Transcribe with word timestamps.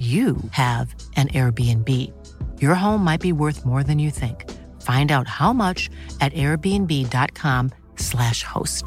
you 0.00 0.36
have 0.52 0.94
an 1.16 1.28
Airbnb. 1.28 1.88
Your 2.62 2.74
home 2.74 3.04
might 3.04 3.20
be 3.20 3.32
worth 3.32 3.66
more 3.66 3.82
than 3.82 3.98
you 3.98 4.10
think. 4.10 4.50
Find 4.80 5.12
out 5.12 5.28
how 5.28 5.52
much 5.52 5.90
at 6.20 6.32
airbnb.com/slash 6.32 8.44
host. 8.44 8.84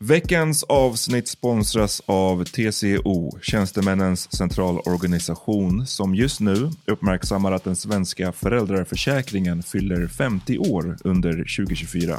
Veckans 0.00 0.62
avsnitt 0.62 1.28
sponsras 1.28 2.02
av 2.06 2.44
TCO, 2.44 3.38
Tjänstemännens 3.42 4.36
centralorganisation, 4.36 5.86
som 5.86 6.14
just 6.14 6.40
nu 6.40 6.70
uppmärksammar 6.86 7.52
att 7.52 7.64
den 7.64 7.76
svenska 7.76 8.32
föräldraförsäkringen 8.32 9.62
fyller 9.62 10.06
50 10.06 10.58
år 10.58 10.96
under 11.04 11.32
2024. 11.32 12.18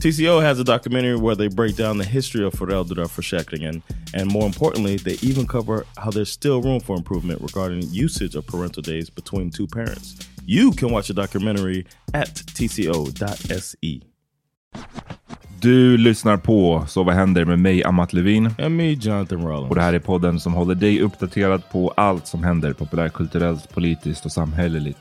TCO 0.00 0.42
has 0.42 0.60
a 0.60 0.64
documentary 0.64 1.16
where 1.16 1.36
they 1.36 1.48
break 1.48 1.76
down 1.76 1.98
the 1.98 2.04
history 2.04 2.44
of 2.44 2.54
föräldraförsäkringen 2.54 3.82
and 4.14 4.32
more 4.32 4.46
importantly, 4.46 4.98
they 4.98 5.18
even 5.22 5.46
cover 5.46 5.84
how 5.96 6.10
there's 6.10 6.30
still 6.30 6.62
room 6.62 6.80
for 6.80 6.96
improvement 6.96 7.42
regarding 7.42 7.82
usage 7.92 8.34
of 8.34 8.46
parental 8.46 8.82
days 8.82 9.10
between 9.10 9.50
two 9.50 9.66
parents. 9.66 10.14
You 10.46 10.72
can 10.72 10.90
watch 10.90 11.08
the 11.08 11.14
documentary 11.14 11.86
at 12.14 12.34
tco.se. 12.54 14.00
Du 15.60 15.96
lyssnar 15.96 16.36
på 16.36 16.84
Så 16.88 17.02
vad 17.02 17.14
händer 17.14 17.44
med 17.44 17.58
mig, 17.58 17.84
Amat 17.84 18.12
Levin. 18.12 18.46
And 18.46 18.76
me, 18.76 18.92
Jonathan 18.92 19.46
Rollins. 19.46 19.70
Och 19.70 19.74
det 19.74 19.82
här 19.82 19.92
är 19.92 19.98
podden 19.98 20.40
som 20.40 20.54
håller 20.54 20.74
dig 20.74 21.00
uppdaterad 21.00 21.62
på 21.72 21.92
allt 21.96 22.26
som 22.26 22.44
händer 22.44 22.72
populärkulturellt, 22.72 23.74
politiskt 23.74 24.24
och 24.24 24.32
samhälleligt. 24.32 24.98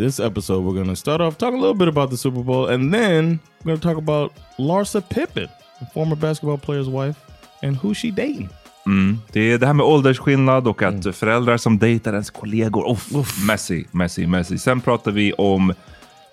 This 0.00 0.18
episode, 0.18 0.64
we're 0.64 0.72
going 0.72 0.88
to 0.88 0.96
start 0.96 1.20
off 1.20 1.36
talking 1.36 1.58
a 1.58 1.60
little 1.60 1.74
bit 1.74 1.88
about 1.88 2.10
the 2.10 2.16
Super 2.16 2.42
Bowl, 2.42 2.68
and 2.68 2.94
then 2.94 3.38
we're 3.62 3.72
going 3.72 3.80
to 3.80 3.88
talk 3.88 3.98
about 3.98 4.32
Larsa 4.58 5.02
Pippen, 5.02 5.48
former 5.92 6.16
basketball 6.16 6.56
player's 6.56 6.88
wife, 6.88 7.16
and 7.62 7.76
who 7.76 7.92
she 7.92 8.10
dating. 8.10 8.48
Mm. 8.86 9.18
Det 9.32 9.40
är 9.40 9.58
det 9.58 9.66
här 9.66 9.74
med 9.74 9.86
åldersskillnad 9.86 10.68
och 10.68 10.82
att 10.82 11.16
föräldrar 11.16 11.56
som 11.56 11.78
dejtar 11.78 12.12
ens 12.12 12.30
kollegor. 12.30 12.90
Uff, 12.90 13.46
Messy, 13.46 13.84
messy, 13.90 14.26
messy. 14.26 14.58
Sen 14.58 14.80
pratar 14.80 15.10
vi 15.10 15.32
om 15.32 15.72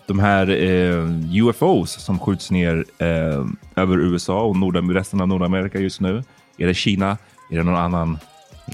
de 0.05 0.19
här 0.19 0.49
eh, 0.49 1.05
UFOs 1.43 1.91
som 1.91 2.19
skjuts 2.19 2.51
ner 2.51 2.85
eh, 2.97 3.45
över 3.75 3.97
USA 3.97 4.41
och 4.41 4.55
Nord 4.55 4.91
resten 4.91 5.21
av 5.21 5.27
Nordamerika 5.27 5.79
just 5.79 6.01
nu. 6.01 6.23
Är 6.57 6.67
det 6.67 6.73
Kina? 6.73 7.17
Är 7.51 7.57
det 7.57 7.63
någon 7.63 7.75
annan? 7.75 8.17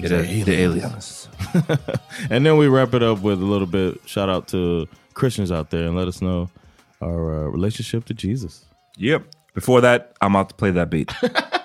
Är 0.02 0.08
det 0.08 0.44
the 0.44 0.64
aliens? 0.64 1.28
and 2.30 2.46
then 2.46 2.58
we 2.58 2.66
wrap 2.68 2.94
it 2.94 3.02
up 3.02 3.22
with 3.22 3.40
a 3.42 3.44
little 3.44 3.66
bit 3.66 3.94
shout 4.06 4.28
out 4.28 4.48
to 4.48 4.86
Christians 5.14 5.50
out 5.50 5.70
there 5.70 5.86
and 5.86 5.96
let 5.96 6.08
us 6.08 6.20
know 6.20 6.48
our 7.00 7.34
uh, 7.34 7.50
relationship 7.50 8.04
to 8.06 8.14
Jesus. 8.14 8.64
Yep. 8.96 9.22
Before 9.54 9.80
that, 9.80 10.14
I'm 10.20 10.36
out 10.36 10.48
to 10.48 10.54
play 10.54 10.72
that 10.72 10.90
beat. 10.90 11.12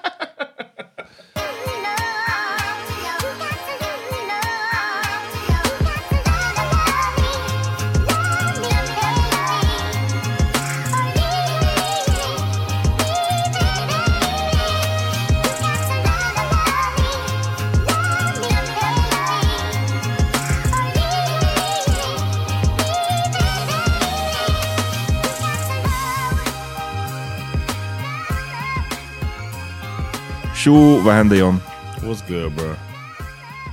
Tjo, 30.64 31.02
vad 31.06 31.14
händer 31.14 31.36
John? 31.36 31.56
What's 32.02 32.28
good 32.28 32.56
bro? 32.56 32.74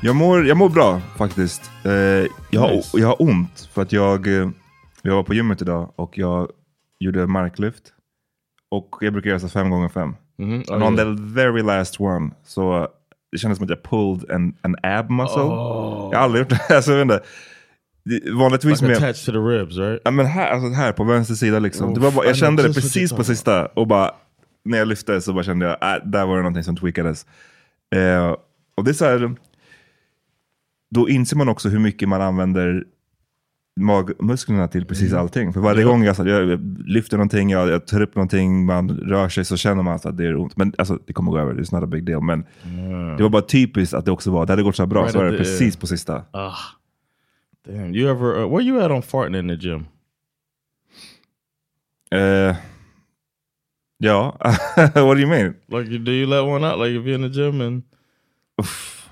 Jag 0.02 0.16
mår, 0.16 0.46
jag 0.46 0.56
mår 0.56 0.68
bra 0.68 1.00
faktiskt. 1.16 1.70
Eh, 1.84 1.92
jag, 2.50 2.60
har, 2.60 2.70
Nice. 2.72 2.98
jag 2.98 3.08
har 3.08 3.22
ont 3.22 3.68
för 3.72 3.82
att 3.82 3.92
jag, 3.92 4.26
eh, 4.26 4.48
jag 5.02 5.14
var 5.14 5.22
på 5.22 5.34
gymmet 5.34 5.62
idag 5.62 5.92
och 5.96 6.18
jag 6.18 6.48
gjorde 6.98 7.26
marklyft. 7.26 7.82
Och 8.70 8.96
jag 9.00 9.12
brukar 9.12 9.30
göra 9.30 9.40
så 9.40 9.48
fem 9.48 9.70
gånger 9.70 9.88
fem. 9.88 10.14
Mhm. 10.38 10.64
And 10.70 10.82
Oh, 10.82 10.88
on 10.88 10.96
the 10.96 11.04
very 11.34 11.62
last 11.62 12.00
one 12.00 12.30
så 12.44 12.88
det 13.32 13.38
kändes 13.38 13.58
som 13.58 13.64
att 13.64 13.70
jag 13.70 13.82
pulled 13.82 14.30
an, 14.30 14.54
an 14.62 14.76
ab 14.82 15.10
muscle. 15.10 15.42
Oh. 15.42 16.08
Jag 16.12 16.18
har 16.18 16.24
aldrig 16.24 16.40
gjort 16.42 16.48
det. 16.50 16.60
Alltså, 16.76 16.92
jag 16.92 17.06
vet 17.06 17.14
inte. 17.14 17.28
Vanligtvis 18.32 18.80
Like 18.80 18.86
med... 18.86 18.96
attached 18.96 19.24
to 19.26 19.32
the 19.32 19.38
ribs, 19.38 19.76
right? 19.76 20.00
Ja, 20.04 20.10
men 20.10 20.26
här, 20.26 20.50
alltså 20.50 20.68
här 20.68 20.92
på 20.92 21.04
vänster 21.04 21.34
sida 21.34 21.58
liksom. 21.58 21.94
Det 21.94 22.00
var 22.00 22.10
bara, 22.10 22.26
jag 22.26 22.36
kände 22.36 22.62
det 22.62 22.74
precis 22.74 23.12
på 23.12 23.24
sista 23.24 23.66
och 23.66 23.86
bara 23.86 24.10
när 24.66 24.78
jag 24.78 24.88
lyfte 24.88 25.20
så 25.20 25.32
bara 25.32 25.44
kände 25.44 25.66
jag, 25.66 25.94
äh, 25.94 26.04
där 26.04 26.26
var 26.26 26.36
det 26.36 26.42
någonting 26.42 26.64
som 26.64 26.76
tweakades. 26.76 27.26
Eh, 27.94 28.36
och 28.74 28.84
det 28.84 28.90
är 28.90 28.94
så 28.94 29.04
här, 29.04 29.36
då 30.90 31.08
inser 31.08 31.36
man 31.36 31.48
också 31.48 31.68
hur 31.68 31.78
mycket 31.78 32.08
man 32.08 32.20
använder 32.20 32.84
magmusklerna 33.80 34.68
till 34.68 34.86
precis 34.86 35.12
allting. 35.12 35.52
För 35.52 35.60
varje 35.60 35.84
gång 35.84 36.04
jag, 36.04 36.16
så, 36.16 36.28
jag 36.28 36.60
lyfter 36.88 37.16
någonting, 37.16 37.50
jag, 37.50 37.68
jag 37.68 37.86
tar 37.86 38.00
upp 38.00 38.14
någonting, 38.14 38.66
man 38.66 38.90
rör 38.90 39.28
sig 39.28 39.44
så 39.44 39.56
känner 39.56 39.82
man 39.82 39.94
att 39.94 40.16
det 40.16 40.26
är 40.26 40.36
ont. 40.36 40.56
Men 40.56 40.72
alltså, 40.78 40.98
det 41.06 41.12
kommer 41.12 41.30
gå 41.30 41.38
över, 41.38 41.54
it's 41.54 41.74
not 41.74 41.82
a 41.82 41.86
big 41.86 42.04
deal. 42.04 42.22
Men 42.22 42.44
det 43.16 43.22
var 43.22 43.30
bara 43.30 43.42
typiskt 43.42 43.94
att 43.94 44.04
det 44.04 44.10
också 44.10 44.30
var, 44.30 44.46
det 44.46 44.52
hade 44.52 44.62
gått 44.62 44.76
så 44.76 44.86
bra, 44.86 45.02
Right 45.02 45.12
så 45.12 45.18
var 45.18 45.24
det 45.24 45.38
precis 45.38 45.76
på 45.76 45.86
sista. 45.86 46.24
Ah, 46.30 46.54
damn. 47.66 47.94
You 47.94 48.10
ever? 48.10 48.42
Uh, 48.42 48.50
where 48.50 48.62
you 48.62 48.82
at 48.82 48.90
on 48.90 49.02
farting 49.02 49.34
in 49.34 49.48
the 49.48 49.68
gym? 49.68 49.86
Eh, 52.10 52.56
ja, 53.98 54.36
what 54.94 54.94
do 54.94 55.20
you 55.20 55.28
mean? 55.28 55.54
Like, 55.68 56.04
do 56.04 56.12
you 56.12 56.26
let 56.26 56.44
one 56.44 56.64
out? 56.64 56.78
Like, 56.78 56.90
if 56.90 57.04
you're 57.04 57.14
in 57.14 57.22
the 57.22 57.40
gym 57.40 57.60
and 57.60 57.82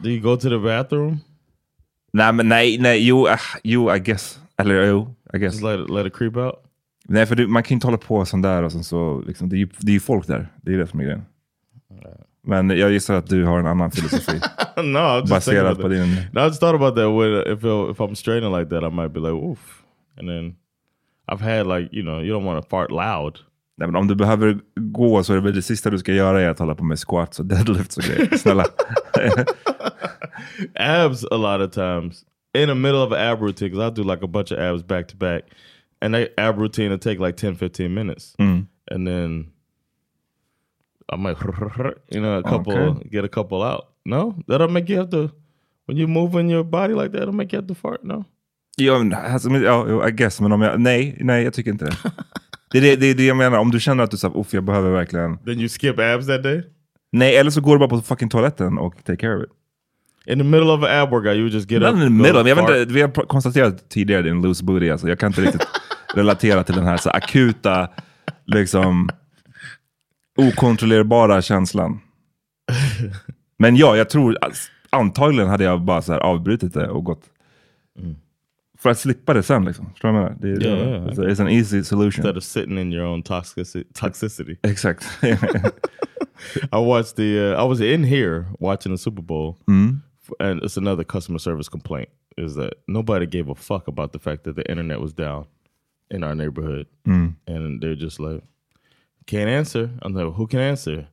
do 0.03 0.11
you 0.11 0.21
go 0.21 0.37
to 0.37 0.49
the 0.49 0.59
bathroom? 0.59 1.21
Nej, 2.13 2.33
men 2.33 2.49
nej, 2.49 2.79
nej, 2.79 3.07
jo, 3.07 3.27
äh, 3.27 3.39
jo, 3.65 3.95
I 3.95 3.99
guess. 3.99 4.41
Eller 4.59 4.87
jo, 4.87 5.15
I 5.35 5.39
guess. 5.39 5.55
Just 5.55 5.65
let 5.65 5.81
it 5.81 5.91
let 5.91 6.07
it 6.07 6.13
creep 6.13 6.37
out. 6.37 6.55
Nej, 7.09 7.27
för 7.27 7.35
du, 7.35 7.47
man 7.47 7.63
kan 7.63 7.75
inte 7.75 7.87
hålla 7.87 7.99
på 7.99 8.25
sån 8.25 8.43
där 8.43 8.63
och 8.63 8.73
sen 8.73 8.85
så, 8.85 9.23
liksom, 9.27 9.49
det, 9.49 9.57
är 9.57 9.59
ju, 9.59 9.69
det 9.79 9.91
är 9.91 9.95
ju 9.95 10.01
folk 10.01 10.27
där. 10.27 10.49
Det 10.63 10.75
är 10.75 10.79
det 10.79 10.87
som 10.87 11.01
är 11.01 11.05
grejen. 11.05 11.25
Men 12.47 12.71
jag 12.71 12.93
gissar 12.93 13.15
att 13.15 13.27
du 13.27 13.45
har 13.45 13.59
en 13.59 13.67
annan 13.67 13.91
filosofi. 13.91 14.41
no, 14.77 14.99
I'm 14.99 15.21
just 15.21 15.47
thinking 15.47 15.65
baserat 15.65 15.79
på 15.79 15.89
din... 15.89 16.17
No, 16.33 16.41
I 16.41 16.45
just 16.45 16.61
thought 16.61 16.75
about 16.75 16.95
that. 16.95 17.09
When 17.09 17.57
if 17.57 17.65
if 17.91 18.01
I'm 18.01 18.15
straining 18.15 18.53
like 18.53 18.71
that, 18.71 18.83
I 18.83 18.91
might 18.91 19.13
be 19.13 19.21
like, 19.21 19.33
oof. 19.33 19.83
And 20.19 20.29
then 20.29 20.57
I've 21.29 21.41
had 21.41 21.67
like 21.67 21.89
you 21.93 22.03
know 22.03 22.21
you 22.21 22.33
don't 22.33 22.45
want 22.45 22.63
to 22.63 22.69
fart 22.69 22.91
loud. 22.91 23.41
Nej, 23.77 23.89
men 23.89 23.97
om 23.97 24.09
du 24.09 24.15
behöver 24.15 24.59
gå 24.75 25.23
så 25.25 25.33
är 25.33 25.37
det 25.37 25.43
väl 25.43 25.55
det 25.55 25.63
sista 25.63 25.91
du 25.91 25.99
ska 25.99 26.13
göra 26.13 26.41
är 26.43 26.49
att 26.49 26.59
hålla 26.59 26.75
på 26.75 26.85
med 26.85 26.99
squats 26.99 27.41
och 27.41 27.47
deadlifts 27.51 27.97
och 27.97 28.03
grejer. 28.05 28.37
Snälla. 28.37 28.65
abs 30.75 31.25
a 31.25 31.37
lot 31.37 31.61
of 31.69 31.71
times 31.75 32.25
in 32.55 32.69
the 32.69 32.75
middle 32.75 33.03
of 33.03 33.13
an 33.13 33.19
ab 33.19 33.43
routine 33.43 33.71
because 33.71 33.89
I 33.89 33.91
do 33.91 34.03
like 34.03 34.25
a 34.25 34.29
bunch 34.29 34.53
of 34.53 34.59
abs 34.59 34.83
back 34.83 35.09
to 35.09 35.17
back, 35.17 35.43
and 36.01 36.15
that 36.15 36.29
ab 36.39 36.59
routine 36.59 36.91
will 36.91 36.99
take 36.99 37.19
like 37.19 37.37
10, 37.37 37.57
15 37.57 37.95
minutes, 37.95 38.35
and 38.39 39.07
then 39.07 39.51
I 41.09 41.17
might 41.17 41.37
you 42.11 42.21
know 42.21 42.39
a 42.39 42.43
couple 42.43 42.73
Okay. 42.73 43.09
get 43.09 43.25
a 43.25 43.29
couple 43.29 43.63
out. 43.63 43.89
No, 44.05 44.35
that'll 44.47 44.69
make 44.69 44.89
you 44.93 44.99
have 44.99 45.11
to 45.11 45.31
when 45.87 45.97
you 45.99 46.07
move 46.07 46.41
in 46.41 46.49
your 46.51 46.65
body 46.65 46.95
like 46.95 47.11
that. 47.13 47.23
It'll 47.23 47.35
make 47.35 47.53
you 47.53 47.59
have 47.59 47.69
to 47.69 47.75
fart. 47.75 48.05
No, 48.05 48.25
ja, 48.77 48.99
men, 48.99 49.13
alltså, 49.15 49.49
ja, 49.51 50.09
I 50.09 50.11
guess, 50.11 50.41
men 50.41 50.53
om 50.53 50.63
jag... 50.63 50.81
Nej, 50.81 51.17
nej, 51.21 51.45
jag 51.45 51.55
tycker 51.55 51.71
inte 51.71 51.85
det. 51.85 51.97
Det 52.75 52.79
är 52.79 52.83
det, 52.83 52.97
det, 52.97 53.07
är 53.07 53.15
det 53.15 53.27
jag 53.27 53.37
menar. 53.37 53.59
Om 53.59 53.71
du 53.71 53.81
känner 53.81 54.05
att 54.05 54.11
du 54.11 54.17
säger, 54.17 54.47
jag 54.51 54.65
behöver 54.65 54.91
verkligen... 54.91 55.39
then 55.39 55.61
you 55.61 55.69
skip 55.69 55.99
abs 55.99 56.27
that 56.27 56.43
day. 56.43 56.63
Nej, 57.13 57.37
eller 57.37 57.51
så 57.51 57.61
går 57.61 57.73
du 57.73 57.79
bara 57.79 57.89
på 57.89 58.01
fucking 58.01 58.29
toaletten 58.29 58.79
och 58.79 59.05
take 59.05 59.17
care 59.17 59.37
of 59.37 59.43
it. 59.43 59.51
In 60.27 60.39
the 60.39 60.45
middle 60.45 60.73
of 60.73 60.83
an 60.83 60.91
ab 60.91 61.11
workout, 61.11 61.37
you 61.37 61.49
just 61.49 61.71
get 61.71 61.83
Not 61.83 61.91
up. 61.91 61.97
in 61.97 62.03
the 62.03 62.11
middle. 62.11 62.49
Jag 62.49 62.57
vet 62.57 62.59
inte, 62.59 62.85
vi 62.93 63.03
har 63.03 63.09
konstaterat 63.09 63.89
tidigare 63.89 64.23
din 64.23 64.43
loose 64.43 64.65
booty. 64.65 64.91
Alltså. 64.91 65.09
Jag 65.09 65.19
kan 65.19 65.27
inte 65.27 65.41
riktigt 65.41 65.67
relatera 66.15 66.65
till 66.65 66.75
den 66.75 66.87
här 66.87 66.97
så 66.97 67.11
akuta, 67.11 67.89
liksom 68.47 69.09
okontrollerbara 70.37 71.43
känslan. 71.43 72.01
Men 73.59 73.77
ja, 73.77 73.97
jag 73.97 74.11
tror 74.11 74.39
alltså, 74.41 74.71
antagligen 74.91 75.49
hade 75.49 75.65
jag 75.65 75.81
bara 75.81 76.03
så 76.03 76.15
avbrutit 76.15 76.75
det 76.75 76.89
och 76.89 77.05
gått. 77.05 77.23
För 78.85 78.91
att 78.91 78.99
slippa 78.99 79.35
det 79.35 79.43
sen. 79.43 79.65
Liksom. 79.65 79.91
Förstår 79.91 80.09
du 80.09 80.13
vad 80.15 80.23
jag 80.23 80.41
menar? 80.41 80.59
Det, 80.59 80.67
ja, 80.67 80.77
ja. 80.77 81.11
it's, 81.11 81.29
it's 81.29 81.41
an 81.41 81.49
easy 81.49 81.83
solution. 81.83 82.27
Instead 82.27 82.37
of 82.37 82.45
sitting 82.45 82.79
in 82.79 82.93
your 82.93 83.07
own 83.07 83.23
toxicity, 83.23 83.85
toxicity. 83.95 84.57
Exakt. 84.63 85.05
I 86.73 86.79
watched 86.79 87.17
the. 87.17 87.55
Uh, 87.55 87.63
I 87.63 87.65
was 87.65 87.81
in 87.81 88.05
here 88.05 88.45
watching 88.59 88.93
the 88.93 88.99
Super 88.99 89.23
Bowl, 89.23 89.57
f- 89.69 90.35
and 90.39 90.63
it's 90.63 90.77
another 90.77 91.03
customer 91.03 91.39
service 91.39 91.71
complaint 91.71 92.11
is 92.37 92.57
that 92.57 92.75
nobody 92.87 93.25
gave 93.27 93.49
a 93.49 93.55
fuck 93.55 93.89
about 93.89 94.13
the 94.13 94.19
fact 94.19 94.45
that 94.45 94.55
the 94.57 94.69
internet 94.71 95.01
was 95.01 95.15
down 95.15 95.47
in 96.11 96.23
our 96.23 96.35
neighborhood, 96.35 96.87
and 97.47 97.81
they're 97.81 97.97
just 97.97 98.21
like, 98.21 98.43
can't 99.27 99.49
answer. 99.49 99.89
I'm 100.03 100.13
like, 100.13 100.35
who 100.35 100.47
can 100.47 100.61
answer? 100.61 101.09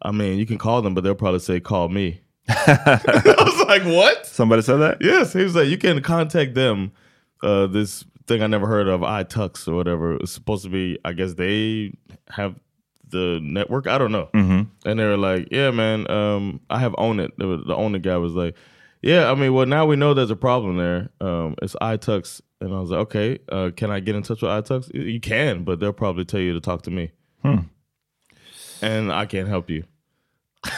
I 0.00 0.12
mean, 0.12 0.38
you 0.38 0.46
can 0.46 0.58
call 0.58 0.80
them, 0.80 0.94
but 0.94 1.02
they'll 1.02 1.16
probably 1.16 1.40
say, 1.40 1.58
call 1.58 1.88
me. 1.88 2.20
I 2.48 3.34
was 3.40 3.66
like, 3.66 3.82
what? 3.84 4.26
Somebody 4.26 4.62
said 4.62 4.76
that? 4.76 4.98
Yes, 5.00 5.32
he 5.32 5.42
was 5.42 5.56
like, 5.56 5.66
you 5.66 5.78
can 5.78 6.00
contact 6.02 6.54
them. 6.54 6.92
Uh, 7.42 7.66
this 7.66 8.04
thing 8.26 8.42
I 8.42 8.46
never 8.46 8.66
heard 8.66 8.88
of, 8.88 9.00
iTux 9.02 9.68
or 9.68 9.74
whatever. 9.74 10.16
It's 10.16 10.32
supposed 10.32 10.64
to 10.64 10.70
be, 10.70 10.98
I 11.04 11.12
guess 11.12 11.34
they 11.34 11.92
have 12.28 12.56
the 13.08 13.38
network. 13.42 13.86
I 13.86 13.98
don't 13.98 14.10
know. 14.12 14.28
And 14.84 14.98
they 14.98 15.04
were 15.04 15.16
like, 15.16 15.48
yeah, 15.52 15.70
man, 15.70 16.10
um, 16.10 16.60
I 16.70 16.80
have 16.80 16.94
owned 16.98 17.20
it. 17.20 17.36
The, 17.38 17.74
owner 17.74 17.98
guy 18.00 18.16
was 18.16 18.32
like, 18.32 18.56
yeah, 19.02 19.30
I 19.30 19.34
mean, 19.36 19.52
well, 19.54 19.66
now 19.66 19.86
we 19.86 19.94
know 19.94 20.12
there's 20.14 20.30
a 20.32 20.36
problem 20.36 20.76
there. 20.76 21.10
Um, 21.20 21.54
it's 21.62 21.76
iTux. 21.80 22.40
And 22.60 22.74
I 22.74 22.80
was 22.80 22.90
like, 22.90 23.00
okay, 23.00 23.38
uh, 23.50 23.70
can 23.76 23.90
I 23.92 24.00
get 24.00 24.16
in 24.16 24.22
touch 24.22 24.42
with 24.42 24.50
iTux? 24.50 24.92
You- 24.92 25.02
You 25.02 25.20
can, 25.20 25.62
but 25.62 25.78
they'll 25.78 25.92
probably 25.92 26.24
tell 26.24 26.40
you 26.40 26.52
to 26.54 26.60
talk 26.60 26.82
to 26.82 26.90
me. 26.90 27.12
And 28.82 29.12
I 29.12 29.26
can't 29.26 29.48
help 29.48 29.70
you. 29.70 29.84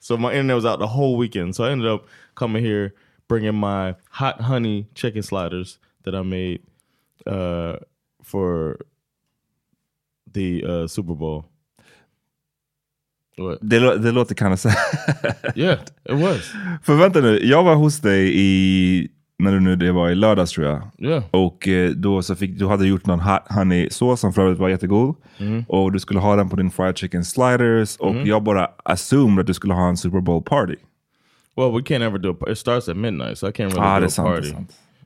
So 0.00 0.18
my 0.18 0.32
internet 0.32 0.54
was 0.56 0.66
out 0.66 0.80
the 0.80 0.86
whole 0.86 1.16
weekend. 1.16 1.56
So 1.56 1.64
I 1.64 1.70
ended 1.70 1.88
up 1.88 2.04
coming 2.34 2.62
here, 2.62 2.92
bringing 3.26 3.54
my 3.54 3.94
hot 4.10 4.42
honey 4.42 4.86
chicken 4.94 5.22
sliders 5.22 5.78
that 6.04 6.14
I 6.14 6.22
made 6.22 6.58
uh, 7.26 7.76
for 8.24 8.76
the 10.34 10.64
uh, 10.64 10.86
Super 10.86 11.14
Bowl. 11.14 11.44
What? 13.36 13.58
Det, 13.60 13.98
det 13.98 14.12
låter 14.12 14.34
kind 14.34 14.52
of 14.52 14.60
sad. 14.60 14.72
Yeah, 15.56 15.78
it 16.04 16.12
was. 16.22 16.52
För 16.82 16.94
vänta 16.94 17.20
nu, 17.20 17.38
jag 17.42 17.62
var 17.64 17.74
hos 17.74 18.00
dig 18.00 18.32
i, 18.34 19.08
när 19.38 19.52
du 19.52 19.60
nu 19.60 19.76
det 19.76 19.92
var 19.92 20.10
i 20.10 20.14
lördags 20.14 20.50
tror 20.52 20.66
jag. 20.66 20.82
Yeah. 20.98 21.24
Och 21.30 21.68
eh, 21.68 21.90
då 21.90 22.22
så 22.22 22.34
fick, 22.36 22.58
du 22.58 22.66
hade 22.66 22.86
gjort 22.86 23.06
någon 23.06 23.20
honey 23.50 23.90
sås 23.90 24.20
som 24.20 24.32
för 24.32 24.42
övrigt 24.42 24.58
var 24.58 24.68
jättegod. 24.68 25.14
Och 25.68 25.92
du 25.92 26.00
skulle 26.00 26.20
ha 26.20 26.36
den 26.36 26.48
på 26.48 26.56
din 26.56 26.70
fried 26.70 26.98
chicken 26.98 27.24
sliders. 27.24 27.96
Och 27.96 28.16
jag 28.16 28.42
bara 28.42 28.70
assumed 28.84 29.38
att 29.40 29.46
du 29.46 29.54
skulle 29.54 29.74
ha 29.74 29.88
en 29.88 29.96
Super 29.96 30.20
Bowl 30.20 30.42
party. 30.42 30.76
Well, 31.56 31.70
we 31.72 31.80
can't 31.80 32.02
ever 32.04 32.18
do 32.18 32.30
a. 32.30 32.34
par- 32.40 32.50
It 32.52 32.58
starts 32.58 32.88
at 32.88 32.96
midnight, 32.96 33.38
so 33.38 33.48
I 33.48 33.52
can't 33.52 33.70
really 33.74 33.80
Ah, 33.80 34.00
do 34.00 34.06
a 34.06 34.10
sant. 34.10 34.28
Party. 34.28 34.52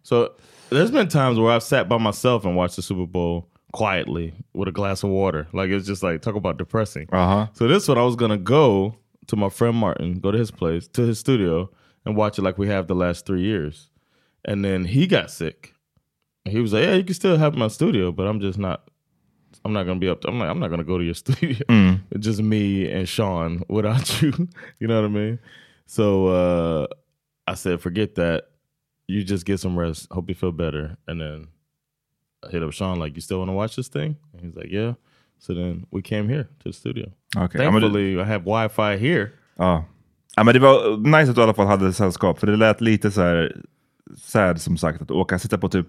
So 0.03 0.29
there's 0.70 0.91
been 0.91 1.09
times 1.09 1.38
where 1.38 1.53
I've 1.53 1.62
sat 1.62 1.88
by 1.88 1.99
myself 1.99 2.44
and 2.44 2.56
watched 2.56 2.76
the 2.76 2.82
Super 2.82 3.06
Bowl 3.06 3.49
quietly 3.73 4.35
with 4.55 4.69
a 4.69 4.73
glass 4.73 5.03
of 5.03 5.11
water. 5.11 5.47
Like 5.53 5.70
it's 5.70 5.87
just 5.87 6.03
like 6.03 6.23
talk 6.23 6.35
about 6.35 6.59
depressing. 6.59 7.09
Uh-huh. 7.12 7.49
So 7.53 7.69
this 7.69 7.88
one 7.88 7.99
I 7.99 8.03
was 8.03 8.17
gonna 8.17 8.38
go 8.38 8.97
to 9.26 9.37
my 9.37 9.49
friend 9.49 9.76
Martin, 9.76 10.20
go 10.20 10.31
to 10.31 10.38
his 10.38 10.50
place, 10.50 10.89
to 10.89 11.03
his 11.03 11.19
studio, 11.19 11.70
and 12.05 12.17
watch 12.17 12.39
it 12.39 12.43
like 12.43 12.58
we 12.58 12.69
have 12.69 12.87
the 12.87 12.94
last 12.94 13.27
three 13.27 13.43
years. 13.43 13.91
And 14.44 14.65
then 14.65 14.84
he 14.84 15.06
got 15.06 15.31
sick. 15.31 15.75
He 16.44 16.60
was 16.60 16.72
like, 16.72 16.84
"Yeah, 16.84 16.94
you 16.94 17.05
can 17.05 17.15
still 17.15 17.37
have 17.37 17.55
my 17.55 17.69
studio, 17.69 18.10
but 18.13 18.27
I'm 18.27 18.41
just 18.41 18.58
not. 18.58 18.89
I'm 19.65 19.72
not 19.72 19.84
gonna 19.84 20.01
be 20.01 20.08
up. 20.08 20.22
To, 20.22 20.29
I'm 20.29 20.39
like, 20.39 20.48
I'm 20.48 20.60
not 20.60 20.69
gonna 20.69 20.84
go 20.84 20.96
to 20.96 21.05
your 21.05 21.15
studio. 21.27 21.58
It's 22.10 22.25
just 22.25 22.41
me 22.41 22.91
and 22.91 23.08
Sean 23.08 23.63
without 23.69 24.22
you. 24.22 24.48
you 24.81 24.87
know 24.87 25.03
what 25.03 25.08
I 25.08 25.13
mean? 25.13 25.39
So 25.87 26.29
uh, 26.29 26.87
I 27.46 27.55
said, 27.55 27.81
forget 27.81 28.15
that. 28.15 28.44
You 29.08 29.24
just 29.24 29.46
get 29.46 29.60
some 29.60 29.81
rest. 29.81 30.06
Hope 30.10 30.29
you 30.29 30.34
feel 30.34 30.53
better. 30.53 30.96
And 31.06 31.20
then 31.20 31.48
I 32.46 32.50
hit 32.50 32.62
up 32.62 32.72
Sean 32.72 32.98
like, 32.98 33.15
you 33.17 33.20
still 33.22 33.38
want 33.38 33.48
to 33.50 33.55
watch 33.55 33.77
this 33.77 33.88
thing? 33.88 34.17
And 34.32 34.43
he's 34.43 34.55
like, 34.56 34.70
yeah. 34.70 34.94
So 35.41 35.55
then 35.55 35.86
we 35.91 36.03
came 36.03 36.29
here 36.29 36.44
to 36.44 36.69
the 36.69 36.72
studio. 36.72 37.06
Du- 37.34 37.48
Thankfully, 37.58 38.20
I 38.20 38.24
have 38.24 38.44
Wi-Fi 38.44 38.96
here. 38.98 39.31
Ja. 39.58 39.84
ja, 40.36 40.44
men 40.44 40.55
det 40.55 40.60
var 40.60 40.96
nice 40.96 41.31
att 41.31 41.34
du 41.34 41.41
i 41.41 41.44
alla 41.44 41.55
fall 41.55 41.67
hade 41.67 41.93
sällskap. 41.93 42.38
För 42.38 42.46
det 42.46 42.56
lät 42.56 42.81
lite 42.81 43.10
så 43.10 43.20
här 43.20 43.56
sad 44.17 44.60
som 44.60 44.77
sagt 44.77 45.03
att 45.03 45.10
åka, 45.10 45.38
sitta 45.38 45.58
på 45.58 45.69
typ, 45.69 45.86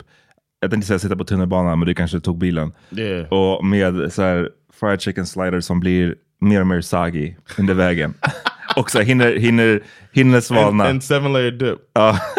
jag 0.60 0.72
tänkte 0.72 0.88
säga 0.88 1.00
sitta 1.00 1.16
på 1.16 1.24
tunnelbanan, 1.24 1.80
men 1.80 1.88
du 1.88 1.94
kanske 1.94 2.20
tog 2.20 2.38
bilen. 2.38 2.72
Yeah. 2.92 3.28
Och 3.34 3.66
med 3.66 4.14
så 4.14 4.22
här 4.22 4.50
fried 4.74 5.02
chicken 5.02 5.26
sliders 5.26 5.66
som 5.66 5.80
blir 5.80 6.16
mer 6.40 6.62
och 6.62 6.68
mer 6.68 6.82
soggy 6.82 7.34
under 7.60 7.74
vägen. 7.74 8.14
och 8.76 8.92
så 8.92 8.98
här, 8.98 9.06
hinner, 9.06 9.36
hinner, 9.38 9.84
hinner 10.14 10.42
svalna. 10.42 10.84
and 10.88 11.04
seven 11.04 11.34
layer 11.34 11.52
dip. 11.52 11.80
Ja. 11.94 12.20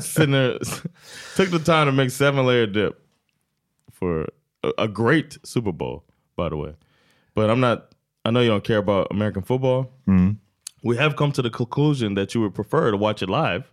Sitting 0.00 0.32
there, 0.32 0.58
took 1.36 1.50
the 1.50 1.60
time 1.62 1.86
to 1.86 1.92
make 1.92 2.10
seven 2.10 2.46
layer 2.46 2.66
dip 2.66 3.00
for 3.90 4.28
a, 4.62 4.72
a 4.78 4.88
great 4.88 5.38
Super 5.44 5.72
Bowl, 5.72 6.04
by 6.36 6.48
the 6.48 6.56
way. 6.56 6.74
But 7.34 7.50
I'm 7.50 7.60
not. 7.60 7.92
I 8.24 8.30
know 8.30 8.40
you 8.40 8.48
don't 8.50 8.64
care 8.64 8.78
about 8.78 9.08
American 9.10 9.42
football. 9.42 9.90
We 10.84 10.96
have 10.96 11.16
come 11.16 11.32
to 11.32 11.42
the 11.42 11.50
conclusion 11.50 12.14
that 12.14 12.34
you 12.34 12.40
would 12.40 12.54
prefer 12.54 12.90
to 12.90 12.96
watch 12.96 13.22
it 13.22 13.28
live. 13.28 13.70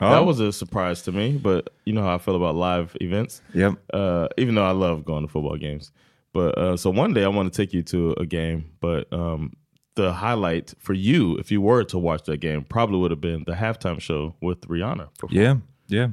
That 0.00 0.26
was 0.26 0.40
a 0.40 0.52
surprise 0.52 1.02
to 1.02 1.12
me, 1.12 1.38
but 1.38 1.70
you 1.84 1.92
know 1.94 2.02
how 2.02 2.14
I 2.16 2.18
feel 2.18 2.36
about 2.36 2.54
live 2.54 2.96
events. 3.00 3.40
Yep. 3.54 3.74
Uh, 3.94 4.28
even 4.36 4.54
though 4.54 4.64
I 4.66 4.72
love 4.72 5.04
going 5.06 5.22
to 5.22 5.28
football 5.28 5.56
games, 5.56 5.90
but 6.34 6.58
uh, 6.58 6.76
so 6.76 6.90
one 6.90 7.14
day 7.14 7.24
I 7.24 7.28
want 7.28 7.50
to 7.50 7.56
take 7.56 7.72
you 7.72 7.82
to 7.84 8.12
a 8.18 8.26
game. 8.26 8.70
But 8.80 9.10
um, 9.12 9.54
the 9.96 10.10
highlight 10.10 10.74
for 10.80 10.94
you, 10.94 11.40
if 11.40 11.52
you 11.52 11.60
were 11.60 11.84
to 11.84 11.98
watch 11.98 12.24
that 12.24 12.40
game, 12.40 12.64
probably 12.64 12.98
would 12.98 13.10
have 13.10 13.20
been 13.20 13.44
the 13.44 13.52
halftime 13.52 14.00
show 14.00 14.34
with 14.40 14.68
Rihanna. 14.68 15.08
Yeah, 15.30 15.58
yeah. 15.88 16.10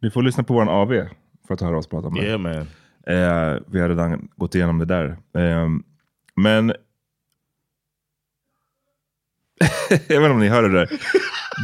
Vi 0.00 0.10
får 0.10 0.22
lyssna 0.22 0.42
på 0.42 0.54
vår 0.54 0.68
AV 0.68 1.08
för 1.46 1.54
att 1.54 1.60
höra 1.60 1.78
oss 1.78 1.86
prata 1.86 2.08
om 2.08 2.14
det. 2.14 2.26
Yeah, 2.26 2.38
man. 2.38 2.66
Eh, 3.06 3.56
vi 3.66 3.80
har 3.80 3.88
redan 3.88 4.28
gått 4.36 4.54
igenom 4.54 4.78
det 4.78 4.84
där. 4.84 5.16
Eh, 5.36 5.68
men 6.36 6.68
jag 9.90 9.98
vet 9.98 10.10
inte 10.10 10.30
om 10.30 10.40
ni 10.40 10.48
hörde 10.48 10.68
det. 10.68 10.88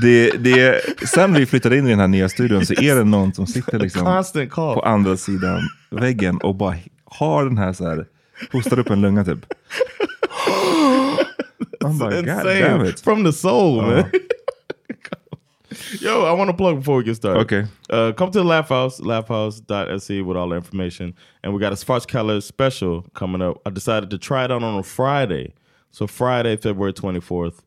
det, 0.03 0.31
det 0.31 0.81
sen 1.09 1.35
vi 1.35 1.47
flyttade 1.47 1.79
in 1.79 1.87
i 1.87 1.91
den 1.91 2.01
här 2.01 2.09
nya 2.09 2.29
studion 2.29 2.67
så 2.67 2.75
är 2.75 2.97
det 2.97 3.05
någon 3.05 3.35
som 3.35 3.47
sitter 3.47 3.79
liksom 3.79 4.25
på 4.55 4.81
andra 4.81 5.17
sidan 5.17 5.61
väggen 5.91 6.39
och 6.39 6.55
bara 6.55 6.77
har 7.05 7.45
den 7.45 7.59
här 7.59 7.73
så 7.73 7.89
här, 7.89 8.07
hostar 8.53 8.79
upp 8.79 8.91
en 8.91 9.01
lunga 9.01 9.25
typ. 9.25 9.47
I'm 11.89 11.99
like, 11.99 12.25
God 12.25 12.43
damn 12.45 12.81
Insane. 12.81 12.87
it. 12.95 13.01
From 13.01 13.23
the 13.23 13.33
soul, 13.33 13.83
man. 13.83 14.13
Yo, 16.01 16.25
I 16.25 16.33
want 16.33 16.49
to 16.49 16.57
plug 16.57 16.77
before 16.77 16.97
we 16.97 17.05
get 17.05 17.17
started. 17.17 17.41
Okay. 17.41 17.69
Uh, 17.91 18.13
come 18.13 18.31
to 18.31 18.39
the 18.39 18.45
Laugh 18.45 18.71
House, 18.71 19.01
laughhouse.se 19.01 20.23
with 20.23 20.37
all 20.37 20.49
the 20.49 20.57
information. 20.57 21.15
And 21.43 21.53
we 21.53 21.61
got 21.61 21.73
a 21.73 21.77
Svartskalle 21.77 22.43
special 22.43 23.03
coming 23.15 23.43
up. 23.43 23.61
I 23.67 23.71
decided 23.71 24.11
to 24.11 24.19
try 24.19 24.45
it 24.45 24.51
out 24.51 24.63
on 24.63 24.79
a 24.79 24.83
Friday. 24.83 25.53
So 25.91 26.07
Friday, 26.07 26.57
February 26.57 26.95
24th, 26.95 27.59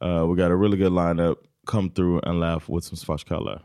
uh, 0.00 0.26
we 0.28 0.36
got 0.36 0.50
a 0.50 0.56
really 0.56 0.76
good 0.76 0.92
lineup. 0.92 1.36
Come 1.66 1.90
through 1.90 2.20
and 2.24 2.38
laugh 2.40 2.68
with 2.68 2.84
some 2.84 2.96
Svartskalle. 2.96 3.60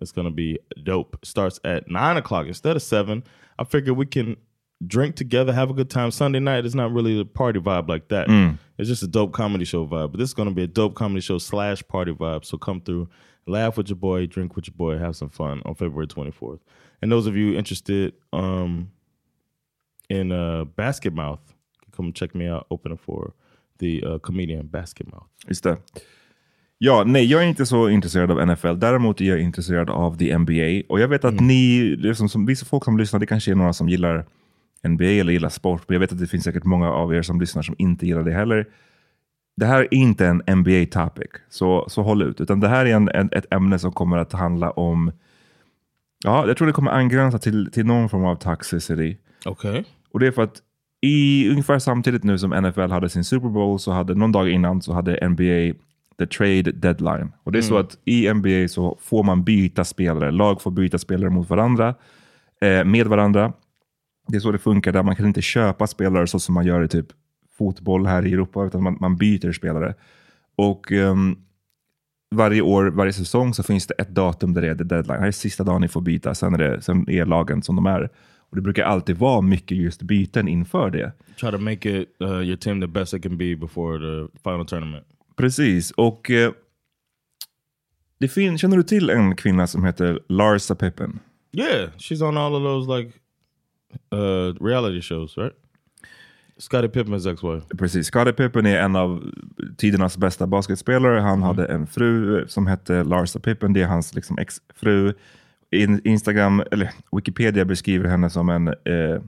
It's 0.00 0.10
going 0.12 0.26
to 0.26 0.32
be 0.32 0.58
dope. 0.82 1.18
Starts 1.22 1.60
at 1.64 1.88
9 1.88 2.16
o'clock 2.16 2.46
instead 2.46 2.76
of 2.76 2.82
7. 2.82 3.22
I 3.58 3.64
figured 3.64 3.96
we 3.96 4.06
can 4.06 4.36
drink 4.86 5.16
together, 5.16 5.52
have 5.52 5.70
a 5.70 5.74
good 5.74 5.90
time. 5.90 6.10
Sunday 6.10 6.40
night 6.40 6.66
is 6.66 6.74
not 6.74 6.92
really 6.92 7.20
a 7.20 7.24
party 7.24 7.60
vibe 7.60 7.88
like 7.88 8.08
that. 8.08 8.28
It's 8.78 8.88
just 8.88 9.02
a 9.02 9.06
dope 9.06 9.32
comedy 9.32 9.64
show 9.64 9.86
vibe. 9.86 10.12
But 10.12 10.18
this 10.18 10.30
is 10.30 10.34
going 10.34 10.48
to 10.48 10.54
be 10.54 10.64
a 10.64 10.66
dope 10.66 10.94
comedy 10.94 11.20
show 11.20 11.38
slash 11.38 11.86
party 11.86 12.12
vibe. 12.12 12.44
So 12.44 12.58
come 12.58 12.80
through, 12.80 13.08
laugh 13.46 13.76
with 13.76 13.88
your 13.88 13.96
boy, 13.96 14.26
drink 14.26 14.56
with 14.56 14.66
your 14.66 14.74
boy, 14.76 14.98
have 14.98 15.16
some 15.16 15.30
fun 15.30 15.62
on 15.64 15.74
February 15.74 16.06
24th. 16.06 16.60
And 17.02 17.12
those 17.12 17.26
of 17.26 17.36
you 17.36 17.56
interested 17.56 18.14
um, 18.32 18.90
in 20.08 20.32
uh, 20.32 20.64
Basket 20.64 21.12
Mouth, 21.12 21.40
come 21.92 22.12
check 22.12 22.34
me 22.34 22.48
out 22.48 22.66
opening 22.70 22.98
for 22.98 23.34
the 23.78 24.02
uh, 24.04 24.18
comedian 24.18 24.66
Basket 24.66 25.10
Mouth. 25.10 25.28
Just 25.48 25.64
det. 25.64 25.78
Ja, 26.78 27.04
nej, 27.06 27.24
jag 27.24 27.42
är 27.42 27.46
inte 27.46 27.66
så 27.66 27.88
intresserad 27.88 28.30
av 28.30 28.46
NFL. 28.46 28.74
Däremot 28.78 29.20
är 29.20 29.24
jag 29.24 29.40
intresserad 29.40 29.90
av 29.90 30.18
the 30.18 30.38
NBA. 30.38 30.82
Och 30.88 31.00
jag 31.00 31.08
vet 31.08 31.24
att 31.24 31.40
ni, 31.40 31.96
det 31.96 32.08
är 32.08 32.14
som, 32.14 32.28
som, 32.28 32.46
vissa 32.46 32.66
folk 32.66 32.84
som 32.84 32.98
lyssnar, 32.98 33.20
det 33.20 33.26
kanske 33.26 33.50
är 33.50 33.54
några 33.54 33.72
som 33.72 33.88
gillar 33.88 34.26
NBA 34.84 35.04
eller 35.04 35.32
gillar 35.32 35.48
sport. 35.48 35.82
Men 35.88 35.94
jag 35.94 36.00
vet 36.00 36.12
att 36.12 36.18
det 36.18 36.26
finns 36.26 36.44
säkert 36.44 36.64
många 36.64 36.90
av 36.90 37.14
er 37.14 37.22
som 37.22 37.40
lyssnar 37.40 37.62
som 37.62 37.74
inte 37.78 38.06
gillar 38.06 38.22
det 38.22 38.32
heller. 38.32 38.66
Det 39.56 39.66
här 39.66 39.80
är 39.80 39.94
inte 39.94 40.26
en 40.26 40.42
NBA 40.58 40.86
topic, 40.90 41.30
så, 41.48 41.84
så 41.88 42.02
håll 42.02 42.22
ut. 42.22 42.40
Utan 42.40 42.60
det 42.60 42.68
här 42.68 42.86
är 42.86 42.94
en, 42.94 43.28
ett 43.32 43.54
ämne 43.54 43.78
som 43.78 43.92
kommer 43.92 44.18
att 44.18 44.32
handla 44.32 44.70
om, 44.70 45.12
ja, 46.24 46.46
jag 46.46 46.56
tror 46.56 46.66
det 46.66 46.72
kommer 46.72 46.90
angränsa 46.90 47.38
till, 47.38 47.70
till 47.72 47.86
någon 47.86 48.08
form 48.08 48.24
av 48.24 48.36
toxicity. 48.36 49.16
Okay. 49.46 49.84
Och 50.12 50.20
det 50.20 50.26
är 50.26 50.30
för 50.30 50.42
att 50.42 50.62
i 51.00 51.48
ungefär 51.50 51.78
samtidigt 51.78 52.24
nu 52.24 52.38
som 52.38 52.50
NFL 52.50 52.90
hade 52.90 53.08
sin 53.08 53.24
Super 53.24 53.48
Bowl 53.48 53.78
så 53.78 53.92
hade 53.92 54.14
någon 54.14 54.32
dag 54.32 54.50
innan 54.50 54.82
så 54.82 54.92
hade 54.92 55.28
NBA 55.28 55.78
the 56.18 56.26
trade 56.26 56.72
deadline. 56.72 57.32
Och 57.42 57.52
det 57.52 57.58
är 57.58 57.62
så 57.62 57.78
att 57.78 57.98
i 58.04 58.32
NBA 58.32 58.68
så 58.68 58.98
får 59.00 59.22
man 59.22 59.44
byta 59.44 59.84
spelare. 59.84 60.30
Lag 60.30 60.62
får 60.62 60.70
byta 60.70 60.98
spelare 60.98 61.30
mot 61.30 61.50
varandra, 61.50 61.94
eh, 62.60 62.84
med 62.84 63.06
varandra. 63.06 63.52
Det 64.26 64.36
är 64.36 64.40
så 64.40 64.52
det 64.52 64.58
funkar 64.58 64.92
där. 64.92 65.02
Man 65.02 65.16
kan 65.16 65.26
inte 65.26 65.42
köpa 65.42 65.86
spelare 65.86 66.26
så 66.26 66.38
som 66.40 66.54
man 66.54 66.66
gör 66.66 66.82
i 66.84 66.88
typ 66.88 67.06
fotboll 67.58 68.06
här 68.06 68.26
i 68.26 68.32
Europa, 68.32 68.64
utan 68.66 68.82
man, 68.82 68.96
man 69.00 69.16
byter 69.16 69.52
spelare. 69.52 69.94
Och 70.56 70.92
ehm, 70.92 71.36
varje 72.34 72.62
år, 72.62 72.86
varje 72.86 73.12
säsong 73.12 73.54
så 73.54 73.62
finns 73.62 73.86
det 73.86 73.94
ett 73.94 74.08
datum 74.08 74.54
där 74.54 74.62
det 74.62 74.68
är 74.68 74.74
deadline. 74.74 75.06
Det 75.06 75.20
här 75.20 75.26
är 75.26 75.30
sista 75.32 75.64
dagen 75.64 75.80
ni 75.80 75.88
får 75.88 76.00
byta, 76.00 76.34
sen 76.34 76.54
är, 76.54 76.58
det, 76.58 76.82
sen 76.82 77.10
är 77.10 77.24
lagen 77.24 77.62
som 77.62 77.76
de 77.76 77.86
är. 77.86 78.10
Och 78.50 78.56
det 78.56 78.62
brukar 78.62 78.84
alltid 78.84 79.16
vara 79.16 79.40
mycket 79.40 79.78
just 79.78 80.02
byten 80.02 80.48
inför 80.48 80.90
det. 80.90 81.12
Try 81.40 81.50
to 81.50 81.58
make 81.58 82.00
it 82.00 82.08
uh, 82.20 82.42
your 82.42 82.56
team 82.56 82.80
the 82.80 82.86
best 82.86 83.14
it 83.14 83.22
can 83.22 83.38
be 83.38 83.56
before 83.56 83.98
the 83.98 84.38
final 84.42 84.66
tournament. 84.66 85.06
Precis, 85.36 85.90
och 85.90 86.30
eh, 86.30 86.52
det 88.20 88.28
fin- 88.28 88.58
känner 88.58 88.76
du 88.76 88.82
till 88.82 89.10
en 89.10 89.36
kvinna 89.36 89.66
som 89.66 89.84
heter 89.84 90.20
Larsa 90.28 90.74
Pippen? 90.74 91.18
Yeah, 91.52 91.90
she's 91.98 92.28
on 92.28 92.36
all 92.36 92.54
of 92.54 92.62
those 92.62 92.98
like 92.98 93.18
uh, 94.12 94.54
reality 94.60 95.00
shows, 95.00 95.36
right? 95.36 95.52
Scottie 96.58 96.88
Pippen's 96.88 97.26
ex-wife. 97.26 97.66
Precis, 97.78 98.06
Scottie 98.06 98.32
Pippen 98.32 98.66
är 98.66 98.78
en 98.78 98.96
av 98.96 99.30
tidernas 99.76 100.18
bästa 100.18 100.46
basketspelare. 100.46 101.20
Han 101.20 101.42
hade 101.42 101.66
en 101.66 101.86
fru 101.86 102.40
eh, 102.40 102.46
som 102.46 102.66
hette 102.66 103.04
Larsa 103.04 103.40
Pippen, 103.40 103.72
det 103.72 103.82
är 103.82 103.86
hans 103.86 104.14
liksom, 104.14 104.38
ex-fru. 104.38 105.12
In, 105.70 106.00
Instagram, 106.04 106.62
eller 106.72 106.90
Wikipedia 107.12 107.64
beskriver 107.64 108.08
henne 108.08 108.30
som 108.30 108.48
en 108.48 108.68
eh, 108.68 109.20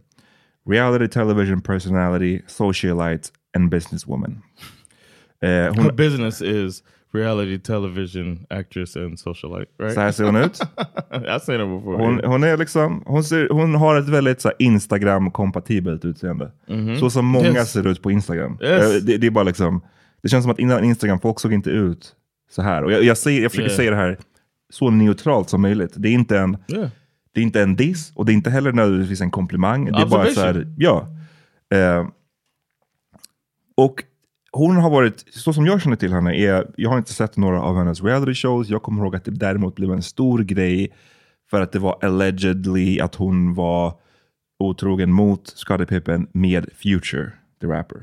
reality 0.70 1.08
television 1.08 1.60
personality, 1.60 2.42
socialite 2.46 3.30
and 3.56 3.70
businesswoman. 3.70 4.42
Eh, 5.42 5.48
Her 5.48 5.70
hon, 5.70 5.96
business 5.96 6.42
is 6.42 6.82
reality 7.16 7.58
television 7.58 8.46
actress 8.50 8.96
and 8.96 9.18
socialite, 9.18 9.70
right? 9.78 9.94
så 9.94 10.00
här 10.00 10.12
ser 10.12 10.24
hon 10.24 10.36
ut. 10.36 10.60
I've 11.10 11.38
seen 11.38 11.60
her 11.60 11.76
before. 11.78 11.96
Hon, 11.96 12.20
hon, 12.24 12.44
är 12.44 12.56
liksom, 12.56 13.02
hon, 13.06 13.24
ser, 13.24 13.48
hon 13.48 13.74
har 13.74 13.96
ett 13.96 14.08
väldigt 14.08 14.44
Instagram-kompatibelt 14.58 16.04
utseende. 16.04 16.50
Så 17.00 17.10
som 17.10 17.26
många 17.26 17.46
Yes. 17.48 17.72
ser 17.72 17.86
ut 17.88 18.02
på 18.02 18.10
Instagram. 18.10 18.58
Yes. 18.62 18.94
Eh, 18.94 19.02
Det, 19.02 19.16
det 19.18 19.26
är 19.26 19.30
bara 19.30 19.44
liksom, 19.44 19.80
det 20.22 20.28
känns 20.28 20.44
som 20.44 20.50
att 20.50 20.58
innan 20.58 20.84
Instagram, 20.84 21.20
folk 21.20 21.40
såg 21.40 21.52
inte 21.52 21.70
ut 21.70 22.14
så 22.50 22.62
här. 22.62 22.84
Och 22.84 22.92
jag, 22.92 23.02
jag, 23.04 23.18
säger, 23.18 23.42
jag 23.42 23.50
försöker 23.50 23.68
Yeah. 23.68 23.76
säga 23.76 23.90
det 23.90 23.96
här 23.96 24.18
så 24.70 24.90
neutralt 24.90 25.50
som 25.50 25.62
möjligt. 25.62 25.92
Det 25.96 26.08
är 26.08 26.12
inte 26.12 26.38
en, 26.38 26.56
yeah. 26.68 26.88
det 27.34 27.40
är 27.40 27.44
inte 27.44 27.62
en 27.62 27.76
diss 27.76 28.12
och 28.14 28.26
det 28.26 28.32
är 28.32 28.34
inte 28.34 28.50
heller 28.50 28.72
nödvändigtvis 28.72 29.20
en 29.20 29.30
komplimang. 29.30 29.84
Det 29.84 29.98
är 30.02 30.06
bara 30.06 30.26
så 30.26 30.40
här, 30.40 30.74
ja. 30.78 31.08
Eh, 31.74 32.06
och 33.76 34.04
hon 34.56 34.76
har 34.76 34.90
varit, 34.90 35.24
så 35.30 35.52
som 35.52 35.66
jag 35.66 35.82
känner 35.82 35.96
till 35.96 36.12
henne, 36.12 36.36
är, 36.36 36.66
jag 36.76 36.90
har 36.90 36.98
inte 36.98 37.12
sett 37.12 37.36
några 37.36 37.62
av 37.62 37.76
hennes 37.76 38.02
reality 38.04 38.34
shows. 38.34 38.68
Jag 38.68 38.82
kommer 38.82 39.02
ihåg 39.02 39.16
att 39.16 39.24
det 39.24 39.30
däremot 39.30 39.74
blev 39.74 39.92
en 39.92 40.02
stor 40.02 40.38
grej 40.42 40.92
för 41.50 41.60
att 41.60 41.72
det 41.72 41.78
var 41.78 41.98
allegedly 42.04 43.00
att 43.00 43.14
hon 43.14 43.54
var 43.54 43.94
otrogen 44.58 45.12
mot 45.12 45.46
Scottie 45.48 45.86
Pippen 45.86 46.26
med 46.32 46.66
Future, 46.82 47.32
the 47.60 47.66
rapper. 47.66 47.98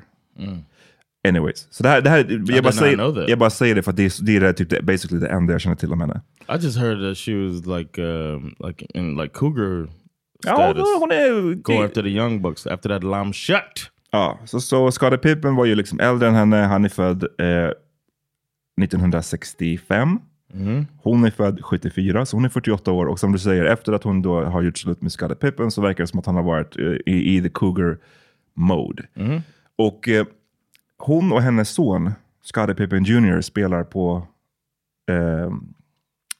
Anyways, 1.27 1.67
så 1.71 1.83
det 1.83 1.89
här, 1.89 2.01
det 2.01 2.09
här 2.09 2.17
jag, 2.47 2.63
bara 2.63 2.71
Mm. 2.71 2.71
säger, 2.73 3.29
jag 3.29 3.39
bara 3.39 3.49
säger 3.49 3.75
det 3.75 3.83
för 3.83 3.91
att 3.91 3.97
det 3.97 4.03
är, 4.03 4.23
det 4.25 4.47
är 4.47 4.53
typ, 4.53 4.69
det, 4.69 4.81
basically 4.81 5.19
det 5.21 5.27
enda 5.27 5.53
jag 5.53 5.61
känner 5.61 5.75
till 5.75 5.91
om 5.93 6.01
henne. 6.01 6.21
I 6.49 6.53
just 6.63 6.77
heard 6.77 6.99
that 6.99 7.17
she 7.17 7.35
was 7.35 7.65
like 7.79 8.01
um, 8.01 8.55
like 8.67 8.85
in 8.93 9.15
like 9.17 9.33
cougar 9.33 9.87
Ja, 10.45 10.55
status. 10.55 10.83
hon 10.99 11.11
är... 11.11 11.53
Go 11.53 11.83
after 11.83 12.03
the 12.03 12.09
young 12.09 12.41
bucks 12.41 12.67
after 12.67 12.89
that 12.89 13.03
lamb 13.03 13.33
shut. 13.33 13.91
Ja, 14.13 14.39
så, 14.45 14.61
så 14.61 14.91
Scottie 14.91 15.17
Pippen 15.17 15.55
var 15.55 15.65
ju 15.65 15.75
liksom 15.75 15.99
äldre 15.99 16.27
än 16.27 16.35
henne. 16.35 16.57
Han 16.57 16.85
är 16.85 16.89
född 16.89 17.23
eh, 17.23 17.71
1965. 18.83 20.19
Hon 20.97 21.23
är 21.23 21.31
född 21.31 21.63
74, 21.63 22.25
så 22.25 22.37
hon 22.37 22.45
är 22.45 22.49
48 22.49 22.91
år. 22.91 23.05
Och 23.05 23.19
som 23.19 23.31
du 23.31 23.39
säger, 23.39 23.65
efter 23.65 23.93
att 23.93 24.03
hon 24.03 24.21
då 24.21 24.43
har 24.43 24.61
gjort 24.61 24.77
slut 24.77 25.01
med 25.01 25.11
Scottie 25.11 25.35
Pippen 25.35 25.71
så 25.71 25.81
verkar 25.81 26.03
det 26.03 26.07
som 26.07 26.19
att 26.19 26.25
han 26.25 26.35
har 26.35 26.43
varit 26.43 26.79
eh, 26.79 26.85
i, 26.85 27.37
i 27.37 27.41
the 27.41 27.49
cougar 27.49 27.97
mode. 28.53 29.03
Och 29.75 30.09
eh, 30.09 30.25
hon 30.97 31.31
och 31.31 31.41
hennes 31.41 31.69
son, 31.69 32.11
Scottie 32.43 32.75
Pippen 32.75 33.03
Jr, 33.03 33.41
spelar 33.41 33.83
på... 33.83 34.27
Eh, 35.09 35.51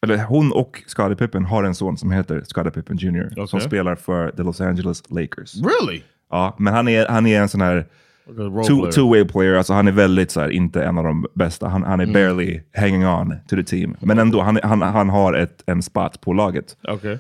eller 0.01 0.23
hon 0.23 0.51
och 0.51 0.83
Scottie 0.87 1.15
Pippen 1.15 1.45
har 1.45 1.63
en 1.63 1.75
son 1.75 1.97
som 1.97 2.11
heter 2.11 2.43
Scottie 2.45 2.71
Pippen 2.71 2.97
Jr. 2.97 3.29
Som 3.35 3.57
Okej. 3.57 3.61
spelar 3.61 3.95
för 3.95 4.31
the 4.31 4.43
Los 4.43 4.61
Angeles 4.61 5.09
Lakers. 5.09 5.55
Really? 5.55 6.03
Ja, 6.33 6.55
men 6.57 6.73
han 6.73 6.87
är, 6.87 7.07
han 7.07 7.25
är 7.25 7.41
en 7.41 7.49
sån 7.49 7.61
här 7.61 7.85
two, 8.25 8.33
player. 8.33 8.91
two-way 8.91 9.27
player. 9.27 9.53
Alltså 9.55 9.73
han 9.73 9.87
är 9.87 9.91
väldigt 9.91 10.31
så 10.31 10.41
här, 10.41 10.49
inte 10.49 10.83
en 10.83 10.97
av 10.97 11.03
de 11.03 11.25
bästa. 11.33 11.67
Han, 11.67 11.83
han 11.83 11.99
är 11.99 12.05
barely 12.05 12.61
hanging 12.77 13.07
on 13.07 13.35
to 13.47 13.55
the 13.55 13.63
team. 13.63 13.95
Men 13.99 14.19
ändå, 14.19 14.41
han, 14.41 14.59
han, 14.63 14.81
han 14.81 15.09
har 15.09 15.33
ett, 15.33 15.63
en 15.65 15.83
spot 15.83 16.21
på 16.21 16.33
laget. 16.33 16.77
Okay. 16.87 17.17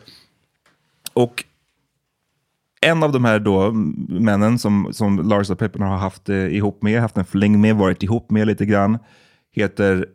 Och 1.13 1.43
en 2.81 3.03
av 3.03 3.11
de 3.11 3.25
här 3.25 3.39
då 3.39 3.71
männen 4.09 4.59
som, 4.59 4.87
som 4.91 5.29
Lars 5.29 5.49
och 5.49 5.59
Pippen 5.59 5.81
har 5.81 5.97
haft 5.97 6.29
eh, 6.29 6.55
ihop 6.55 6.81
med, 6.81 7.01
haft 7.01 7.17
en 7.17 7.25
fling 7.25 7.61
med, 7.61 7.75
varit 7.75 8.03
ihop 8.03 8.31
med 8.31 8.47
lite 8.47 8.65
grann, 8.65 8.97
heter 9.51 10.05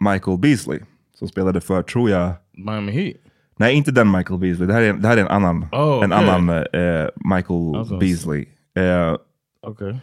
Michael 0.00 0.38
Beasley. 0.38 0.80
Som 1.14 1.28
spelade 1.28 1.60
för, 1.60 1.82
tror 1.82 2.10
jag, 2.10 2.32
Miami 2.52 2.92
Heat. 2.92 3.16
Nej 3.62 3.74
inte 3.74 3.90
den 3.90 4.10
Michael 4.10 4.40
Beasley, 4.40 4.66
det 4.66 4.72
här 4.72 4.82
är, 4.82 4.92
det 4.92 5.08
här 5.08 5.16
är 5.16 5.20
en 5.20 5.28
annan, 5.28 5.66
Oh, 5.72 6.04
en 6.04 6.12
annan 6.12 6.48
eh, 6.48 7.08
Michael 7.16 7.76
Alltså, 7.76 7.98
Beasley. 7.98 8.46
Eh, 8.76 9.16
Okay. 9.66 9.94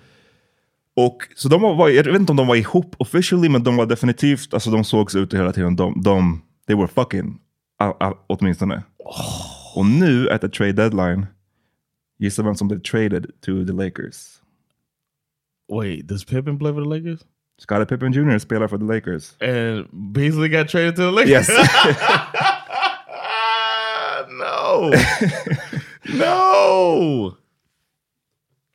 Och, 0.95 1.17
så 1.35 1.49
de 1.49 1.61
var, 1.61 1.89
jag 1.89 2.03
vet 2.03 2.19
inte 2.19 2.31
om 2.31 2.37
de 2.37 2.47
var 2.47 2.55
ihop 2.55 2.95
officially, 2.97 3.49
men 3.49 3.63
de 3.63 3.77
var 3.77 3.85
definitivt, 3.85 4.53
alltså 4.53 4.71
de 4.71 4.83
sågs 4.83 5.15
ute 5.15 5.37
hela 5.37 5.53
tiden. 5.53 5.75
De, 5.75 6.01
de 6.01 6.41
they 6.67 6.75
were 6.75 6.87
fucking, 6.87 7.39
uh, 7.83 8.07
uh, 8.07 8.13
åtminstone. 8.27 8.83
Och 9.75 9.85
nu, 9.85 10.29
at 10.29 10.41
the 10.41 10.49
trade 10.49 10.73
deadline, 10.73 11.25
gissa 12.19 12.43
vem 12.43 12.55
som 12.55 12.67
blev 12.67 12.79
traded 12.79 13.25
to 13.41 13.65
the 13.65 13.73
Lakers? 13.73 14.41
Wait, 15.71 16.07
does 16.07 16.25
Pippen 16.25 16.59
play 16.59 16.73
for 16.73 16.81
the 16.81 16.89
Lakers? 16.89 17.19
Scottie 17.59 17.85
Pippen 17.85 18.13
Jr. 18.13 18.37
spelar 18.37 18.67
för 18.67 18.77
the 18.77 18.85
Lakers. 18.85 19.35
And 19.41 19.87
Beasley 20.13 20.49
got 20.49 20.69
traded 20.69 20.95
to 20.95 21.01
the 21.01 21.11
Lakers. 21.11 21.49
Yes. 21.49 21.49
no. 24.81 24.91
no. 26.17 27.33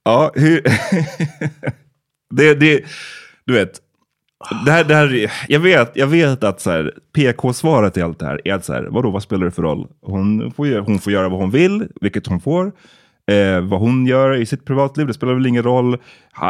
ja, 0.05 0.33
hur... 0.35 0.63
det, 2.35 2.55
det, 2.55 2.85
du 3.45 3.53
vet, 3.53 3.81
Det 4.65 4.71
här, 4.71 4.85
det 4.85 4.95
här, 4.95 5.33
jag, 5.49 5.61
vet, 5.61 5.93
jag 5.95 6.07
vet 6.07 6.45
att 6.45 6.61
så 6.61 6.91
PK-svaret 7.15 7.97
i 7.97 8.03
allt 8.03 8.19
det 8.19 8.27
här 8.27 8.41
är 8.45 8.55
att 8.55 8.65
så 8.65 8.73
här, 8.73 8.83
vadå, 8.91 9.11
vad 9.11 9.23
spelar 9.23 9.45
det 9.45 9.51
för 9.51 9.63
roll? 9.63 9.87
Hon 10.03 10.53
får, 10.53 10.67
göra, 10.67 10.83
hon 10.83 10.99
får 10.99 11.13
göra 11.13 11.29
vad 11.29 11.41
hon 11.41 11.51
vill, 11.51 11.89
vilket 12.01 12.27
hon 12.27 12.41
får. 12.41 12.73
Eh, 13.27 13.61
vad 13.61 13.81
hon 13.81 14.07
gör 14.07 14.35
i 14.35 14.47
sitt 14.47 14.65
privatliv, 14.65 15.07
det 15.07 15.15
spelar 15.15 15.35
väl 15.35 15.47
ingen 15.47 15.63
roll. 15.63 15.99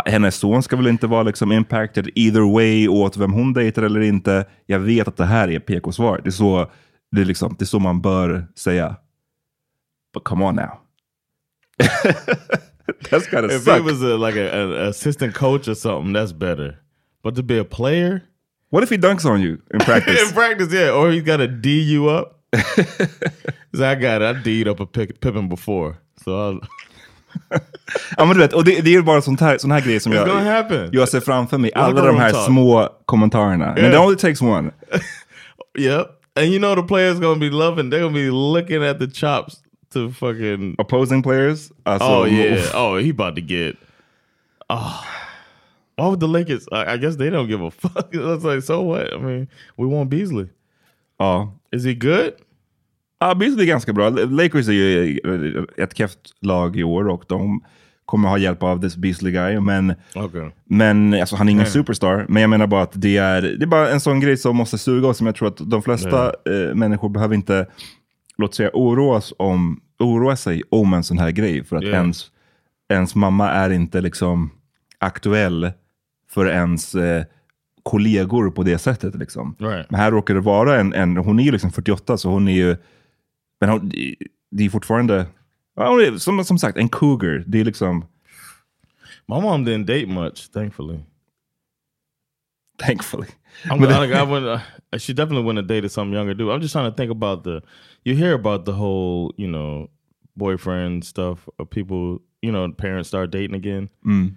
Hennes 0.06 0.36
son 0.36 0.62
ska 0.62 0.76
väl 0.76 0.86
inte 0.86 1.06
vara 1.06 1.22
liksom 1.22 1.52
impacted 1.52 2.08
either 2.14 2.52
way 2.52 2.88
åt 2.88 3.16
vem 3.16 3.32
hon 3.32 3.52
dejtar 3.52 3.82
eller 3.82 4.00
inte. 4.00 4.44
Jag 4.66 4.78
vet 4.78 5.08
att 5.08 5.16
det 5.16 5.24
här 5.24 5.50
är 5.50 5.58
PK-svaret. 5.58 6.24
Det 6.24 6.28
är 6.28 6.32
så, 6.32 6.70
det 7.10 7.20
är 7.20 7.24
liksom, 7.24 7.56
det 7.58 7.64
är 7.64 7.66
så 7.66 7.78
man 7.78 8.00
bör 8.00 8.46
säga. 8.58 8.96
But 10.14 10.24
come 10.24 10.42
on 10.42 10.54
now. 10.56 10.80
that's 13.10 13.26
gotta 13.26 13.48
If 13.54 13.62
suck. 13.62 13.78
it 13.78 13.84
was 13.84 14.00
a, 14.02 14.16
like 14.16 14.36
a, 14.36 14.48
an 14.62 14.72
assistant 14.88 15.34
coach 15.34 15.68
or 15.68 15.74
something, 15.74 16.12
that's 16.12 16.32
better. 16.32 16.78
But 17.22 17.34
to 17.36 17.42
be 17.42 17.58
a 17.58 17.64
player 17.64 18.22
What 18.70 18.82
if 18.82 18.90
he 18.90 18.96
dunks 18.98 19.24
on 19.24 19.40
you 19.40 19.58
in 19.72 19.80
practice? 19.84 20.22
in 20.28 20.32
practice, 20.34 20.72
yeah, 20.72 20.90
or 20.90 21.10
he's 21.12 21.22
got 21.22 21.38
to 21.38 21.48
D 21.48 21.80
you 21.80 22.08
up. 22.08 22.40
so 23.74 23.84
I 23.84 23.94
got 23.96 24.22
it. 24.22 24.36
I 24.36 24.42
D'd 24.42 24.68
up 24.68 24.80
a 24.80 24.86
pick, 24.86 25.20
Pippin 25.20 25.48
before, 25.48 25.96
so 26.24 26.30
I'll, 26.32 26.60
ja, 28.18 28.24
men 28.24 28.28
du 28.36 28.38
vet, 28.42 28.52
och 28.52 28.64
det, 28.64 28.80
det 28.80 28.90
är 28.90 28.92
ju 28.92 29.02
bara 29.02 29.22
sånt 29.22 29.40
här, 29.40 29.58
sån 29.58 29.70
här 29.70 29.80
grejer 29.80 30.00
som 30.00 30.12
it's 30.12 30.16
jag, 30.16 30.26
gonna 30.28 30.50
happen. 30.52 30.90
jag 30.92 31.08
ser 31.08 31.20
framför 31.20 31.58
mig. 31.58 31.70
Locker 31.74 31.80
Alla 31.86 32.00
de 32.02 32.06
room 32.08 32.18
här 32.18 32.30
talk. 32.30 32.46
små 32.46 32.88
kommentarerna. 33.06 33.66
And 33.66 33.78
it 33.78 33.94
only 33.94 34.16
takes 34.16 34.42
one. 34.42 34.70
Yep. 35.78 36.06
And 36.36 36.46
you 36.46 36.58
know 36.58 36.74
the 36.76 36.82
players 36.82 37.18
gonna 37.20 37.40
be 37.40 37.50
loving. 37.50 37.90
They're 37.90 38.00
gonna 38.02 38.14
be 38.14 38.30
looking 38.30 38.84
at 38.84 38.98
the 38.98 39.06
chops 39.10 39.56
to 39.94 40.10
fucking. 40.10 40.74
Opposing 40.78 41.22
players. 41.22 41.72
Alltså, 41.84 42.08
Oh 42.08 42.26
yeah. 42.28 42.54
uff. 42.58 42.74
Oh, 42.74 42.96
he 42.98 43.10
about 43.10 43.34
to 43.36 43.40
get. 43.42 43.76
Oh. 44.68 45.02
Why 45.96 46.06
would 46.08 46.20
the 46.20 46.26
Lakers? 46.26 46.66
I, 46.72 46.94
I 46.94 46.96
guess 46.98 47.16
they 47.16 47.30
don't 47.30 47.46
give 47.48 47.62
a 47.66 47.70
fuck. 47.70 48.08
It's 48.12 48.44
like 48.44 48.62
so 48.62 48.82
what? 48.82 49.12
I 49.12 49.16
mean, 49.18 49.48
we 49.76 49.86
want 49.86 50.10
Beasley. 50.10 50.48
Ja. 51.18 51.52
Is 51.72 51.84
he 51.84 51.94
good? 51.94 52.32
Ja, 53.20 53.34
Beasley 53.34 53.62
är 53.64 53.68
ganska 53.68 53.92
bra. 53.92 54.08
Lakers 54.10 54.68
är 54.68 54.72
ju 54.72 55.66
ett 55.76 55.94
kräft 55.94 56.18
lag 56.40 56.76
i 56.76 56.84
år 56.84 57.08
och 57.08 57.24
de 57.28 57.64
kommer 58.06 58.28
ha 58.28 58.38
hjälp 58.38 58.62
av 58.62 58.80
this 58.80 58.96
Beasley 58.96 59.32
guy. 59.32 59.60
Men, 59.60 59.94
Okay. 60.14 60.50
men 60.64 61.14
alltså, 61.14 61.36
han 61.36 61.48
är 61.48 61.52
ingen 61.52 61.66
superstar. 61.66 62.26
Men 62.28 62.40
jag 62.42 62.50
menar 62.50 62.66
bara 62.66 62.82
att 62.82 62.92
det 62.94 63.16
är, 63.16 63.42
det 63.42 63.64
är 63.64 63.66
bara 63.66 63.88
en 63.90 64.00
sån 64.00 64.20
grej 64.20 64.36
som 64.36 64.56
måste 64.56 64.78
suga 64.78 65.08
oss. 65.08 65.16
Som 65.18 65.26
jag 65.26 65.36
tror 65.36 65.48
att 65.48 65.70
de 65.70 65.82
flesta 65.82 66.26
eh, 66.26 66.74
människor 66.74 67.08
behöver 67.08 67.34
inte, 67.34 67.66
låt 68.38 68.54
säga, 68.54 68.70
oroas 68.72 69.32
om, 69.38 69.80
oroa 69.98 70.36
sig 70.36 70.62
om 70.70 70.94
en 70.94 71.04
sån 71.04 71.18
här 71.18 71.30
grej. 71.30 71.64
För 71.64 71.76
att 71.76 71.82
Yeah. 71.82 72.00
ens, 72.02 72.30
ens 72.88 73.14
mamma 73.14 73.50
är 73.50 73.70
inte 73.70 74.00
liksom 74.00 74.50
aktuell 74.98 75.72
för 76.30 76.46
ens 76.48 76.94
eh, 76.94 77.24
kollegor 77.82 78.50
på 78.50 78.62
det 78.62 78.78
sättet. 78.78 79.14
Liksom. 79.14 79.56
Right. 79.58 79.90
Men 79.90 80.00
här 80.00 80.10
råkar 80.10 80.34
det 80.34 80.40
vara 80.40 80.80
en, 80.80 80.92
en 80.94 81.16
hon 81.16 81.38
är 81.40 81.44
ju 81.44 81.52
liksom 81.52 81.72
48 81.72 82.16
så 82.16 82.30
hon 82.30 82.48
är 82.48 82.52
ju, 82.52 82.76
men 83.60 83.70
hon, 83.70 83.92
det 84.50 84.64
är 84.64 84.70
fortfarande, 84.70 85.26
är, 85.76 86.18
som, 86.18 86.44
som 86.44 86.58
sagt 86.58 86.78
en 86.78 86.88
cougar. 86.88 87.44
Det 87.46 87.60
är 87.60 87.64
liksom, 87.64 88.04
My 89.26 89.40
mom 89.40 89.66
didn't 89.66 89.84
date 89.84 90.06
much, 90.06 90.52
thankfully. 90.52 90.98
thankfully. 92.78 93.28
I'm, 93.64 93.82
I, 93.84 94.12
I 94.12 94.24
wouldn't, 94.24 94.60
uh, 94.92 94.98
she 94.98 95.12
definitely 95.12 95.44
wouldn't 95.44 95.58
have 95.58 95.68
dated 95.68 95.90
some 95.92 96.12
younger 96.12 96.34
dude. 96.34 96.50
I'm 96.50 96.60
just 96.60 96.72
trying 96.72 96.90
to 96.90 96.96
think 96.96 97.10
about 97.10 97.44
the. 97.44 97.62
You 98.04 98.14
hear 98.14 98.34
about 98.34 98.64
the 98.64 98.72
whole, 98.74 99.32
you 99.36 99.48
know, 99.48 99.88
boyfriend 100.36 101.04
stuff. 101.04 101.48
Of 101.58 101.70
people, 101.70 102.20
you 102.42 102.52
know, 102.52 102.70
parents 102.72 103.08
start 103.08 103.30
dating 103.30 103.56
again. 103.56 103.88
Mm. 104.06 104.34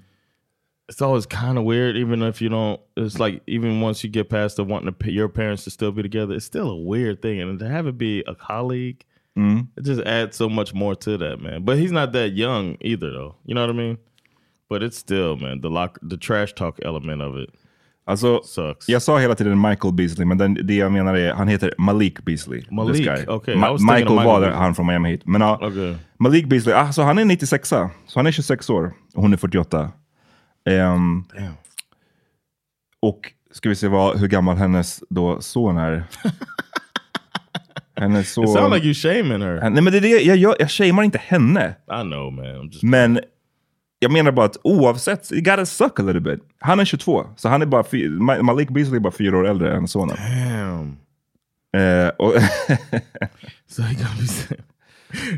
It's 0.89 1.01
always 1.01 1.25
kind 1.25 1.57
of 1.57 1.65
weird, 1.65 1.97
even 1.97 2.21
if 2.21 2.41
you 2.41 2.47
don't. 2.47 2.79
It's 2.95 3.19
like 3.19 3.41
even 3.45 3.81
once 3.81 4.03
you 4.05 4.09
get 4.09 4.29
past 4.29 4.55
the 4.55 4.63
wanting 4.63 4.93
to, 4.93 5.11
your 5.11 5.27
parents 5.27 5.65
to 5.65 5.69
still 5.69 5.91
be 5.91 6.01
together, 6.01 6.33
it's 6.33 6.45
still 6.45 6.69
a 6.69 6.77
weird 6.81 7.21
thing, 7.21 7.41
and 7.41 7.59
to 7.59 7.67
have 7.67 7.87
it 7.87 7.97
be 7.97 8.23
a 8.27 8.35
colleague, 8.35 9.03
Mm. 9.35 9.67
it 9.77 9.83
just 9.83 10.01
adds 10.01 10.35
so 10.35 10.49
much 10.49 10.73
more 10.73 10.95
to 10.95 11.15
that, 11.17 11.39
man. 11.39 11.63
But 11.63 11.77
he's 11.77 11.91
not 11.91 12.11
that 12.13 12.29
young 12.31 12.75
either, 12.81 13.11
though. 13.11 13.35
You 13.45 13.53
know 13.53 13.61
what 13.61 13.69
I 13.69 13.73
mean? 13.73 13.97
But 14.67 14.81
it's 14.81 14.97
still, 14.97 15.35
man, 15.35 15.61
the 15.61 15.69
lock, 15.69 15.99
the 16.01 16.17
trash 16.17 16.53
talk 16.53 16.79
element 16.83 17.21
of 17.21 17.35
it 17.35 17.51
Alltså, 18.07 18.41
sucks. 18.43 18.89
jag 18.89 19.01
sa 19.01 19.19
hela 19.19 19.35
tiden 19.35 19.61
Michael 19.61 19.93
Beasley, 19.93 20.25
men 20.25 20.37
den, 20.37 20.53
det 20.67 20.75
jag 20.75 20.91
menar 20.91 21.15
är, 21.15 21.33
han 21.33 21.47
heter 21.47 21.73
Malik 21.77 22.25
Beasley. 22.25 22.63
Malik, 22.71 23.05
guy. 23.05 23.27
okay. 23.27 23.55
Ma- 23.55 23.71
Michael 23.71 23.99
Michael 24.09 24.25
var 24.25 24.49
han 24.51 24.75
från 24.75 24.87
Miami 24.87 25.09
Heat. 25.09 25.21
Men 25.25 25.41
ja, 25.41 25.59
Okay. 25.67 25.95
Malik 26.19 26.45
Beasley, 26.49 26.75
ah, 26.75 26.91
så 26.91 27.01
han 27.01 27.17
är 27.17 27.25
96 27.25 27.69
så 27.69 27.89
han 28.15 28.27
är 28.27 28.31
26 28.31 28.69
år 28.69 28.93
och 29.15 29.21
hon 29.21 29.33
är 29.33 29.37
48. 29.37 29.91
Ehm, 30.69 31.23
Damn. 31.35 31.53
och 33.01 33.19
ska 33.51 33.69
vi 33.69 33.75
se 33.75 33.87
vad, 33.87 34.19
hur 34.19 34.27
gammal 34.27 34.57
hennes 34.57 35.03
då 35.09 35.41
son 35.41 35.77
är. 35.77 36.03
hennes 37.95 38.33
son... 38.33 38.43
It 38.43 38.49
sounds 38.49 38.73
like 38.75 38.85
you 38.85 38.93
shaming 38.93 39.41
her. 39.41 39.69
Nej 39.69 39.83
men 39.83 39.85
det 39.93 39.97
är 39.97 40.01
det, 40.01 40.07
jag, 40.09 40.37
jag, 40.37 40.55
jag 40.59 40.71
shamear 40.71 41.03
inte 41.03 41.17
henne. 41.17 41.75
I 41.91 42.01
know, 42.01 42.33
man. 42.33 42.71
Men 42.81 43.19
jag 43.99 44.11
menar 44.11 44.31
bara 44.31 44.45
att 44.45 44.57
oavsett, 44.63 45.31
you 45.31 45.41
gotta 45.41 45.65
suck 45.65 45.99
a 45.99 46.03
little 46.03 46.21
bit. 46.21 46.39
Han 46.59 46.79
är 46.79 46.85
22, 46.85 47.25
så 47.35 47.49
han 47.49 47.61
är 47.61 47.65
bara 47.65 48.43
Malik 48.43 48.69
Beasley 48.69 48.95
är 48.95 48.99
bara 48.99 49.13
fyra 49.13 49.37
år 49.37 49.47
äldre 49.47 49.75
än 49.75 49.87
sonen. 49.87 50.15
damn. 50.17 50.97
Eh, 51.83 52.07
och 52.07 52.33
So 53.67 53.81
he 53.81 53.93
gonna 53.93 54.15
be 54.19 54.55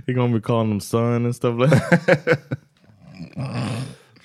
he 0.08 0.14
gonna 0.14 0.34
be 0.34 0.42
calling 0.42 0.72
him 0.72 0.80
son 0.80 1.26
and 1.26 1.36
stuff 1.36 1.60
like 1.60 1.76
that. 1.80 2.40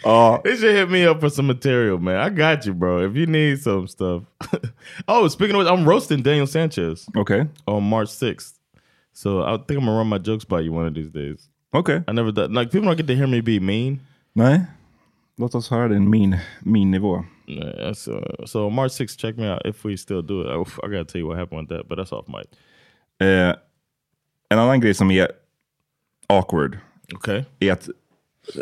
ja, 0.05 0.41
they 0.45 0.57
should 0.57 0.75
hit 0.75 0.91
me 0.91 1.07
up 1.07 1.21
for 1.21 1.29
some 1.29 1.47
material, 1.47 1.99
man. 1.99 2.17
I 2.21 2.31
got 2.31 2.67
you, 2.67 2.75
bro. 2.75 2.99
If 3.07 3.17
you 3.17 3.27
need 3.27 3.61
some 3.63 3.89
stuff. 3.89 4.23
oh, 5.09 5.29
speaking 5.29 5.55
of 5.57 5.61
which, 5.65 5.69
I'm 5.73 5.89
roasting 5.89 6.23
Daniel 6.23 6.47
Sanchez 6.47 7.07
okej. 7.17 7.49
on 7.67 7.83
March 7.83 8.09
6th. 8.11 8.53
So 9.13 9.43
I 9.43 9.57
think 9.57 9.79
I'm 9.79 9.87
gonna 9.87 9.97
run 9.97 10.09
my 10.09 10.19
jokes 10.19 10.45
by 10.45 10.61
you 10.61 10.73
one 10.73 10.87
of 10.87 10.95
these 10.95 11.11
days. 11.11 11.49
Okej. 11.73 12.05
I 12.09 12.13
never 12.13 12.33
done 12.33 12.53
like 12.53 12.71
people 12.71 12.87
don't 12.89 12.97
get 12.97 13.07
to 13.07 13.15
hear 13.17 13.27
me 13.27 13.41
be 13.41 13.61
mean. 13.61 14.01
Nej. 14.35 14.65
Låt 15.37 15.55
oss 15.55 15.71
höra 15.71 15.89
din 15.89 16.11
min, 16.11 16.37
min 16.61 16.91
nivå. 16.91 17.25
Yeah, 17.47 17.93
so, 17.95 18.13
so 18.47 18.71
March 18.71 18.93
6th, 18.93 19.19
check 19.19 19.37
me 19.37 19.53
out 19.53 19.67
if 19.67 19.85
we 19.85 19.97
still 19.97 20.23
do 20.27 20.43
it. 20.43 20.47
I, 20.49 20.87
I 20.87 20.89
gotta 20.91 21.05
tell 21.05 21.21
you 21.21 21.29
what 21.29 21.39
happened 21.39 21.61
with 21.61 21.79
that, 21.79 21.89
but 21.89 21.99
that's 21.99 22.15
off 22.15 22.27
mic. 22.29 22.47
Eh, 23.29 23.55
en 24.49 24.59
annan 24.59 24.81
grej 24.81 24.95
som 24.95 25.11
är 25.11 25.29
awkward 26.27 26.79
Okay. 27.15 27.45
är 27.59 27.73
att, 27.73 27.89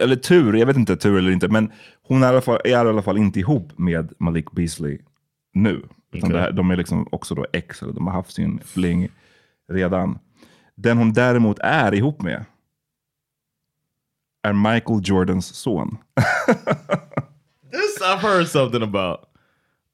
eller 0.01 0.17
tur, 0.17 0.55
jag 0.57 0.67
vet 0.67 0.77
inte 0.77 0.97
tur 0.97 1.19
eller 1.19 1.31
inte, 1.31 1.49
men 1.49 1.73
hon 2.03 2.23
är 2.23 2.27
i 2.27 2.29
alla 2.29 2.41
fall, 2.41 2.61
är 2.65 2.71
i 2.71 2.75
alla 2.75 3.03
fall 3.03 3.19
inte 3.19 3.41
ihop 3.41 3.79
med 3.79 4.13
Malik 4.19 4.53
Beasley 4.53 4.99
nu. 5.53 5.83
Utan 6.13 6.31
det 6.31 6.41
här, 6.41 6.53
de 6.53 6.71
är 6.71 6.77
liksom 6.77 7.09
också 7.13 7.35
då 7.35 7.47
ex, 7.53 7.83
eller 7.83 7.93
de 7.93 8.07
har 8.07 8.15
haft 8.15 8.33
sin 8.33 8.61
fling 8.65 9.09
redan. 9.69 10.19
Den 10.75 10.99
hon 10.99 11.13
däremot 11.13 11.59
är 11.59 11.95
ihop 11.95 12.23
med 12.23 12.45
är 14.43 14.53
Michael 14.53 15.01
Jordans 15.03 15.55
son. 15.55 15.99
This 17.73 18.01
I've 18.03 18.19
heard 18.21 18.47
something 18.49 18.83
about. 18.83 19.21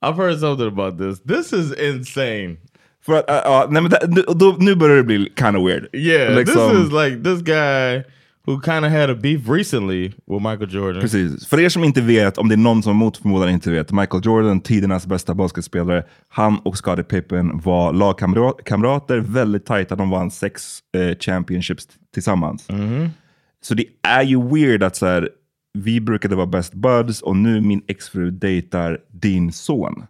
I've 0.03 0.17
heard 0.17 0.39
something 0.39 0.67
about 0.69 0.99
this. 0.99 1.21
This 1.21 1.53
is 1.53 1.73
insane. 1.81 2.57
För 3.07 3.13
att, 3.19 3.31
äh, 3.31 3.37
ja, 3.37 3.67
nej, 3.71 3.83
men 3.83 3.91
det, 3.91 3.99
nu- 4.09 4.25
då, 4.35 4.57
nu 4.59 4.75
börjar 4.75 4.97
det 4.97 5.03
bli 5.05 5.33
kind 5.39 5.57
of 5.57 5.69
weird. 5.69 5.89
Yeah, 5.93 6.35
Liksom- 6.37 6.71
this 6.71 6.87
is 6.87 6.93
like 6.93 7.17
this 7.25 7.43
guy 7.43 8.03
who 8.47 8.61
kind 8.61 8.85
of 8.87 8.93
had 8.93 9.11
a 9.11 9.15
beef 9.15 9.49
recently 9.49 10.09
with 10.09 10.43
Michael 10.43 10.75
Jordan. 10.75 11.01
Precis. 11.01 11.47
För 11.47 11.61
er 11.61 11.69
som 11.69 11.85
inte 11.85 12.01
vet, 12.01 12.39
om 12.39 12.49
det 12.49 12.55
är 12.55 12.57
någon 12.57 12.83
som 12.83 12.97
mot 12.97 13.17
förmodan 13.17 13.49
inte 13.51 13.71
vet, 13.71 13.93
Michael 13.93 14.23
Jordan, 14.27 14.61
tidernas 14.61 15.07
bästa 15.07 15.35
basketspelare, 15.35 16.05
han 16.29 16.59
och 16.59 16.77
Scottie 16.77 17.05
Pippen 17.05 17.61
var 17.61 17.93
lagkamrater, 17.93 19.19
väldigt 19.19 19.67
tajta, 19.67 19.97
de 19.97 20.11
vann 20.11 20.31
sex 20.31 20.79
eh, 20.97 21.19
championships 21.19 21.89
tillsammans. 22.15 22.67
Så 23.63 23.75
det 23.75 23.87
är 24.03 24.23
ju 24.23 24.49
weird 24.49 24.83
att 24.83 24.97
så 24.97 25.07
här, 25.07 25.31
vi 25.79 26.01
brukade 26.01 26.37
vara 26.37 26.47
best 26.47 26.75
buds 26.75 27.23
och 27.23 27.37
nu 27.37 27.61
min 27.61 27.83
exfru 27.89 28.31
dejtar 28.31 28.99
din 29.13 29.53
son. 29.53 30.07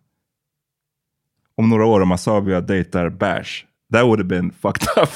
Om 1.57 1.69
några 1.69 1.87
år 1.87 2.01
om 2.01 2.13
Asavia 2.13 2.61
dejtar 2.61 3.09
Bash, 3.09 3.65
that 3.93 4.05
would 4.05 4.19
have 4.19 4.29
been 4.29 4.53
fucked 4.53 4.89
up. 5.03 5.09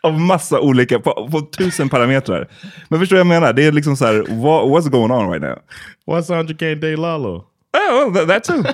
Av 0.00 0.20
massa 0.20 0.60
olika, 0.60 1.00
på, 1.00 1.28
på 1.32 1.40
tusen 1.40 1.88
parametrar. 1.88 2.48
Men 2.88 3.00
förstår 3.00 3.16
du 3.16 3.24
vad 3.24 3.34
jag 3.34 3.40
menar? 3.40 3.52
Det 3.52 3.66
är 3.66 3.72
liksom 3.72 3.96
så 3.96 4.04
här, 4.04 4.14
what, 4.14 4.64
what's 4.64 4.90
going 4.90 5.10
on 5.12 5.30
right 5.32 5.42
now? 6.06 6.22
Sandra 6.22 6.54
can't 6.54 6.74
date 6.74 6.96
Lalo? 6.96 7.44
Oh, 7.72 8.12
that, 8.14 8.28
that 8.28 8.44
too. 8.44 8.62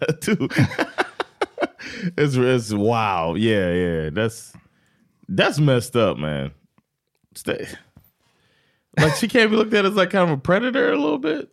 That 0.00 0.20
too. 0.20 0.48
it's 2.16 2.36
it's 2.36 2.72
wow. 2.72 3.34
Yeah, 3.36 3.72
yeah. 3.72 4.10
That's 4.10 4.52
that's 5.28 5.58
messed 5.58 5.96
up, 5.96 6.18
man. 6.18 6.52
Stay. 7.34 7.66
Like 8.98 9.14
she 9.14 9.28
can't 9.28 9.50
be 9.50 9.56
looked 9.56 9.74
at 9.74 9.84
as 9.84 9.94
like 9.94 10.10
kind 10.10 10.30
of 10.30 10.38
a 10.38 10.40
predator 10.40 10.92
a 10.92 10.96
little 10.96 11.18
bit. 11.18 11.50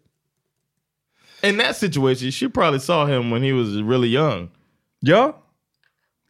In 1.41 1.57
that 1.57 1.75
situation, 1.75 2.31
she 2.31 2.47
probably 2.49 2.79
saw 2.79 3.05
him 3.05 3.31
when 3.31 3.41
he 3.43 3.53
was 3.53 3.81
really 3.81 4.09
young. 4.09 4.49
ja. 5.01 5.33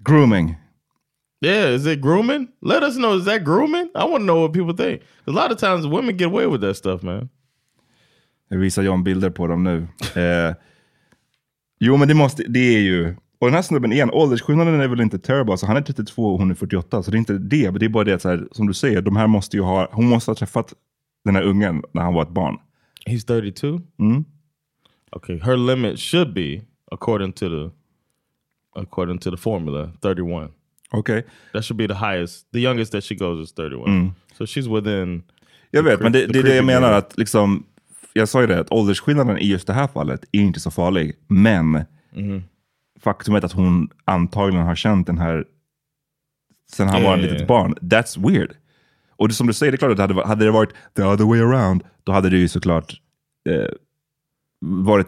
Grooming. 0.03 0.55
Yeah, 1.41 1.67
is 1.69 1.85
it 1.85 2.01
grooming? 2.01 2.49
Let 2.61 2.83
us 2.83 2.95
know. 2.95 3.15
Is 3.15 3.25
that 3.25 3.43
grooming? 3.43 3.89
I 3.95 4.03
want 4.03 4.21
to 4.21 4.25
know 4.25 4.41
what 4.41 4.53
people 4.53 4.73
think. 4.73 5.01
A 5.27 5.31
lot 5.31 5.51
of 5.51 5.57
times 5.57 5.87
women 5.87 6.17
get 6.17 6.27
away 6.27 6.47
with 6.47 6.61
that 6.61 6.75
stuff, 6.75 7.01
man. 7.01 7.29
Jag 8.49 8.57
visar 8.57 8.83
John 8.83 9.03
bilder 9.03 9.29
på 9.29 9.47
dem 9.47 9.63
nu. 9.63 9.87
Eh, 10.15 10.55
jo, 11.79 11.97
men 11.97 12.07
det 12.07 12.13
måste, 12.13 12.43
det 12.43 12.75
är 12.75 12.79
ju... 12.79 13.15
Och 13.39 13.47
den 13.47 13.53
här 13.53 13.61
snubben 13.61 13.91
igen, 13.91 14.09
åldersskillnaden 14.13 14.81
är 14.81 14.87
väl 14.87 15.01
inte 15.01 15.19
terrible. 15.19 15.51
Alltså, 15.51 15.65
han 15.65 15.77
är 15.77 15.81
32 15.81 16.33
och 16.33 16.39
hon 16.39 16.51
är 16.51 16.55
48, 16.55 17.03
så 17.03 17.11
det 17.11 17.17
är 17.17 17.19
inte 17.19 17.33
det. 17.37 17.71
Men 17.71 17.79
det 17.79 17.85
är 17.85 17.89
bara 17.89 18.03
det 18.03 18.13
att, 18.13 18.21
så 18.21 18.29
här, 18.29 18.47
som 18.51 18.67
du 18.67 18.73
säger, 18.73 19.01
de 19.01 19.15
här 19.15 19.27
måste 19.27 19.57
ju 19.57 19.63
ha... 19.63 19.89
Hon 19.91 20.05
måste 20.05 20.31
ha 20.31 20.35
träffat 20.35 20.73
den 21.25 21.35
här 21.35 21.43
ungen 21.43 21.83
när 21.91 22.01
han 22.01 22.13
var 22.13 22.21
ett 22.23 22.29
barn. 22.29 22.57
He's 23.05 23.27
32? 23.27 23.81
Mm. 23.99 24.25
Okay, 25.11 25.39
her 25.39 25.57
limit 25.57 25.99
should 25.99 26.33
be, 26.33 26.61
according 26.91 27.33
to 27.33 27.49
the 27.49 27.69
according 28.79 29.17
to 29.19 29.31
the 29.31 29.37
formula, 29.37 29.91
31. 30.01 30.49
Okej. 30.91 31.25
That 31.53 31.65
should 31.65 31.77
be 31.77 31.87
the 31.87 31.93
highest. 31.93 32.51
The 32.51 32.59
youngest 32.59 32.91
that 32.91 33.03
she 33.03 33.15
goes 33.15 33.47
is 33.49 33.53
31. 33.53 33.87
Mm. 33.87 34.11
So 34.37 34.45
she's 34.45 34.75
within... 34.75 35.23
Jag 35.71 35.83
vet, 35.83 35.99
men 35.99 36.11
det, 36.11 36.25
det 36.27 36.39
är 36.39 36.43
det 36.43 36.55
jag 36.55 36.65
menar. 36.65 36.91
att 36.91 37.17
liksom, 37.17 37.63
Jag 38.13 38.29
sa 38.29 38.41
ju 38.41 38.47
det, 38.47 38.59
att 38.59 38.71
åldersskillnaden 38.71 39.37
i 39.37 39.47
just 39.47 39.67
det 39.67 39.73
här 39.73 39.87
fallet 39.87 40.25
är 40.31 40.39
inte 40.39 40.59
så 40.59 40.71
farlig. 40.71 41.15
Men 41.27 41.85
Mhm. 42.15 42.43
Faktumet 43.01 43.43
att 43.43 43.51
hon 43.51 43.89
antagligen 44.05 44.65
har 44.65 44.75
känt 44.75 45.07
den 45.07 45.17
här 45.17 45.45
sen 46.71 46.87
han 46.87 47.03
var 47.03 47.17
ett 47.17 47.21
litet 47.21 47.39
ja. 47.39 47.45
barn. 47.45 47.75
That's 47.81 48.29
weird. 48.29 48.51
Och 49.15 49.27
det, 49.27 49.33
som 49.33 49.47
du 49.47 49.53
säger, 49.53 49.71
det 49.71 49.75
är 49.75 49.77
klart 49.77 49.91
att 49.91 49.99
hade, 49.99 50.27
hade 50.27 50.45
det 50.45 50.51
varit 50.51 50.69
the 50.95 51.03
other 51.03 51.25
way 51.25 51.39
around, 51.39 51.83
då 52.03 52.11
hade 52.11 52.29
det 52.29 52.37
ju 52.37 52.47
såklart 52.47 53.01
eh, 53.49 53.73
varit 54.61 55.07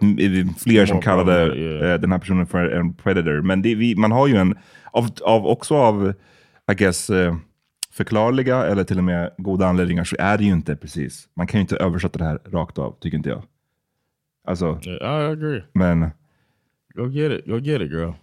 fler 0.60 0.86
som 0.86 1.02
kallade 1.02 1.46
problematic, 1.46 1.82
yeah. 1.82 1.94
eh, 1.94 2.00
den 2.00 2.12
här 2.12 2.20
personen 2.20 2.48
för 2.48 2.70
en 2.70 2.94
predator. 2.94 3.42
Men 3.42 3.62
det, 3.62 3.76
vi, 3.76 3.96
man 3.96 4.12
har 4.12 4.28
ju 4.28 4.36
en, 4.36 4.58
av, 4.92 5.10
av, 5.22 5.48
också 5.48 5.76
av, 5.76 6.14
I 6.72 6.76
guess, 6.76 7.10
eh, 7.10 7.36
förklarliga 7.92 8.66
eller 8.66 8.84
till 8.84 8.98
och 8.98 9.04
med 9.04 9.32
goda 9.38 9.68
anledningar 9.68 10.04
så 10.04 10.16
är 10.20 10.38
det 10.38 10.44
ju 10.44 10.52
inte 10.52 10.76
precis. 10.76 11.28
Man 11.36 11.48
kan 11.48 11.58
ju 11.58 11.62
inte 11.62 11.78
översätta 11.78 12.20
det 12.20 12.26
här 12.26 12.40
rakt 12.46 12.78
av, 12.78 12.96
tycker 13.00 13.18
inte 13.18 13.30
jag. 13.30 13.44
Alltså, 14.48 14.80
I 14.86 15.04
agree. 15.04 15.64
men, 15.74 16.10
Go 16.96 17.08
get 17.08 17.32
it. 17.32 17.48
Go 17.48 17.60
get 17.60 17.82
it, 17.82 17.90
girl. 17.90 18.16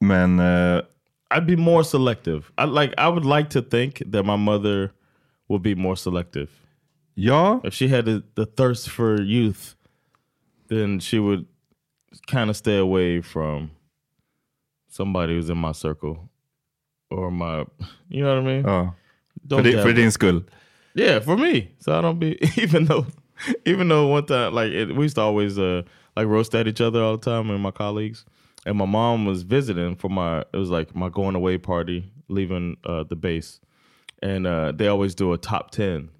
Man, 0.00 0.38
eh, 0.40 0.82
I'd 1.30 1.46
be 1.46 1.56
more 1.56 1.84
selective. 1.84 2.50
I 2.58 2.64
like. 2.64 2.92
I 2.98 3.08
would 3.08 3.24
like 3.24 3.50
to 3.50 3.62
think 3.62 4.02
that 4.06 4.24
my 4.24 4.36
mother 4.36 4.92
would 5.48 5.62
be 5.62 5.74
more 5.74 5.96
selective. 5.96 6.48
ja, 7.16 7.60
If 7.64 7.74
she 7.74 7.88
had 7.88 8.04
the, 8.06 8.22
the 8.34 8.46
thirst 8.46 8.88
for 8.88 9.20
youth, 9.20 9.74
then 10.68 11.00
she 11.00 11.18
would 11.18 11.44
kind 12.26 12.50
of 12.50 12.56
stay 12.56 12.78
away 12.78 13.20
from 13.20 13.70
somebody 14.88 15.34
who's 15.34 15.50
in 15.50 15.58
my 15.58 15.72
circle 15.72 16.30
or 17.10 17.30
my. 17.30 17.64
You 18.08 18.22
know 18.24 18.34
what 18.34 18.42
I 18.42 18.46
mean? 18.46 18.64
ja. 18.64 18.90
Don't 19.46 19.62
di- 19.64 19.72
dabble. 19.72 19.82
för 19.82 19.92
din 19.92 20.10
skull. 20.10 20.42
Yeah, 20.94 21.20
for 21.20 21.36
me. 21.36 21.70
So 21.78 21.96
I 21.98 22.00
don't 22.02 22.18
be 22.18 22.38
even 22.62 22.84
though 22.86 23.06
even 23.64 23.88
though 23.88 24.06
one 24.08 24.26
time 24.26 24.52
like 24.54 24.72
it, 24.72 24.94
we 24.94 25.04
used 25.04 25.14
to 25.16 25.22
always 25.22 25.58
uh 25.58 25.82
like 26.20 26.28
roast 26.28 26.54
at 26.54 26.68
each 26.68 26.80
other 26.80 27.02
all 27.02 27.16
the 27.16 27.30
time 27.30 27.50
and 27.50 27.62
my 27.62 27.70
colleagues. 27.70 28.24
And 28.66 28.76
my 28.76 28.84
mom 28.84 29.24
was 29.24 29.42
visiting 29.42 29.96
for 29.96 30.10
my 30.10 30.40
it 30.40 30.56
was 30.56 30.70
like 30.70 30.94
my 30.94 31.08
going 31.08 31.34
away 31.34 31.56
party, 31.58 32.12
leaving 32.28 32.76
uh 32.84 33.04
the 33.04 33.16
base. 33.16 33.60
And 34.22 34.46
uh 34.46 34.72
they 34.72 34.88
always 34.88 35.14
do 35.14 35.32
a 35.32 35.38
top 35.38 35.70
10. 35.70 36.10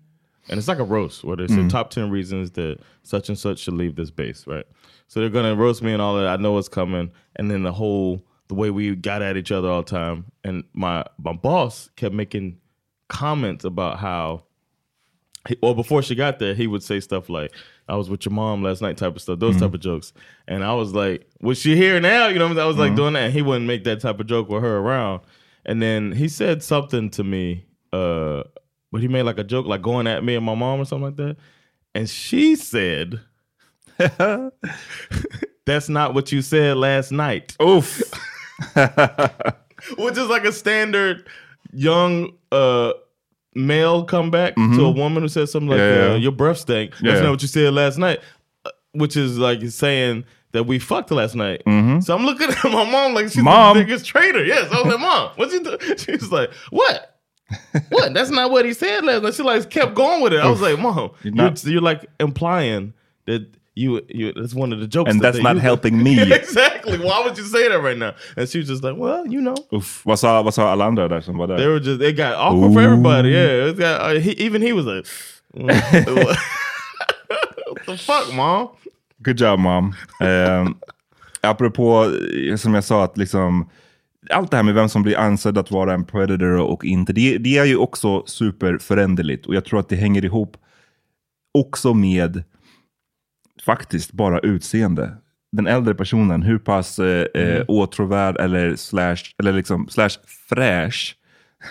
And 0.49 0.59
it's 0.59 0.69
like 0.69 0.79
a 0.79 0.85
roast 0.85 1.23
where 1.23 1.37
they 1.37 1.47
say 1.47 1.69
top 1.69 1.91
10 1.91 2.11
reasons 2.11 2.51
that 2.53 2.79
such 3.03 3.29
and 3.29 3.39
such 3.39 3.59
should 3.59 3.75
leave 3.75 3.95
this 3.95 4.11
base, 4.11 4.47
right? 4.47 4.65
So 5.07 5.21
they're 5.21 5.29
gonna 5.29 5.55
roast 5.55 5.83
me 5.83 5.93
and 5.93 6.01
all 6.01 6.17
that. 6.17 6.27
I 6.27 6.37
know 6.37 6.57
it's 6.57 6.69
coming. 6.69 7.13
And 7.37 7.51
then 7.51 7.63
the 7.63 7.73
whole 7.73 8.25
the 8.49 8.55
way 8.55 8.71
we 8.71 8.97
got 8.97 9.23
at 9.23 9.37
each 9.37 9.53
other 9.53 9.69
all 9.69 9.83
the 9.83 9.91
time. 9.91 10.25
And 10.43 10.65
my 10.73 11.05
my 11.19 11.35
boss 11.35 11.91
kept 11.97 12.15
making 12.15 12.59
comments 13.09 13.65
about 13.65 13.99
how 13.99 14.45
he, 15.49 15.57
well 15.63 15.75
before 15.75 16.03
she 16.03 16.15
got 16.15 16.39
there 16.39 16.55
he 16.55 16.67
would 16.67 16.83
say 16.83 17.01
stuff 17.01 17.29
like 17.29 17.53
i 17.89 17.97
was 17.97 18.11
with 18.11 18.25
your 18.27 18.33
mom 18.33 18.63
last 18.63 18.83
night 18.83 18.97
type 18.97 19.17
of 19.17 19.23
stuff 19.23 19.39
those 19.39 19.59
type 19.59 19.73
of 19.73 19.81
jokes. 19.81 20.13
And 20.47 20.63
i 20.63 20.75
was 20.75 20.93
like 20.93 21.27
was 21.41 21.59
she 21.59 21.77
here 21.77 22.01
now? 22.01 22.29
You 22.29 22.39
know 22.39 22.47
what 22.47 22.53
I, 22.53 22.55
mean? 22.55 22.65
I 22.65 22.67
was 22.67 22.77
like 22.77 22.95
doing 22.95 23.15
that. 23.15 23.25
And 23.25 23.33
he 23.33 23.43
wouldn't 23.43 23.67
make 23.67 23.85
that 23.85 24.01
type 24.01 24.21
of 24.21 24.27
joke 24.27 24.49
with 24.49 24.63
her 24.63 24.79
around. 24.79 25.23
And 25.65 25.81
then 25.81 26.13
he 26.13 26.29
said 26.29 26.63
something 26.63 27.11
to 27.11 27.25
me 27.25 27.65
uh 27.93 28.43
but 28.93 29.01
he 29.01 29.09
made 29.09 29.23
like 29.23 29.39
a 29.39 29.45
joke 29.45 29.67
like 29.67 29.83
going 29.83 30.07
at 30.07 30.25
me 30.25 30.35
and 30.35 30.45
my 30.45 30.55
mom 30.55 30.81
or 30.81 30.85
something 30.85 31.05
like 31.05 31.17
that. 31.17 31.37
And 31.95 32.09
she 32.09 32.57
said 32.57 33.21
that's 35.67 35.89
not 35.89 36.15
what 36.15 36.33
you 36.33 36.43
said 36.43 36.77
last 36.77 37.13
night. 37.13 37.57
Oof. 37.63 38.03
which 39.97 40.19
is 40.19 40.29
like 40.29 40.45
a 40.45 40.53
standard 40.53 41.27
young 41.73 42.33
uh 42.53 42.93
male 43.55 44.05
comeback 44.05 44.55
to 44.55 44.85
a 44.85 44.91
woman 44.91 45.23
who 45.23 45.29
says 45.29 45.51
something 45.53 45.69
like 45.71 45.79
Mm-hmm. 45.81 46.09
Yeah, 46.09 46.13
uh, 46.15 46.17
your 46.17 46.33
breath 46.33 46.59
stank. 46.59 46.93
That's 46.93 47.03
Yeah. 47.03 47.21
not 47.23 47.31
what 47.31 47.43
you 47.43 47.49
said 47.49 47.73
last 47.75 47.99
night 47.99 48.21
Uh, 48.65 48.71
which 48.93 49.17
is 49.17 49.39
like 49.39 49.61
saying 49.71 50.25
that 50.53 50.65
we 50.65 50.79
fucked 50.79 51.11
last 51.11 51.35
night. 51.35 51.63
So 51.67 52.15
i'm 52.15 52.25
looking 52.27 52.49
at 52.51 52.65
my 52.65 52.85
mom 52.91 53.15
like 53.15 53.25
she's 53.27 53.37
Mm-hmm. 53.37 53.45
Mom. 53.45 53.77
the 53.79 53.85
biggest 53.85 54.07
traitor. 54.07 54.45
Yes 54.45 54.71
i 54.73 54.77
was 54.83 54.87
like 54.93 55.01
mom 55.01 55.31
what 55.37 55.51
you 55.53 55.63
do 55.65 55.79
she's 55.97 56.31
like 56.31 56.53
what? 56.71 57.17
What? 57.89 58.15
That's 58.15 58.31
not 58.31 58.53
what 58.53 58.65
he 58.65 58.73
said 58.73 59.05
last 59.05 59.23
night. 59.25 59.35
She 59.35 59.43
like 59.43 59.69
kept 59.71 59.95
going 59.95 60.23
with 60.23 60.33
it. 60.33 60.39
I 60.41 60.49
was 60.49 60.61
like 60.61 60.79
mom 60.79 61.11
You're 61.25 61.35
you're, 61.35 61.53
you're 61.65 61.83
like 61.83 62.07
implying 62.21 62.95
that 63.27 63.49
you, 63.83 64.01
you 64.09 64.33
that's 64.33 64.55
one 64.55 64.75
of 64.75 64.81
the 64.81 64.87
jokes 64.87 65.11
And 65.11 65.21
that 65.23 65.33
that's 65.33 65.43
not 65.43 65.55
use. 65.55 65.63
helping 65.63 66.03
me. 66.03 66.23
exactly 66.43 66.99
why 66.99 67.23
would 67.25 67.39
you 67.39 67.45
say 67.45 67.69
that 67.69 67.81
right 67.83 67.99
now 67.99 68.13
and 68.37 68.49
she 68.49 68.59
was 68.59 68.69
just 68.69 68.83
like 68.85 68.97
well 68.99 69.27
you 69.27 69.41
know 69.41 69.57
Uff. 69.73 70.03
Vad, 70.05 70.19
sa, 70.19 70.43
vad 70.43 70.55
sa 70.55 70.71
alla 70.71 70.85
andra 70.85 71.09
där 71.09 71.21
som 71.21 71.39
var 71.39 71.47
där? 71.47 71.57
they 71.57 71.67
were 71.67 71.79
just 71.81 72.03
it 72.03 72.17
got 72.17 72.35
awkward 72.35 72.73
for 72.75 72.83
everybody. 72.83 73.29
Yeah, 73.31 73.71
it 73.71 73.77
got, 73.79 74.01
uh, 74.01 74.21
he, 74.21 74.33
even 74.47 74.63
he 74.63 74.73
was 74.73 74.87
like, 74.87 75.07
"What 77.71 77.87
the 77.87 77.97
fuck, 77.97 78.35
mom?" 78.35 78.69
Good 79.19 79.41
job 79.41 79.59
mom. 79.61 79.95
Eh, 80.21 80.69
apropå, 81.41 82.07
eh, 82.51 82.57
som 82.57 82.75
jag 82.75 82.85
sa, 82.85 83.05
att 83.05 83.17
liksom 83.19 83.71
allt 84.31 84.51
det 84.51 84.57
här 84.57 84.65
med 84.65 84.75
vem 84.75 84.89
som 84.89 85.03
blir 85.03 85.19
ansedd 85.19 85.59
att 85.59 85.71
vara 85.71 85.95
en 85.95 86.05
predator 86.05 86.57
och 86.61 86.85
inte, 86.85 87.13
det, 87.13 87.39
det 87.39 87.59
är 87.59 87.65
ju 87.65 87.77
också 87.77 88.23
superföränderligt. 88.27 89.47
Och 89.47 89.55
jag 89.55 89.65
tror 89.65 89.81
att 89.81 89.89
det 89.89 89.97
hänger 89.97 90.25
ihop 90.25 90.57
också 91.55 91.95
med 91.95 92.43
faktiskt 93.65 94.13
bara 94.13 94.39
utseende. 94.39 95.17
Den 95.53 95.67
äldre 95.67 95.95
personen, 95.95 96.43
hur 96.43 96.59
pass 96.59 96.99
eh, 96.99 97.27
eh, 97.35 97.65
åtråvärd 97.69 98.37
eller 98.37 98.77
slash, 98.77 99.17
eller 99.39 99.53
liksom 99.53 99.89
slash 99.89 100.11
fräsch 100.49 101.17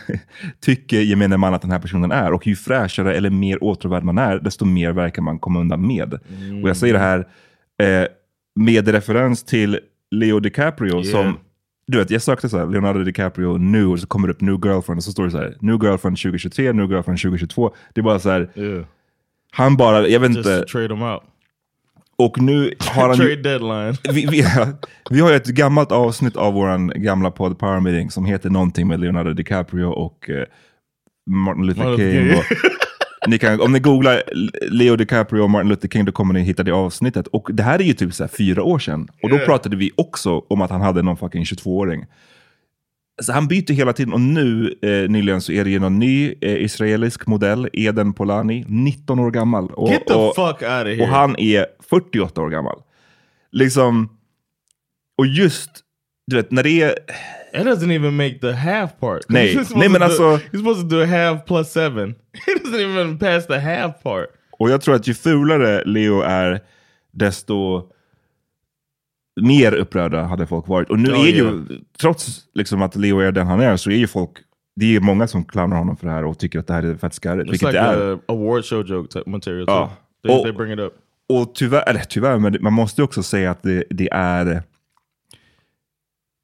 tycker 0.60 1.02
gemene 1.02 1.38
man 1.38 1.54
att 1.54 1.62
den 1.62 1.72
här 1.72 1.80
personen 1.80 2.12
är. 2.12 2.32
Och 2.32 2.48
ju 2.48 2.56
fräschare 2.56 3.16
eller 3.16 3.30
mer 3.30 3.64
åtråvärd 3.64 4.04
man 4.04 4.18
är, 4.18 4.40
desto 4.40 4.66
mer 4.66 4.92
verkar 4.92 5.22
man 5.22 5.40
komma 5.40 5.60
undan 5.60 5.88
med. 5.88 6.14
Och 6.64 6.70
jag 6.70 6.78
säger 6.78 6.94
det 6.94 7.00
här 7.00 7.28
eh, 7.82 8.08
med 8.56 8.88
referens 8.88 9.44
till 9.44 9.80
Leo 10.12 10.40
DiCaprio 10.40 11.04
som 11.04 11.38
du 11.92 11.98
vet, 11.98 12.10
jag 12.10 12.22
sökte 12.22 12.50
så 12.50 12.58
här, 12.58 12.66
Leonardo 12.66 13.04
DiCaprio 13.04 13.58
nu 13.58 13.86
och 13.86 14.00
så 14.00 14.08
kommer 14.08 14.28
det 14.28 14.34
upp 14.34 14.42
New 14.42 14.60
Girlfriend 14.66 14.98
och 14.98 15.04
så 15.04 15.12
står 15.12 15.26
det 15.26 15.32
så 15.32 15.38
här, 15.38 15.58
New 15.60 15.84
Girlfriend 15.84 16.18
2023, 16.18 16.74
New 16.74 16.92
Girlfriend 16.92 17.20
2022. 17.22 17.76
Det 17.94 18.02
är 18.02 18.04
bara 18.04 18.20
så 18.20 18.30
här, 18.30 18.50
Yeah, 18.56 18.86
han 19.52 19.78
bara, 19.78 20.08
jag 20.08 20.20
vet 20.20 20.36
just 20.36 20.38
inte, 20.38 20.62
to 20.62 20.68
trade 20.68 20.88
them 20.88 21.02
out. 21.02 21.24
Och 22.20 22.42
nu 22.42 22.74
har 22.80 23.08
han 23.08 23.18
Trade 23.18 23.36
deadline. 23.36 23.98
vi, 24.14 24.26
vi, 24.26 24.46
vi 25.10 25.20
har 25.20 25.30
ju 25.30 25.36
ett 25.36 25.48
gammalt 25.48 25.92
avsnitt 25.92 26.36
av 26.36 26.54
vår 26.54 26.94
gamla 27.00 27.32
podd 27.32 27.60
Power 27.60 27.80
Meeting 27.80 28.12
som 28.12 28.26
heter 28.26 28.50
någonting 28.50 28.88
med 28.88 29.00
Leonardo 29.00 29.34
DiCaprio 29.34 29.86
och 29.86 30.30
eh, 30.30 30.44
Martin 31.30 31.66
Luther 31.66 31.98
King. 31.98 32.38
Och, 32.38 32.44
ni 33.28 33.38
kan, 33.40 33.62
om 33.62 33.72
ni 33.72 33.80
googlar 33.80 34.24
Leo 34.72 34.96
DiCaprio 34.96 35.42
och 35.42 35.50
Martin 35.50 35.70
Luther 35.70 35.88
King 35.88 36.06
då 36.06 36.12
kommer 36.12 36.34
ni 36.34 36.42
hitta 36.42 36.64
det 36.64 36.72
avsnittet. 36.72 37.28
Och 37.28 37.50
det 37.54 37.64
här 37.64 37.80
är 37.80 37.84
ju 37.84 37.94
typ 37.94 38.14
så 38.14 38.28
fyra 38.28 38.64
år 38.64 38.80
sedan. 38.80 39.08
Och 39.24 39.30
då 39.30 39.36
Yeah. 39.36 39.46
pratade 39.48 39.76
vi 39.76 39.92
också 39.98 40.40
om 40.50 40.62
att 40.62 40.72
han 40.72 40.82
hade 40.82 41.02
någon 41.02 41.18
fucking 41.18 41.44
22-åring. 41.44 42.06
Så 43.22 43.34
han 43.34 43.48
byter 43.48 43.74
hela 43.74 43.94
tiden 43.94 44.14
och 44.14 44.22
nu 44.22 44.76
eh, 44.82 45.10
nyligen 45.10 45.42
så 45.42 45.52
är 45.52 45.64
det 45.64 45.70
ju 45.70 45.80
någon 45.80 46.00
ny 46.00 46.34
eh, 46.42 46.64
israelisk 46.64 47.28
modell, 47.28 47.70
Eden 47.74 48.14
Polani, 48.14 48.66
19 48.68 49.20
år 49.20 49.32
gammal. 49.32 49.68
Och, 49.70 49.90
Get 49.90 50.08
the 50.08 50.14
och, 50.14 50.36
fuck 50.36 50.46
out 50.48 50.62
of 50.64 50.68
here. 50.88 51.02
och 51.02 51.08
han 51.08 51.40
är 51.40 51.66
48 51.90 52.42
år 52.42 52.50
gammal. 52.50 52.82
Liksom, 53.52 54.10
och 55.18 55.28
just, 55.28 55.70
du 56.28 56.36
vet, 56.36 56.52
när 56.52 56.64
det 56.64 56.82
är... 56.82 56.96
That 57.54 57.66
doesn't 57.66 57.92
even 57.96 58.16
make 58.16 58.40
the 58.40 58.52
half 58.52 58.92
part. 59.00 59.22
Nej, 59.30 59.56
nej, 59.76 59.90
men 59.90 60.02
do- 60.02 60.06
alltså- 60.06 60.24
you're 60.52 60.58
supposed 60.58 60.90
to 60.90 60.96
do 60.96 61.02
a 61.04 61.06
half 61.06 61.46
plus 61.46 61.72
seven. 61.72 62.10
It 62.48 62.64
doesn't 62.66 62.80
even 63.00 63.20
pass 63.20 63.48
the 63.48 63.58
half 63.60 64.04
part. 64.04 64.28
Och 64.52 64.70
jag 64.70 64.82
tror 64.82 64.96
att 64.96 65.08
ju 65.08 65.14
fulare 65.14 65.84
Leo 65.86 66.22
är, 66.22 66.60
desto 67.14 67.84
mer 69.42 69.74
upprörda 69.74 70.24
hade 70.24 70.48
folk 70.48 70.68
varit. 70.68 70.90
Och 70.90 71.00
nu 71.00 71.10
Ja, 71.10 71.16
är 71.28 71.32
ju, 71.32 71.66
ja. 71.70 71.76
trots 72.00 72.42
liksom 72.54 72.82
att 72.82 72.96
Leo 72.96 73.20
är 73.20 73.32
den 73.32 73.48
han 73.48 73.60
är, 73.60 73.78
så 73.78 73.92
är 73.92 73.96
ju 73.96 74.08
folk, 74.08 74.30
det 74.76 74.96
är 74.96 75.00
många 75.00 75.28
som 75.28 75.46
clownar 75.46 75.78
honom 75.78 75.98
för 75.98 76.06
det 76.08 76.12
här 76.14 76.26
och 76.26 76.40
tycker 76.40 76.60
att 76.60 76.68
det 76.68 76.74
här 76.74 76.84
är 76.84 76.96
fett 76.96 77.14
skarrigt. 77.14 77.52
Vilket 77.52 77.68
like 77.70 77.82
det 77.82 77.88
är. 77.88 78.14
a 78.14 78.20
award 78.28 78.66
show 78.66 78.86
joke 78.88 79.14
type 79.20 79.30
material. 79.30 79.64
Ja. 79.68 79.92
They, 80.28 80.38
Och- 80.38 80.44
they 80.44 80.52
bring 80.52 80.74
it 80.74 80.80
up. 80.80 80.94
Och 81.30 81.56
tyvärr, 81.56 81.90
eller 81.90 82.00
tyvärr, 82.00 82.38
men 82.40 82.58
man 82.62 82.74
måste 82.74 83.02
ju 83.02 83.06
också 83.06 83.24
säga 83.24 83.52
att 83.52 83.64
det, 83.64 83.84
det 83.90 84.10
är 84.12 84.64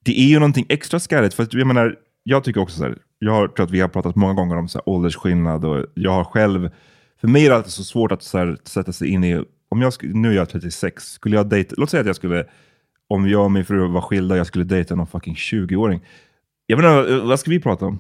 det 0.05 0.19
är 0.19 0.25
ju 0.27 0.35
någonting 0.39 0.65
extra 0.69 0.99
skarrigt. 0.99 1.33
För 1.35 1.43
att, 1.43 1.53
jag 1.53 1.67
menar, 1.67 1.95
jag 2.23 2.43
tycker 2.43 2.61
också 2.61 2.77
så 2.77 2.83
här, 2.83 2.97
jag 3.19 3.55
tror 3.55 3.65
att 3.65 3.71
vi 3.71 3.79
har 3.81 3.87
pratat 3.87 4.15
många 4.15 4.33
gånger 4.33 4.55
om 4.57 4.67
så 4.67 4.77
här, 4.77 4.89
åldersskillnad 4.89 5.65
och 5.65 5.85
jag 5.93 6.11
har 6.11 6.23
själv, 6.23 6.69
för 7.21 7.27
mig 7.27 7.45
är 7.45 7.49
det 7.49 7.55
alltid 7.55 7.71
så 7.71 7.83
svårt 7.83 8.11
att 8.11 8.23
så 8.23 8.37
här, 8.37 8.57
sätta 8.63 8.91
sig 8.93 9.07
in 9.09 9.23
i, 9.23 9.43
om 9.69 9.81
jag 9.81 9.93
nu 10.01 10.29
är 10.31 10.35
jag 10.35 10.49
36, 10.49 11.03
skulle 11.03 11.35
jag 11.35 11.49
dejta, 11.49 11.75
låt 11.77 11.89
säga 11.89 12.01
att 12.01 12.07
jag 12.07 12.15
skulle, 12.15 12.45
om 13.07 13.29
jag 13.29 13.43
och 13.43 13.51
min 13.51 13.65
fru 13.65 13.87
var 13.87 14.01
skilda, 14.01 14.37
jag 14.37 14.47
skulle 14.47 14.63
dejta 14.65 14.95
någon 14.95 15.07
fucking 15.07 15.33
20-åring. 15.33 16.01
Jag 16.65 16.77
vet 16.77 16.85
inte, 16.85 17.25
vad 17.25 17.39
ska 17.39 17.51
vi 17.51 17.59
prata 17.59 17.85
om? 17.85 17.99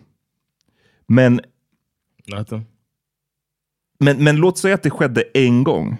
Men, 1.07 1.41
men, 3.99 4.23
men 4.23 4.35
låt 4.35 4.57
säga 4.57 4.75
att 4.75 4.83
det 4.83 4.89
skedde 4.89 5.23
en 5.33 5.63
gång. 5.63 5.97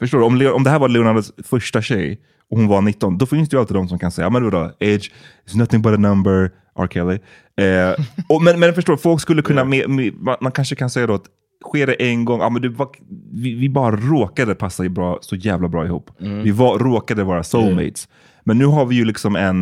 Förstår 0.00 0.18
du? 0.18 0.24
Om, 0.24 0.54
om 0.54 0.64
det 0.64 0.70
här 0.70 0.78
var 0.78 0.88
Leonardos 0.88 1.32
första 1.44 1.82
tjej 1.82 2.20
och 2.50 2.58
hon 2.58 2.68
var 2.68 2.80
19, 2.80 3.18
då 3.18 3.26
finns 3.26 3.48
det 3.48 3.54
ju 3.54 3.60
alltid 3.60 3.76
de 3.76 3.88
som 3.88 3.98
kan 3.98 4.10
säga, 4.10 4.26
"Ja, 4.26 4.30
men 4.30 4.44
vadå, 4.44 4.58
age 4.80 5.12
is 5.46 5.54
nothing 5.54 5.82
but 5.82 5.92
a 5.94 5.96
number, 5.96 6.50
R. 6.78 6.88
Kelly. 6.90 7.18
Eh, 7.56 8.04
och, 8.28 8.42
men, 8.42 8.60
men 8.60 8.74
förstår 8.74 8.92
du, 8.92 8.98
folk 8.98 9.20
skulle 9.20 9.42
kunna, 9.42 9.64
med, 9.64 9.90
med, 9.90 10.14
man, 10.14 10.36
man 10.40 10.52
kanske 10.52 10.74
kan 10.76 10.90
säga 10.90 11.06
då 11.06 11.14
att 11.14 11.26
sker 11.64 11.86
det 11.86 11.94
en 11.94 12.24
gång, 12.24 12.40
ja, 12.40 12.50
men 12.50 12.62
det 12.62 12.68
var, 12.68 12.88
vi, 13.32 13.54
vi 13.54 13.68
bara 13.68 13.96
råkade 13.96 14.54
passa 14.54 14.84
i 14.84 14.88
bra, 14.88 15.18
så 15.20 15.36
jävla 15.36 15.68
bra 15.68 15.84
ihop. 15.84 16.10
Vi 16.42 16.50
var, 16.50 16.78
råkade 16.78 17.24
vara 17.24 17.42
soulmates. 17.42 18.08
Men 18.48 18.58
nu 18.58 18.66
har 18.66 18.86
vi 18.86 18.94
ju 18.96 19.04
liksom 19.04 19.36
en 19.36 19.60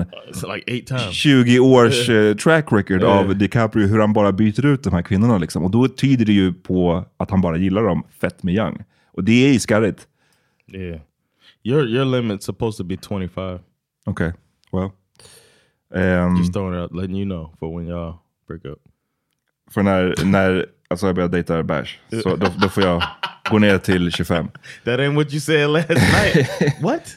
like 0.54 0.72
eight 0.72 0.86
times. 0.86 1.10
20 1.10 1.58
års 1.58 2.08
eh, 2.10 2.36
track 2.36 2.72
record 2.72 3.04
av 3.04 3.36
DiCaprio, 3.36 3.86
hur 3.86 3.98
han 4.00 4.12
bara 4.12 4.32
byter 4.32 4.66
ut 4.66 4.82
de 4.82 4.92
här 4.92 5.02
kvinnorna. 5.02 5.38
Liksom. 5.38 5.64
Och 5.64 5.70
då 5.70 5.88
tyder 5.88 6.24
det 6.24 6.32
ju 6.32 6.52
på 6.52 7.04
att 7.16 7.30
han 7.30 7.40
bara 7.40 7.56
gillar 7.56 7.82
dem 7.82 8.06
fett 8.20 8.42
med 8.42 8.54
young. 8.54 8.84
Och 9.12 9.24
det 9.24 9.48
är 9.48 9.52
ju 9.52 9.58
skarrigt. 9.58 10.08
Yeah. 10.72 11.00
Your 11.62 11.88
your 11.88 12.04
limit's 12.04 12.40
supposed 12.40 12.76
to 12.76 12.84
be 12.84 12.96
25. 13.08 13.58
Okej, 14.06 14.32
well. 14.72 14.90
Ehm, 15.94 16.36
Just 16.36 16.52
throwing 16.52 16.74
it 16.74 16.80
out, 16.82 16.94
letting 16.94 17.16
you 17.16 17.24
know 17.24 17.54
for 17.58 17.78
when 17.78 17.88
y'all 17.88 18.14
break 18.48 18.64
up. 18.64 18.78
för 19.70 19.82
när, 19.82 20.14
när 20.24 20.66
alltså 20.88 21.06
jag 21.06 21.14
börjar 21.14 21.28
dejta 21.28 21.62
bärs, 21.62 21.98
så 22.22 22.36
då, 22.36 22.46
då 22.60 22.68
får 22.68 22.82
jag 22.82 23.02
gå 23.50 23.58
ner 23.58 23.78
till 23.78 24.10
25. 24.12 24.48
That 24.84 25.00
ain't 25.00 25.14
what 25.14 25.32
you 25.32 25.40
said 25.40 25.70
last 25.70 25.88
night. 25.88 26.48
what? 26.80 27.16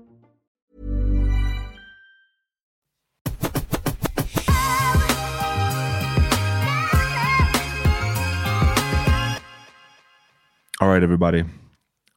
All 10.81 10.87
right 10.87 11.03
everybody. 11.03 11.43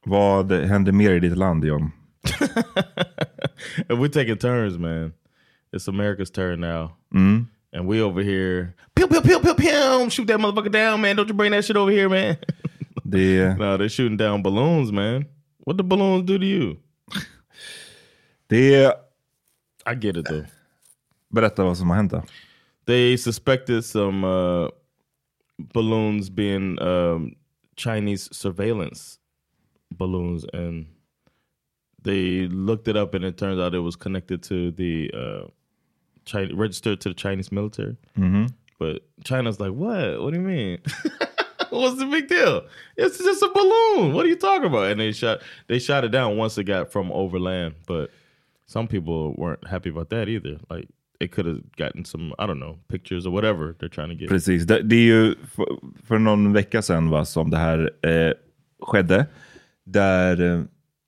Vad 0.05 0.51
händer 0.51 0.91
mer 0.91 1.11
i 1.11 1.19
ditt 1.19 1.37
land 1.37 1.65
John? 1.65 1.91
We're 3.89 4.09
taking 4.09 4.37
turns, 4.37 4.77
man. 4.77 5.13
It's 5.71 5.87
America's 5.87 6.31
turn 6.31 6.61
now. 6.61 6.97
Mm. 7.13 7.45
And 7.73 7.87
we 7.87 8.01
over 8.01 8.23
here, 8.23 8.73
pew, 8.95 9.07
pew, 9.07 9.21
pew, 9.21 9.39
pew, 9.39 9.53
pew, 9.53 10.09
shoot 10.09 10.27
that 10.27 10.39
motherfucker 10.39 10.71
down, 10.71 11.01
man. 11.01 11.15
Don't 11.15 11.27
you 11.27 11.35
bring 11.35 11.51
that 11.51 11.63
shit 11.65 11.77
over 11.77 11.91
here, 11.91 12.09
man. 12.09 12.37
Det, 13.09 13.55
no, 13.57 13.77
they're 13.77 13.87
shooting 13.89 14.17
down 14.17 14.41
balloons, 14.41 14.91
man. 14.91 15.27
What 15.59 15.77
the 15.77 15.83
balloons 15.83 16.25
do 16.25 16.39
to 16.39 16.45
you? 16.45 16.77
det, 18.47 18.93
I 19.85 19.93
get 19.93 20.17
it 20.17 20.25
though. 20.25 20.45
berätta 21.29 21.63
vad 21.63 21.77
som 21.77 21.89
har 21.89 21.97
hänt 21.97 22.11
då. 22.11 22.23
They 22.85 23.17
suspected 23.17 23.85
some 23.85 24.27
uh, 24.27 24.69
balloons 25.57 26.29
being 26.29 26.79
um, 26.79 27.35
Chinese 27.75 28.29
surveillance 28.35 29.19
balloons, 29.91 30.45
and 30.53 30.87
they 32.01 32.47
looked 32.47 32.87
it 32.87 32.95
up, 32.97 33.13
and 33.13 33.23
it 33.25 33.37
turns 33.37 33.59
out 33.59 33.73
it 33.75 33.79
was 33.79 33.95
connected 33.95 34.43
to 34.43 34.71
the 34.71 35.11
uh, 35.13 35.47
China, 36.25 36.55
registered 36.55 37.01
to 37.01 37.09
the 37.09 37.15
Chinese 37.15 37.51
military. 37.51 37.97
But 38.77 39.03
China's 39.23 39.59
like, 39.59 39.71
what? 39.71 40.21
What 40.21 40.33
do 40.33 40.39
you 40.39 40.45
mean? 40.45 40.79
What's 41.69 41.97
the 41.97 42.05
big 42.05 42.27
deal? 42.27 42.65
It's 42.95 43.17
just 43.17 43.41
a 43.41 43.49
balloon. 43.53 44.13
What 44.13 44.25
are 44.25 44.29
you 44.29 44.35
talking 44.35 44.65
about? 44.65 44.91
And 44.91 44.99
they 44.99 45.11
shot 45.11 45.41
they 45.67 45.79
shot 45.79 46.03
it 46.03 46.09
down 46.09 46.37
once 46.37 46.57
it 46.57 46.65
got 46.65 46.91
from 46.91 47.11
overland. 47.11 47.75
But 47.87 48.11
some 48.65 48.87
people 48.87 49.33
weren't 49.37 49.65
happy 49.67 49.89
about 49.89 50.09
that 50.11 50.29
either. 50.29 50.57
Like 50.69 50.87
it 51.19 51.35
could 51.35 51.47
have 51.47 51.61
gotten 51.77 52.05
some, 52.05 52.33
I 52.39 52.47
don't 52.47 52.59
know, 52.59 52.79
pictures 52.87 53.25
or 53.25 53.31
whatever 53.31 53.73
they're 53.79 53.89
trying 53.89 54.09
to 54.09 54.15
get. 54.15 54.29
Precis, 54.29 54.63
det, 54.63 54.81
det 54.81 54.95
är 54.95 55.05
ju 55.05 55.35
för, 55.55 55.65
för 56.07 56.19
någon 56.19 56.53
vecka 56.53 56.81
sedan 56.81 57.09
va, 57.09 57.25
som 57.25 57.49
det 57.49 57.57
här 57.57 57.91
eh, 58.01 58.33
skedde. 58.81 59.25
Där 59.83 60.41
eh, 60.41 60.61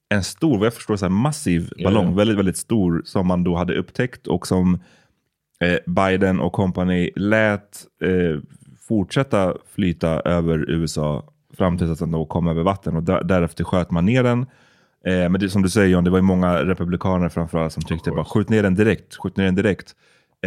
en 0.10 0.24
stor, 0.24 0.58
vad 0.58 0.66
jag 0.66 0.74
förstår, 0.74 0.96
så 0.96 1.06
här 1.06 1.10
massiv 1.10 1.72
ballong, 1.84 2.06
ja. 2.06 2.12
väldigt, 2.12 2.38
väldigt 2.38 2.58
stor, 2.58 3.02
som 3.06 3.28
man 3.28 3.44
då 3.44 3.56
hade 3.56 3.76
upptäckt 3.76 4.28
och 4.28 4.48
som 4.48 4.80
eh, 5.60 5.78
Biden 5.86 6.40
och 6.40 6.54
company 6.54 7.12
lät 7.16 7.86
eh, 8.02 8.40
fortsätta 8.88 9.56
flyta 9.76 10.20
över 10.20 10.70
USA 10.70 11.34
fram 11.58 11.78
tills 11.78 11.92
att 11.92 12.00
den 12.00 12.12
då 12.12 12.26
kom 12.26 12.48
över 12.48 12.64
vatten 12.64 12.96
och 12.96 13.04
där, 13.04 13.24
därefter 13.24 13.64
sköt 13.64 13.92
man 13.92 14.06
ner 14.06 14.24
den. 14.24 14.46
Eh, 15.06 15.30
men 15.30 15.34
det, 15.34 15.50
som 15.50 15.62
du 15.62 15.70
säger 15.70 15.88
John, 15.88 16.04
det 16.04 16.10
var 16.10 16.18
ju 16.18 16.24
många 16.24 16.66
republikaner 16.66 17.30
framförallt 17.30 17.74
som 17.74 17.84
tyckte 17.84 18.12
bara 18.12 18.26
skjut 18.26 18.50
ner 18.50 18.64
den 18.64 18.76
direkt, 18.76 19.16
skjut 19.16 19.38
ner 19.38 19.46
den 19.46 19.56
direkt. 19.56 19.96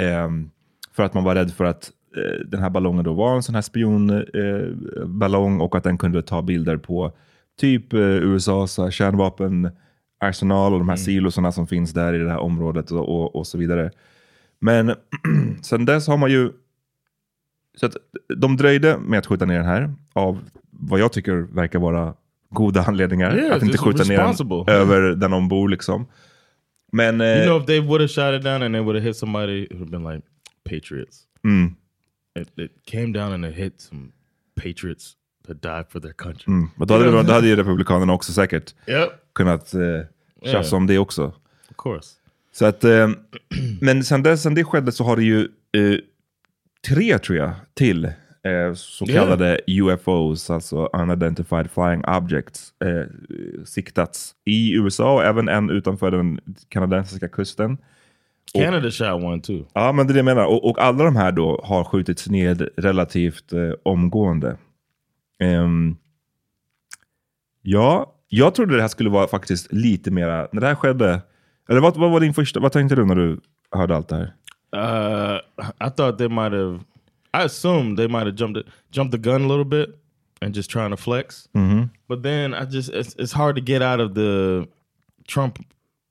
Ehm, 0.00 0.50
för 0.92 1.02
att 1.02 1.14
man 1.14 1.24
var 1.24 1.34
rädd 1.34 1.52
för 1.52 1.64
att 1.64 1.90
eh, 2.16 2.46
den 2.46 2.62
här 2.62 2.70
ballongen 2.70 3.04
då 3.04 3.12
var 3.12 3.36
en 3.36 3.42
sån 3.42 3.54
här 3.54 3.62
spionballong 3.62 5.56
eh, 5.56 5.62
och 5.62 5.76
att 5.76 5.84
den 5.84 5.98
kunde 5.98 6.22
ta 6.22 6.42
bilder 6.42 6.76
på 6.76 7.12
typ 7.60 7.94
USAs 7.94 8.78
kärnvapenarsenal 8.90 10.72
och 10.72 10.78
de 10.78 10.88
här 10.88 10.96
silosarna 10.96 11.52
som 11.52 11.66
finns 11.66 11.92
där 11.92 12.14
i 12.14 12.18
det 12.18 12.30
här 12.30 12.38
området 12.38 12.90
och, 12.90 13.08
och, 13.08 13.36
och 13.36 13.46
så 13.46 13.58
vidare. 13.58 13.90
Men 14.60 14.94
sen 15.62 15.84
dess 15.84 16.06
har 16.08 16.16
man 16.16 16.30
ju... 16.30 16.52
Så 17.76 17.86
att 17.86 17.96
de 18.36 18.56
dröjde 18.56 18.98
med 18.98 19.18
att 19.18 19.26
skjuta 19.26 19.44
ner 19.44 19.56
den 19.56 19.66
här 19.66 19.94
av 20.12 20.38
vad 20.70 21.00
jag 21.00 21.12
tycker 21.12 21.32
verkar 21.32 21.78
vara 21.78 22.14
goda 22.50 22.82
anledningar. 22.82 23.36
Yeah, 23.36 23.56
att 23.56 23.62
inte 23.62 23.78
skjuta 23.78 24.04
ner 24.04 24.16
den 24.16 24.68
över 24.68 25.28
någon 25.28 25.48
bor 25.48 25.68
liksom. 25.68 26.06
Men... 26.92 27.20
You 27.20 27.40
eh, 27.40 27.46
know, 27.46 27.60
if 27.60 27.66
they 27.66 27.80
would 27.80 28.00
have 28.00 28.08
shot 28.08 28.38
it 28.38 28.44
down 28.44 28.62
and 28.62 28.74
they 28.74 28.80
would 28.80 28.96
have 28.96 29.06
hit 29.06 29.16
somebody, 29.16 29.62
it 29.62 29.72
would 29.72 29.94
have 29.94 30.02
been 30.02 30.14
like 30.14 30.26
patriots. 30.64 31.18
mm. 31.44 31.74
It, 32.40 32.58
it 32.58 32.70
came 32.86 33.12
down 33.12 33.32
and 33.32 33.44
it 33.44 33.54
hit 33.54 33.80
some 33.80 34.12
patriots 34.62 35.16
that 35.46 35.62
died 35.62 35.84
for 35.88 36.00
their 36.00 36.12
country. 36.12 36.52
Mm. 36.52 36.70
Men 36.76 36.88
då, 36.88 36.94
hade, 36.94 37.22
då 37.22 37.32
hade 37.32 37.48
ju 37.48 37.56
Republikanerna 37.56 38.12
också 38.12 38.32
säkert 38.32 38.74
Yep, 38.88 39.08
kunnat 39.34 39.74
eh, 39.74 39.80
tjafsa 40.44 40.76
om 40.76 40.86
det 40.86 40.98
också. 40.98 41.26
of 41.70 41.76
course. 41.76 42.08
Så 42.52 42.66
att, 42.66 42.84
eh, 42.84 43.08
men 43.80 44.04
sen, 44.04 44.22
det, 44.22 44.38
sen 44.38 44.54
det 44.54 44.64
skedde 44.64 44.92
så 44.92 45.04
har 45.04 45.16
det 45.16 45.24
ju 45.24 45.40
eh, 45.72 45.98
tre 46.88 47.18
tror 47.18 47.38
jag 47.38 47.50
till 47.74 48.12
eh, 48.44 48.74
så 48.74 49.04
Yeah. 49.08 49.24
kallade 49.24 49.60
UFOs, 49.66 50.50
alltså 50.50 50.86
Unidentified 50.92 51.70
Flying 51.70 52.04
Objects, 52.04 52.72
eh, 52.84 53.06
siktats 53.64 54.34
i 54.44 54.72
USA 54.74 55.14
och 55.14 55.24
även 55.24 55.48
en 55.48 55.70
utanför 55.70 56.10
den 56.10 56.40
kanadensiska 56.68 57.28
kusten. 57.28 57.78
Canada 58.54 58.90
shot 58.90 59.24
one 59.24 59.40
too. 59.40 59.66
Ja, 59.72 59.92
men 59.92 60.06
det 60.06 60.10
är 60.10 60.14
det 60.14 60.18
jag 60.18 60.24
menar. 60.24 60.46
Och, 60.46 60.70
och 60.70 60.78
alla 60.78 61.04
de 61.04 61.16
här 61.16 61.32
då 61.32 61.60
har 61.64 61.84
skjutits 61.84 62.28
ned 62.28 62.68
relativt 62.76 63.52
eh, 63.52 63.72
omgående. 63.82 64.56
Ehm, 65.40 65.96
ja, 67.62 68.14
jag 68.28 68.54
trodde 68.54 68.76
det 68.76 68.80
här 68.80 68.88
skulle 68.88 69.10
vara 69.10 69.26
faktiskt 69.26 69.72
lite 69.72 70.10
mera, 70.10 70.48
när 70.52 70.60
det 70.60 70.66
här 70.66 70.74
skedde, 70.74 71.20
eller 71.68 71.80
vad, 71.80 71.96
vad 71.96 72.10
var 72.10 72.20
din 72.20 72.34
första, 72.34 72.60
vad 72.60 72.72
tänkte 72.72 72.96
du 72.96 73.04
när 73.04 73.14
du 73.14 73.40
hörde 73.70 73.96
allt 73.96 74.08
det 74.08 74.16
här? 74.16 74.34
Uh, 74.76 75.40
I 75.86 75.90
thought 75.90 76.18
they 76.18 76.28
might 76.28 76.52
have. 76.52 76.80
I 77.32 77.44
assume 77.44 77.94
they 77.96 78.06
might 78.06 78.26
have 78.26 78.34
jumped 78.36 78.58
it, 78.58 78.66
jumped 78.90 79.12
the 79.12 79.18
gun 79.18 79.42
a 79.42 79.46
little 79.46 79.64
bit 79.64 79.96
and 80.42 80.54
just 80.54 80.70
trying 80.70 80.90
to 80.90 80.96
flex. 80.96 81.48
Mhm. 81.54 81.90
But 82.08 82.22
then 82.22 82.54
I 82.54 82.64
just 82.64 82.90
it's, 82.90 83.14
it's 83.18 83.32
hard 83.32 83.56
to 83.56 83.62
get 83.62 83.82
out 83.82 84.00
of 84.00 84.14
the 84.14 84.68
Trump 85.28 85.64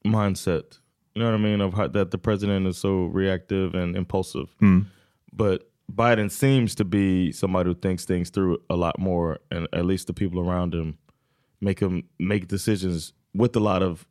mindset. 0.05 0.79
You 1.15 1.21
know 1.23 1.31
what 1.31 1.35
I 1.39 1.43
mean? 1.43 1.61
Of 1.61 1.73
how, 1.73 1.87
that 1.87 2.11
the 2.11 2.17
president 2.17 2.67
is 2.67 2.77
so 2.77 3.05
reactive 3.05 3.73
and 3.75 3.95
impulsive. 3.97 4.55
Mm. 4.61 4.85
But 5.33 5.69
Biden 5.91 6.31
seems 6.31 6.75
to 6.75 6.85
be 6.85 7.31
somebody 7.31 7.69
who 7.69 7.75
thinks 7.75 8.05
things 8.05 8.29
through 8.29 8.59
a 8.69 8.75
lot 8.75 8.99
more, 8.99 9.39
and 9.51 9.67
at 9.73 9.85
least 9.85 10.07
the 10.07 10.13
people 10.13 10.39
around 10.39 10.73
him 10.73 10.97
make 11.61 11.79
him 11.79 12.03
make 12.19 12.47
decisions 12.47 13.11
with 13.33 13.55
a 13.55 13.59
lot 13.59 13.81
of 13.83 14.07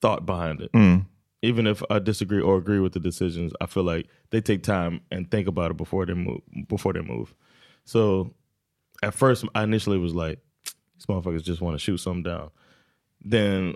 thought 0.00 0.26
behind 0.26 0.60
it. 0.60 0.70
Mm. 0.72 1.06
Even 1.42 1.66
if 1.66 1.82
I 1.90 1.98
disagree 1.98 2.40
or 2.40 2.56
agree 2.56 2.78
with 2.78 2.92
the 2.92 3.00
decisions, 3.00 3.52
I 3.60 3.66
feel 3.66 3.82
like 3.82 4.06
they 4.30 4.40
take 4.40 4.62
time 4.62 5.00
and 5.10 5.28
think 5.30 5.48
about 5.48 5.70
it 5.72 5.76
before 5.76 6.06
they 6.06 6.14
move. 6.14 6.40
Before 6.68 6.92
they 6.92 7.00
move. 7.02 7.34
So, 7.84 8.32
at 9.02 9.14
first, 9.14 9.44
I 9.54 9.64
initially 9.64 9.98
was 9.98 10.14
like, 10.14 10.38
"These 10.94 11.06
motherfuckers 11.06 11.42
just 11.44 11.60
want 11.60 11.74
to 11.74 11.78
shoot 11.78 11.98
something 11.98 12.22
down." 12.22 12.50
Then, 13.20 13.74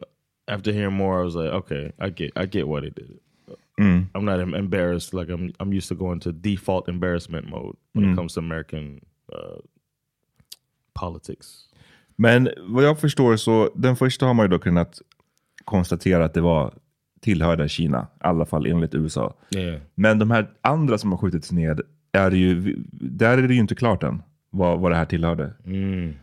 after 0.48 0.72
hearing 0.72 0.94
more, 0.94 1.20
I 1.20 1.24
was 1.24 1.34
like, 1.34 1.52
"Okay, 1.52 1.92
I 1.98 2.10
get, 2.10 2.32
I 2.36 2.46
get 2.46 2.68
why 2.68 2.80
they 2.80 2.90
did 2.90 3.10
it." 3.10 3.22
Mm. 3.80 4.06
I'm 4.14 4.24
not 4.24 4.40
embarrassed. 4.40 5.12
Like 5.12 5.28
I'm, 5.28 5.52
I'm 5.60 5.72
used 5.72 5.88
to 5.88 5.94
going 5.94 6.20
to 6.20 6.32
default 6.32 6.88
embarrassment 6.88 7.48
mode 7.48 7.76
when 7.94 8.04
Mm. 8.06 8.12
it 8.12 8.16
comes 8.16 8.34
to 8.34 8.40
American 8.40 9.00
uh, 9.32 9.58
politics. 10.94 11.68
Men 12.16 12.48
vad 12.58 12.84
jag 12.84 13.00
förstår 13.00 13.36
så, 13.36 13.70
den 13.74 13.96
första 13.96 14.26
har 14.26 14.34
man 14.34 14.44
ju 14.44 14.48
då 14.48 14.58
kunnat 14.58 15.02
konstatera 15.64 16.24
att 16.24 16.34
det 16.34 16.40
var 16.40 16.74
tillhörde 17.20 17.68
Kina, 17.68 18.06
i 18.14 18.18
alla 18.18 18.44
fall 18.46 18.66
enligt 18.66 18.94
USA. 18.94 19.34
Yeah. 19.50 19.80
Men 19.94 20.18
de 20.18 20.30
här 20.30 20.46
andra 20.60 20.98
som 20.98 21.10
har 21.12 21.18
skjutits 21.18 21.52
ned, 21.52 21.80
är 22.12 22.30
ju, 22.30 22.76
där 22.92 23.38
är 23.38 23.48
det 23.48 23.54
ju 23.54 23.60
inte 23.60 23.74
klart 23.74 24.02
än 24.02 24.22
vad, 24.50 24.80
vad 24.80 24.92
det 24.92 24.96
här 24.96 25.04
tillhörde. 25.04 25.52
Mm. 25.66 26.14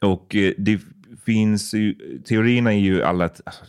Och 0.00 0.36
eh, 0.36 0.52
det 0.58 0.80
finns 1.24 1.74
ju, 1.74 1.94
teorierna 2.28 2.72
är 2.72 2.78
ju 2.78 3.02
alla 3.02 3.24
att, 3.24 3.40
alltså, 3.44 3.64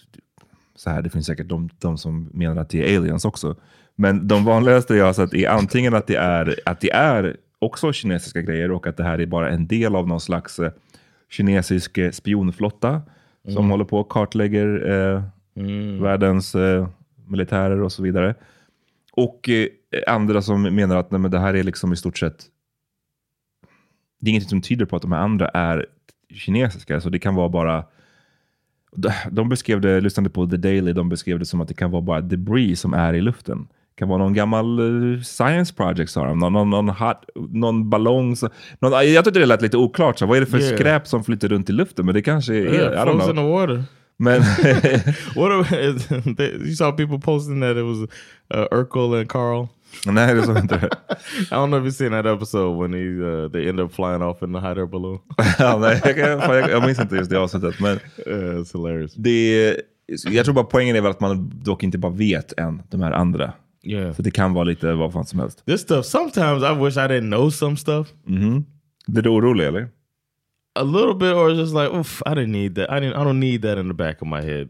så 0.76 0.90
här, 0.90 1.02
det 1.02 1.10
finns 1.10 1.26
säkert 1.26 1.48
de, 1.48 1.70
de 1.80 1.98
som 1.98 2.30
menar 2.34 2.62
att 2.62 2.70
det 2.70 2.94
är 2.94 2.98
aliens 2.98 3.26
också. 3.26 3.56
Men 3.96 4.28
de 4.28 4.46
vanligaste 4.46 4.96
jag 4.96 5.06
har 5.06 5.14
sett 5.14 5.34
är 5.34 5.50
antingen 5.50 5.94
att 5.94 6.08
det 6.08 6.16
är, 6.16 6.60
att 6.66 6.82
det 6.82 6.92
är 6.92 7.38
också 7.60 7.94
kinesiska 7.94 8.42
grejer 8.42 8.72
och 8.72 8.88
att 8.88 8.98
det 8.98 9.04
här 9.04 9.20
är 9.22 9.26
bara 9.26 9.50
en 9.50 9.68
del 9.68 9.96
av 9.96 10.08
någon 10.08 10.22
slags 10.22 10.60
eh, 10.60 10.72
kinesisk 11.30 11.98
eh, 11.98 12.12
spionflotta 12.12 13.02
som 13.44 13.58
Mm. 13.58 13.70
håller 13.70 13.86
på 13.86 14.00
och 14.00 14.10
kartlägger 14.10 14.90
eh, 14.92 15.24
världens 16.02 16.56
eh, 16.56 16.88
militärer 17.28 17.82
och 17.82 17.92
så 17.92 18.04
vidare. 18.04 18.36
Och 19.12 19.50
eh, 19.50 19.68
andra 20.08 20.42
som 20.42 20.62
menar 20.64 20.96
att 20.98 21.12
nej, 21.12 21.20
men 21.22 21.32
det 21.32 21.40
här 21.40 21.54
är 21.54 21.64
liksom 21.64 21.94
i 21.94 21.96
stort 21.96 22.18
sett 22.18 22.46
det 24.20 24.28
är 24.28 24.30
ingenting 24.30 24.50
som 24.50 24.62
tyder 24.62 24.86
på 24.86 24.96
att 24.96 25.02
de 25.02 25.12
här 25.12 25.20
andra 25.20 25.48
är 25.48 25.86
kinesiska, 26.34 27.02
så 27.02 27.10
det 27.10 27.20
kan 27.20 27.36
vara 27.36 27.50
bara 27.50 27.86
de- 29.32 29.50
beskrev 29.50 29.82
det, 29.82 30.02
lyssnade 30.02 30.30
på 30.30 30.48
The 30.48 30.58
Daily, 30.58 30.94
de 30.94 31.10
beskrev 31.10 31.40
det 31.40 31.46
som 31.46 31.62
att 31.62 31.68
det 31.68 31.74
kan 31.74 31.92
vara 31.92 32.02
bara 32.02 32.22
debris 32.22 32.80
som 32.80 32.94
är 32.94 33.14
i 33.14 33.22
luften. 33.22 33.68
Det 33.96 34.00
kan 34.00 34.10
vara 34.10 34.18
någon 34.20 34.34
gammal 34.34 34.80
eh, 35.14 35.22
science 35.22 35.74
project 35.74 36.12
sa 36.12 36.26
de, 36.26 36.40
någon, 36.40 36.54
någon, 36.54 36.70
någon, 36.70 36.90
hot, 36.90 37.18
någon 37.36 37.90
ballong. 37.90 38.36
Så, 38.36 38.50
någon, 38.80 38.92
jag 39.14 39.26
tyckte 39.26 39.40
det 39.40 39.46
lät 39.46 39.62
lite 39.62 39.78
oklart, 39.78 40.20
så, 40.20 40.26
vad 40.26 40.38
är 40.38 40.42
det 40.42 40.48
för 40.48 40.60
Yeah. 40.60 40.76
skräp 40.76 41.08
som 41.08 41.24
flyter 41.24 41.48
runt 41.48 41.70
i 41.70 41.74
luften? 41.74 42.06
Men 42.06 42.16
det 42.16 42.22
kanske 42.22 42.54
är, 42.56 42.74
Yeah, 42.74 42.94
I 42.94 42.96
don't 43.10 43.34
know. 43.34 43.84
Men 44.20 44.42
What 45.36 45.70
they, 46.38 46.52
you 46.54 46.76
saw 46.76 46.92
people 46.92 47.20
posting 47.20 47.62
that 47.62 47.78
it 47.78 47.84
was 47.84 48.10
uh, 48.54 48.68
Urkel 48.72 49.20
and 49.20 49.30
Carl. 49.30 49.68
nej, 50.06 50.36
det 50.36 50.44
såg 50.44 50.58
inte 50.58 50.78
det. 50.78 50.90
I 51.42 51.56
don't 51.56 51.68
know 51.68 51.80
if 51.80 51.86
you've 51.86 51.98
seen 51.98 52.12
that 52.12 52.26
episode 52.26 52.82
when 52.82 52.94
he 52.94 53.22
uh, 53.22 53.52
they 53.52 53.70
end 53.70 53.80
up 53.80 53.94
flying 53.94 54.22
off 54.22 54.44
in 54.44 54.54
the 54.54 54.60
hot 54.60 54.78
air 54.78 54.86
balloon. 54.86 55.20
ja, 55.60 55.78
nej, 55.78 56.02
jag, 56.70 56.86
minns 56.86 57.00
inte 57.00 57.16
just 57.16 57.30
det 57.30 57.40
avsnittet. 57.40 57.80
Men 57.80 58.00
Uh, 58.28 58.62
it's 58.62 58.74
hilarious. 58.74 59.14
det, 59.14 59.76
jag 60.26 60.46
tror 60.46 60.56
bara 60.56 60.66
poängen 60.66 60.96
är 60.96 61.02
väl 61.02 61.12
att 61.12 61.20
man 61.20 61.52
dock 61.64 61.84
inte 61.84 61.98
bara 61.98 62.12
vet 62.12 62.60
än 62.60 62.82
de 62.90 63.02
här 63.02 63.12
andra. 63.12 63.54
Yeah. 63.84 64.14
Så 64.16 64.22
det 64.22 64.32
kan 64.32 64.54
vara 64.54 64.64
lite 64.64 64.94
vad 64.94 65.14
fan 65.14 65.26
som 65.26 65.40
helst. 65.40 65.66
This 65.66 65.82
stuff. 65.82 66.06
Sometimes 66.06 66.64
I 66.64 66.84
wish 66.84 66.98
I 66.98 67.08
didn't 67.08 67.30
know 67.32 67.50
some 67.50 67.78
stuff. 67.78 68.08
Mhm. 68.26 68.66
Blir 69.08 69.24
du 69.24 69.30
orolig 69.30 69.66
eller? 69.66 69.88
A 70.80 70.84
little 70.84 71.14
bit, 71.14 71.34
or 71.36 71.54
just 71.54 71.74
like, 71.74 71.92
oof, 71.94 72.22
I 72.26 72.34
didn't 72.34 72.52
need 72.52 72.76
that. 72.76 72.92
I 72.92 73.00
didn't. 73.00 73.16
I 73.16 73.24
don't 73.24 73.40
need 73.40 73.62
that 73.64 73.78
in 73.78 73.88
the 73.88 73.94
back 73.94 74.22
of 74.22 74.28
my 74.28 74.42
head. 74.42 74.70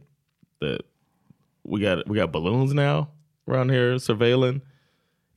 That 0.61 0.81
we 1.63 1.81
got 1.81 2.07
we 2.07 2.15
got 2.17 2.31
balloons 2.31 2.73
now 2.73 3.09
around 3.47 3.69
here 3.69 3.95
surveilling, 3.95 4.61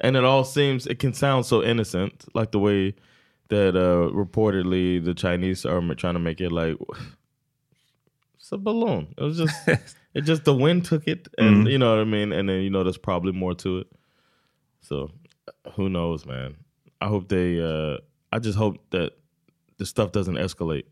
and 0.01 0.17
it 0.17 0.25
all 0.25 0.45
seems 0.45 0.87
it 0.87 0.99
can 0.99 1.13
sound 1.15 1.47
so 1.47 1.63
innocent, 1.63 2.25
like 2.35 2.53
the 2.53 2.59
way 2.59 2.95
that 3.49 3.77
uh 3.77 4.09
reportedly 4.15 5.05
the 5.05 5.13
Chinese 5.15 5.67
are 5.67 5.81
trying 5.97 6.15
to 6.15 6.21
make 6.21 6.41
it 6.41 6.51
like 6.53 6.77
it's 8.37 8.53
a 8.53 8.59
balloon. 8.59 9.15
It 9.19 9.23
was 9.23 9.39
just 9.39 9.69
it 10.15 10.21
just 10.23 10.45
the 10.45 10.55
wind 10.55 10.85
took 10.85 11.07
it, 11.09 11.29
and 11.39 11.67
Mhm. 11.67 11.71
you 11.71 11.79
know 11.79 11.91
what 11.91 12.01
I 12.01 12.05
mean. 12.05 12.33
And 12.33 12.49
then 12.49 12.63
you 12.63 12.71
know 12.71 12.83
there's 12.85 12.99
probably 12.99 13.33
more 13.33 13.55
to 13.57 13.79
it. 13.79 13.87
So 14.81 15.11
who 15.75 15.89
knows, 15.89 16.25
man? 16.27 16.57
I 17.01 17.09
hope 17.09 17.29
they. 17.29 17.61
uh 17.61 17.99
I 18.33 18.39
just 18.39 18.57
hope 18.57 18.77
that 18.91 19.13
the 19.81 19.87
stuff 19.87 20.13
doesn't 20.13 20.37
escalate. 20.39 20.85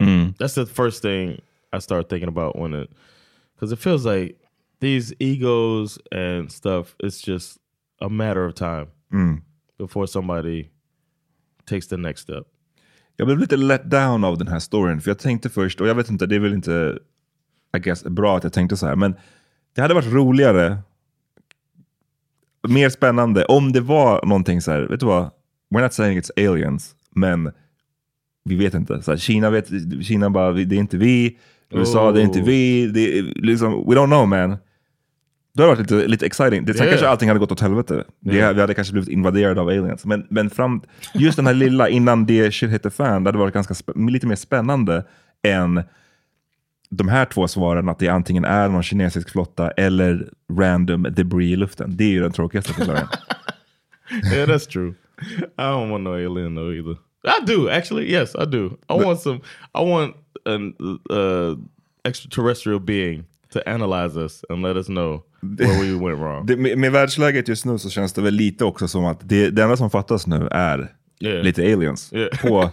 Mm. 0.00 0.34
That's 0.38 0.54
the 0.54 0.66
first 0.66 1.02
thing 1.02 1.40
I 1.72 1.78
start 1.80 2.08
thinking 2.08 2.28
about 2.28 2.56
when 2.56 2.74
it, 2.74 2.90
because 3.54 3.74
it 3.74 3.78
feels 3.80 4.04
like 4.04 4.34
these 4.80 5.14
egos 5.20 5.98
and 6.12 6.50
stuff. 6.52 6.96
It's 6.98 7.20
just 7.32 7.58
a 8.00 8.08
matter 8.08 8.44
of 8.46 8.54
time 8.54 8.86
Mm. 9.12 9.42
before 9.78 10.06
somebody 10.06 10.70
takes 11.66 11.86
the 11.88 11.96
next 11.96 12.22
step. 12.22 12.44
Jag 13.16 13.26
blev 13.26 13.38
lite 13.38 13.56
let 13.56 13.90
down 13.90 14.24
av 14.24 14.38
den 14.38 14.48
här 14.48 14.58
storyn, 14.58 15.00
för 15.00 15.10
jag 15.10 15.18
tänkte 15.18 15.48
först, 15.50 15.80
och 15.80 15.86
jag 15.86 15.94
vet 15.94 16.10
inte, 16.10 16.26
det 16.26 16.34
är 16.34 16.40
väl 16.40 16.54
inte 16.54 16.98
I 17.76 17.78
guess, 17.78 18.04
bra 18.04 18.36
att 18.36 18.44
jag 18.44 18.52
tänkte 18.52 18.76
så 18.76 18.86
här, 18.86 18.96
men 18.96 19.14
det 19.74 19.80
hade 19.82 19.94
varit 19.94 20.12
roligare, 20.12 20.78
mer 22.68 22.88
spännande, 22.90 23.44
om 23.44 23.72
det 23.72 23.80
var 23.80 24.26
någonting 24.26 24.60
så 24.60 24.70
här, 24.70 24.82
vet 24.82 25.00
du 25.00 25.06
vad? 25.06 25.30
We're 25.70 25.82
not 25.82 25.92
saying 25.92 26.18
it's 26.20 26.30
aliens, 26.50 26.94
men 27.10 27.52
vi 28.44 28.54
vet 28.54 28.74
inte. 28.74 29.02
Så 29.02 29.10
här, 29.10 29.18
Kina, 29.18 29.50
vet, 29.50 29.68
Kina 30.06 30.30
bara, 30.30 30.52
det 30.52 30.76
är 30.76 30.78
inte 30.78 30.96
vi, 30.96 31.38
USA, 31.70 32.12
det 32.12 32.20
är 32.20 32.24
inte 32.24 32.38
Oh. 32.40 32.44
vi, 32.44 32.86
det 32.86 33.18
är, 33.18 33.22
liksom, 33.22 33.72
we 33.72 33.94
don't 33.94 34.06
know 34.06 34.28
man. 34.28 34.56
Det 35.56 35.62
hade 35.62 35.74
varit 35.74 35.90
lite, 35.90 36.06
lite 36.06 36.26
exciting. 36.26 36.64
Det, 36.64 36.74
sen 36.74 36.82
Yeah. 36.82 36.90
kanske 36.92 37.08
allting 37.08 37.28
hade 37.28 37.40
gått 37.40 37.52
åt 37.52 37.60
helvete. 37.60 38.04
Yeah. 38.26 38.54
vi 38.54 38.60
hade 38.60 38.74
kanske 38.74 38.92
blivit 38.92 39.08
invaderade 39.08 39.60
av 39.60 39.68
aliens. 39.68 40.04
Men, 40.04 40.26
men 40.30 40.50
fram, 40.50 40.82
just 41.14 41.36
den 41.36 41.46
här 41.46 41.54
lilla, 41.54 41.88
innan 41.88 42.26
det 42.26 42.54
shit 42.54 42.70
hit 42.70 42.82
the 42.82 42.90
fan, 42.90 43.24
det 43.24 43.28
hade 43.28 43.38
varit 43.38 43.54
ganska 43.54 43.74
lite 43.96 44.26
mer 44.26 44.36
spännande 44.36 45.04
än 45.42 45.82
de 46.90 47.08
här 47.08 47.24
två 47.24 47.48
svaren, 47.48 47.88
att 47.88 47.98
det 47.98 48.08
antingen 48.08 48.44
är 48.44 48.68
någon 48.68 48.82
kinesisk 48.82 49.30
flotta 49.30 49.70
eller 49.70 50.28
random 50.52 51.02
debris 51.02 51.52
i 51.52 51.56
luften. 51.56 51.96
Det 51.96 52.04
är 52.04 52.08
ju 52.08 52.20
den 52.20 52.32
tråkigaste 52.32 52.72
förklaringen. 52.72 53.08
yeah, 54.34 54.48
that's 54.48 54.68
true. 54.70 54.94
I 55.58 55.62
don't 55.62 55.90
want 55.90 56.04
no 56.04 56.10
alien 56.10 56.54
though 56.56 56.74
either. 56.76 56.96
I 57.24 57.44
do 57.46 57.68
actually. 57.70 58.10
Yes, 58.12 58.34
I 58.34 58.44
do. 58.44 58.76
I 58.88 58.94
want 59.04 59.20
some. 59.20 59.40
I 59.74 59.82
want 59.82 60.16
an 60.46 60.74
uh, 61.10 61.56
extraterrestrial 62.04 62.80
being 62.80 63.24
to 63.52 63.68
analyze 63.68 64.16
us 64.16 64.44
and 64.50 64.62
let 64.62 64.76
us 64.76 64.86
know 64.86 65.22
where 65.40 65.80
we 65.80 65.94
went 65.94 66.18
wrong. 66.18 66.46
det, 66.46 66.56
med, 66.56 66.78
med 66.78 66.92
världsläget 66.92 67.48
just 67.48 67.64
nu 67.64 67.78
så 67.78 67.90
känns 67.90 68.12
det 68.12 68.22
väl 68.22 68.34
lite 68.34 68.64
också 68.64 68.88
som 68.88 69.04
att 69.04 69.28
det, 69.28 69.50
det 69.50 69.62
enda 69.62 69.76
som 69.76 69.90
fattas 69.90 70.26
nu 70.26 70.48
är 70.50 70.94
Yeah. 71.20 71.42
lite 71.44 71.62
aliens 71.62 72.12
Yeah. 72.12 72.28
på, 72.42 72.70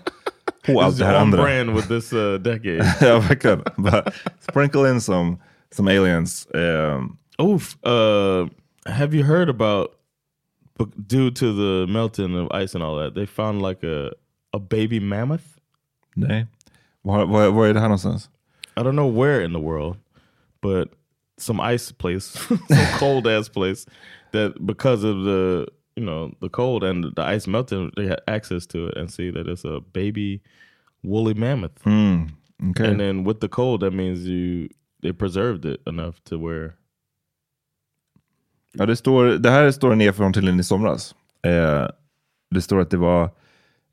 på 0.66 0.82
allt 0.82 0.98
det 0.98 1.06
här 1.06 1.16
andra. 1.16 1.44
brand 1.44 1.70
with 1.76 1.88
this 1.88 2.14
uh, 2.14 2.34
decade. 2.34 2.96
ja, 3.02 3.20
verkligen. 3.20 3.64
Sprinkle 4.50 4.90
in 4.92 5.02
some, 5.02 5.38
some 5.72 5.98
aliens. 5.98 6.48
Um, 6.54 7.18
Oof. 7.38 7.78
Uh, 7.86 8.48
have 8.86 9.16
you 9.18 9.24
heard 9.24 9.50
about 9.50 9.88
due 11.08 11.32
to 11.32 11.46
the 11.54 11.92
melting 11.94 12.36
of 12.36 12.52
ice 12.64 12.76
and 12.76 12.84
all 12.84 12.98
that? 13.04 13.16
They 13.16 13.26
found 13.28 13.62
like 13.62 13.84
a 13.88 14.12
a 14.54 14.60
baby 14.60 15.00
mammoth. 15.00 15.44
nej. 16.16 16.48
Var, 17.02 17.26
var, 17.26 17.52
var 17.52 17.68
är 17.68 17.74
det 17.74 17.80
här 17.80 17.88
någonstans? 17.88 18.30
I 18.78 18.80
don't 18.80 18.96
know 18.96 19.16
where 19.16 19.46
in 19.46 19.54
the 19.54 19.60
world, 19.60 19.98
but 20.62 20.90
some 21.38 21.60
ice 21.60 21.92
place, 21.92 22.24
some 22.68 23.00
cold 23.00 23.28
ass 23.28 23.50
place 23.50 23.86
that 24.32 24.66
because 24.66 25.04
of 25.04 25.26
the 25.26 25.68
you 25.96 26.06
know 26.06 26.32
the 26.42 26.50
cold 26.50 26.84
and 26.84 27.16
the 27.16 27.36
ice 27.36 27.48
melted, 27.48 27.92
they 27.96 28.08
had 28.08 28.22
access 28.28 28.68
to 28.68 28.88
it 28.88 28.98
and 28.98 29.12
see 29.12 29.32
that 29.32 29.48
it's 29.48 29.66
a 29.66 29.82
baby 29.94 30.42
woolly 31.04 31.34
mammoth. 31.34 31.84
Mm, 31.84 32.30
okay. 32.70 32.88
And 32.88 33.00
then 33.00 33.24
with 33.24 33.40
the 33.40 33.50
cold, 33.50 33.82
that 33.82 33.92
means 33.92 34.26
you 34.26 34.70
they 35.02 35.12
preserved 35.12 35.66
it 35.66 35.82
enough 35.86 36.22
to 36.26 36.38
where 36.38 36.76
Ja, 38.74 38.86
det, 38.86 38.96
står, 38.96 39.26
det 39.26 39.50
här 39.50 39.72
står 39.72 39.96
nerifrån 39.96 40.34
till 40.34 40.60
i 40.60 40.64
somras. 40.64 41.16
Eh, 41.44 41.88
det 42.52 42.62
står 42.62 42.80
att 42.80 42.90
det 42.90 42.98
var 42.98 43.30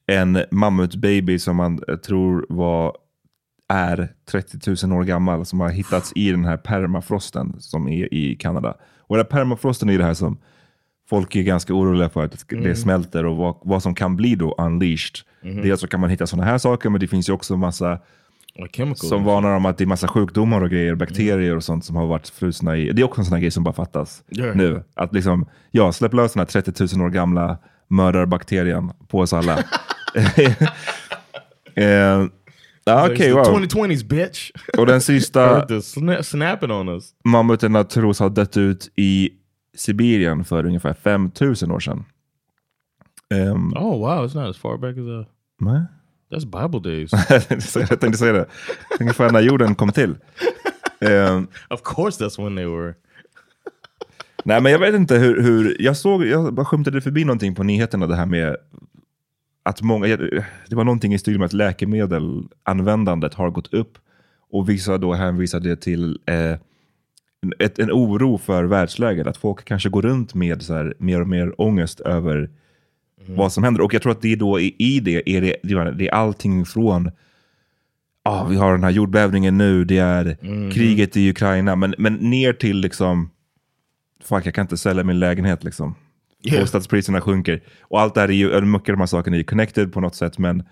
en 0.09 0.39
mammutbaby 0.51 1.39
som 1.39 1.57
man 1.57 1.81
eh, 1.89 1.97
tror 1.97 2.47
var, 2.49 2.97
är 3.69 4.09
30 4.31 4.87
000 4.87 4.99
år 4.99 5.05
gammal 5.05 5.47
som 5.47 5.61
har 5.61 5.69
hittats 5.69 6.13
i 6.15 6.31
den 6.31 6.45
här 6.45 6.57
permafrosten 6.57 7.57
som 7.59 7.89
är 7.89 8.15
i 8.15 8.37
Kanada. 8.37 8.75
Och 9.01 9.17
den 9.17 9.25
här 9.27 9.31
permafrosten 9.31 9.89
är 9.91 9.99
det 9.99 10.05
här 10.05 10.15
som 10.15 10.39
folk 11.11 11.37
är 11.37 11.43
ganska 11.43 11.75
oroliga 11.75 12.09
för 12.09 12.25
att 12.25 12.45
det 12.49 12.57
Mm. 12.57 12.77
smälter 12.77 13.27
och 13.27 13.37
vad, 13.37 13.57
vad 13.63 13.83
som 13.83 13.95
kan 13.95 14.17
bli 14.17 14.35
då 14.35 14.55
unleashed. 14.59 15.17
Mhm. 15.43 15.63
Dels 15.63 15.81
så 15.81 15.87
kan 15.87 16.01
man 16.01 16.11
hitta 16.11 16.27
sådana 16.27 16.45
här 16.51 16.59
saker, 16.59 16.91
men 16.91 17.01
det 17.01 17.07
finns 17.09 17.29
ju 17.29 17.33
också 17.33 17.57
massa 17.57 17.99
like 18.57 18.77
chemicals. 18.77 19.09
som 19.09 19.25
varnar 19.25 19.57
om 19.57 19.67
att 19.67 19.79
det 19.79 19.85
är 19.85 19.87
massa 19.87 20.09
sjukdomar 20.09 20.61
och 20.61 20.71
grejer, 20.71 20.95
bakterier 20.95 21.57
och 21.57 21.65
sånt 21.65 21.85
som 21.85 21.97
har 21.97 22.07
varit 22.07 22.29
frusna 22.29 22.77
i. 22.77 22.93
Det 22.93 23.03
är 23.03 23.05
också 23.05 23.21
en 23.21 23.25
sån 23.25 23.35
här 23.35 23.41
grej 23.41 23.51
som 23.51 23.65
bara 23.65 23.75
fattas 23.75 24.23
Ja. 24.29 24.55
nu. 24.55 24.83
Att 24.95 25.15
liksom, 25.15 25.47
ja, 25.71 25.93
släpp 25.93 26.13
lös 26.15 26.33
den 26.33 26.41
här 26.41 26.47
30 26.47 26.97
000 26.97 27.07
år 27.07 27.11
gamla 27.11 27.59
mördarbakterien 27.89 28.91
på 29.09 29.19
oss 29.19 29.33
alla. 29.33 29.59
eh, 31.75 32.27
Okej, 33.05 33.17
the 33.17 33.33
wow. 33.33 33.45
2020s 33.45 34.05
bitch. 34.05 34.51
Och 34.79 34.87
den 34.87 35.01
sista 35.01 35.65
sna- 35.67 36.23
snapping 36.23 36.71
on 36.71 36.89
us. 36.89 37.11
mammuterna 37.25 37.85
tros 37.85 38.19
ha 38.21 38.29
dött 38.29 38.57
ut 38.57 38.91
i 38.97 39.31
Sibirien 39.77 40.45
för 40.45 40.67
ungefär 40.67 40.95
5 40.95 41.31
000 41.41 41.51
år 41.73 41.81
sedan. 41.81 42.05
Ehm, 43.35 43.73
Oh 43.77 43.99
wow, 43.99 44.27
it's 44.27 44.35
not 44.35 44.51
as 44.51 44.57
far 44.59 44.79
back 44.79 44.93
as 44.93 44.99
uh 44.99 45.25
nej. 45.61 45.83
that's 46.33 46.45
Bible 46.45 46.91
days. 46.91 47.11
jag 47.91 48.01
tänkte 48.01 48.19
säga 48.19 48.33
det. 48.33 48.47
Ungefär 49.01 49.31
när 49.31 49.41
jorden 49.41 49.75
kom 49.75 49.93
till. 49.93 50.15
Ehm, 51.01 51.47
of 51.71 51.83
course 51.83 52.25
that's 52.25 52.45
when 52.45 52.57
they 52.57 52.67
were. 52.67 52.95
Nej, 54.45 54.61
men 54.63 54.73
jag 54.73 54.79
vet 54.79 54.95
inte 54.95 55.15
hur... 55.19 55.43
hur 55.43 55.77
jag 55.83 55.97
såg, 55.97 56.27
jag 56.27 56.55
bara 56.55 56.67
skymtade 56.67 57.01
förbi 57.01 57.25
någonting 57.25 57.55
på 57.55 57.63
nyheterna, 57.63 58.07
det 58.07 58.17
här 58.17 58.27
med 58.27 58.57
att 59.69 59.83
många... 59.83 60.17
Det 60.69 60.77
var 60.77 60.85
någonting 60.85 61.15
i 61.15 61.19
stil 61.19 61.39
med 61.39 61.47
att 61.47 61.53
läkemedelanvändandet 61.53 63.35
har 63.35 63.51
gått 63.51 63.75
upp. 63.75 63.99
Och 64.51 64.69
vissa 64.69 64.99
då 64.99 65.13
hänvisade 65.15 65.77
till 65.77 66.19
eh, 66.27 66.57
ett, 67.59 67.79
en 67.79 67.91
oro 67.93 68.39
för 68.39 68.65
världsläget. 68.65 69.27
Att 69.27 69.37
folk 69.37 69.65
kanske 69.65 69.89
går 69.89 70.03
runt 70.03 70.35
med 70.35 70.63
så 70.63 70.75
här, 70.75 70.95
mer 70.99 71.21
och 71.21 71.29
mer 71.29 71.61
ångest 71.61 72.01
över 72.01 72.51
vad 73.27 73.53
som 73.53 73.65
händer. 73.65 73.81
Och 73.81 73.95
jag 73.95 74.03
tror 74.03 74.13
att 74.13 74.23
det 74.23 74.33
är 74.33 74.37
då 74.37 74.61
i, 74.61 74.75
i 74.79 75.01
det 75.01 75.31
är 75.37 75.41
det, 75.41 75.57
det 75.63 75.73
är- 75.75 75.93
det 75.93 76.11
allting 76.11 76.65
från 76.65 77.11
ah, 78.23 78.45
vi 78.45 78.57
har 78.57 78.73
den 78.73 78.85
här 78.85 78.91
jordbävningen 78.91 79.59
nu, 79.59 79.85
det 79.85 79.99
är 79.99 80.37
kriget 80.73 81.17
i 81.17 81.31
Ukraina, 81.31 81.77
men, 81.77 81.95
men 81.99 82.15
ner 82.15 82.53
till 82.53 82.77
liksom 82.81 83.31
fuck 84.25 84.47
jag 84.47 84.55
kan 84.55 84.65
inte 84.65 84.77
sälja 84.77 85.05
min 85.05 85.19
lägenhet 85.19 85.65
liksom. 85.65 85.95
Yeah. 86.43 86.61
Bostadspriserna 86.61 87.21
sjunker. 87.21 87.63
Och 87.81 88.01
allt 88.01 88.15
det 88.15 88.21
här 88.21 88.29
är 88.29 88.33
ju, 88.33 88.61
mycket 88.61 88.89
av 88.89 88.97
de 88.97 89.01
här 89.01 89.07
sakerna 89.07 89.37
är 89.37 89.39
ju 89.39 89.45
connected 89.45 89.93
på 89.93 90.01
något 90.01 90.15
sätt, 90.15 90.39
men 90.39 90.63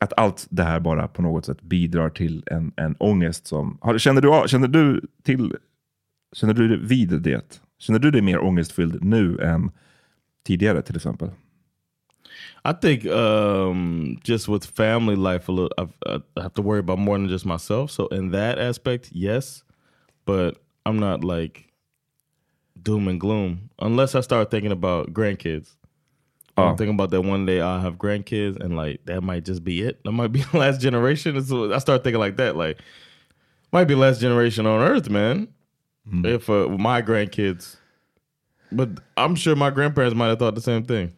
att 0.00 0.12
allt 0.16 0.46
det 0.50 0.62
här 0.62 0.80
bara 0.80 1.08
på 1.08 1.22
något 1.22 1.44
sätt 1.44 1.62
bidrar 1.62 2.10
till 2.10 2.44
en, 2.46 2.72
en 2.76 2.96
ångest 2.98 3.46
som... 3.46 3.78
Har, 3.80 3.98
känner, 3.98 4.20
du, 4.20 4.48
känner 4.48 4.68
du 4.68 5.00
till... 5.22 5.56
Känner 6.32 6.54
du 6.54 6.86
vid 6.86 7.22
det? 7.22 7.60
Känner 7.78 7.98
du 7.98 8.10
dig 8.10 8.22
mer 8.22 8.38
ångestfylld 8.38 9.04
nu 9.04 9.38
än 9.38 9.70
tidigare 10.46 10.82
till 10.82 10.96
exempel? 10.96 11.30
I 12.64 12.72
think 12.72 13.04
um, 13.04 14.18
just 14.24 14.48
with 14.48 14.66
family 14.66 15.16
life, 15.16 15.48
a 15.48 15.52
little, 15.52 15.70
I've, 15.78 15.92
I 16.36 16.40
have 16.40 16.54
to 16.54 16.62
worry 16.62 16.80
about 16.80 16.98
more 16.98 17.16
than 17.16 17.28
just 17.28 17.44
myself. 17.44 17.90
So 17.90 18.08
in 18.08 18.32
that 18.32 18.58
aspect, 18.58 19.10
yes, 19.12 19.64
but 20.24 20.58
I'm 20.84 20.98
not 20.98 21.24
like 21.24 21.65
doom 22.86 23.08
and 23.08 23.20
gloom 23.20 23.68
unless 23.80 24.14
I 24.14 24.20
start 24.20 24.50
thinking 24.50 24.70
about 24.70 25.12
grandkids. 25.12 25.74
Oh. 26.56 26.68
I'm 26.68 26.76
thinking 26.76 26.94
about 26.94 27.10
that 27.10 27.20
one 27.20 27.44
day 27.44 27.60
I'll 27.60 27.80
have 27.80 27.96
grandkids, 27.96 28.58
and 28.58 28.76
like 28.76 29.04
that 29.04 29.22
might 29.22 29.44
just 29.44 29.62
be 29.62 29.82
it. 29.82 30.02
That 30.04 30.12
might 30.12 30.32
be 30.32 30.42
the 30.52 30.56
last 30.56 30.80
generation. 30.80 31.44
So 31.44 31.74
I 31.74 31.78
start 31.78 32.04
thinking 32.04 32.20
like 32.20 32.36
that, 32.36 32.56
like 32.56 32.78
might 33.72 33.84
be 33.84 33.94
last 33.94 34.20
generation 34.20 34.66
on 34.66 34.80
Earth, 34.80 35.10
man. 35.10 35.48
If 36.24 36.48
uh, 36.48 36.68
my 36.68 37.02
grandkids, 37.02 37.76
but 38.70 38.88
I'm 39.16 39.34
sure 39.34 39.56
my 39.56 39.70
grandparents 39.70 40.14
might 40.14 40.28
have 40.28 40.38
thought 40.38 40.54
the 40.54 40.60
same 40.60 40.84
thing. 40.84 41.12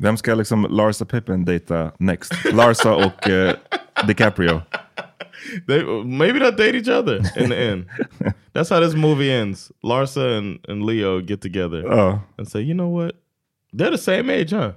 Vem 0.00 0.16
ska 0.16 0.34
liksom 0.34 0.66
Larsa 0.66 1.04
Pippen 1.04 1.44
dejta 1.44 1.92
next? 1.98 2.32
Larsa 2.52 2.94
och 2.94 3.28
eh, 3.28 3.54
DiCaprio. 4.06 4.62
They 5.66 5.82
maybe 6.04 6.38
they'll 6.38 6.56
date 6.56 6.74
each 6.74 6.88
other 6.88 7.16
in 7.36 7.48
the 7.50 7.56
end. 7.56 7.86
That's 8.52 8.70
how 8.70 8.80
this 8.80 8.94
movie 8.94 9.30
ends. 9.30 9.72
Larsa 9.84 10.38
and, 10.38 10.58
and 10.68 10.82
Leo 10.84 11.20
get 11.20 11.40
together 11.40 11.82
Ja. 11.86 12.20
and 12.38 12.48
say, 12.48 12.60
you 12.62 12.74
know 12.74 12.88
what? 12.88 13.12
They're 13.72 13.90
the 13.90 13.98
same 13.98 14.30
age, 14.30 14.50
huh? 14.52 14.72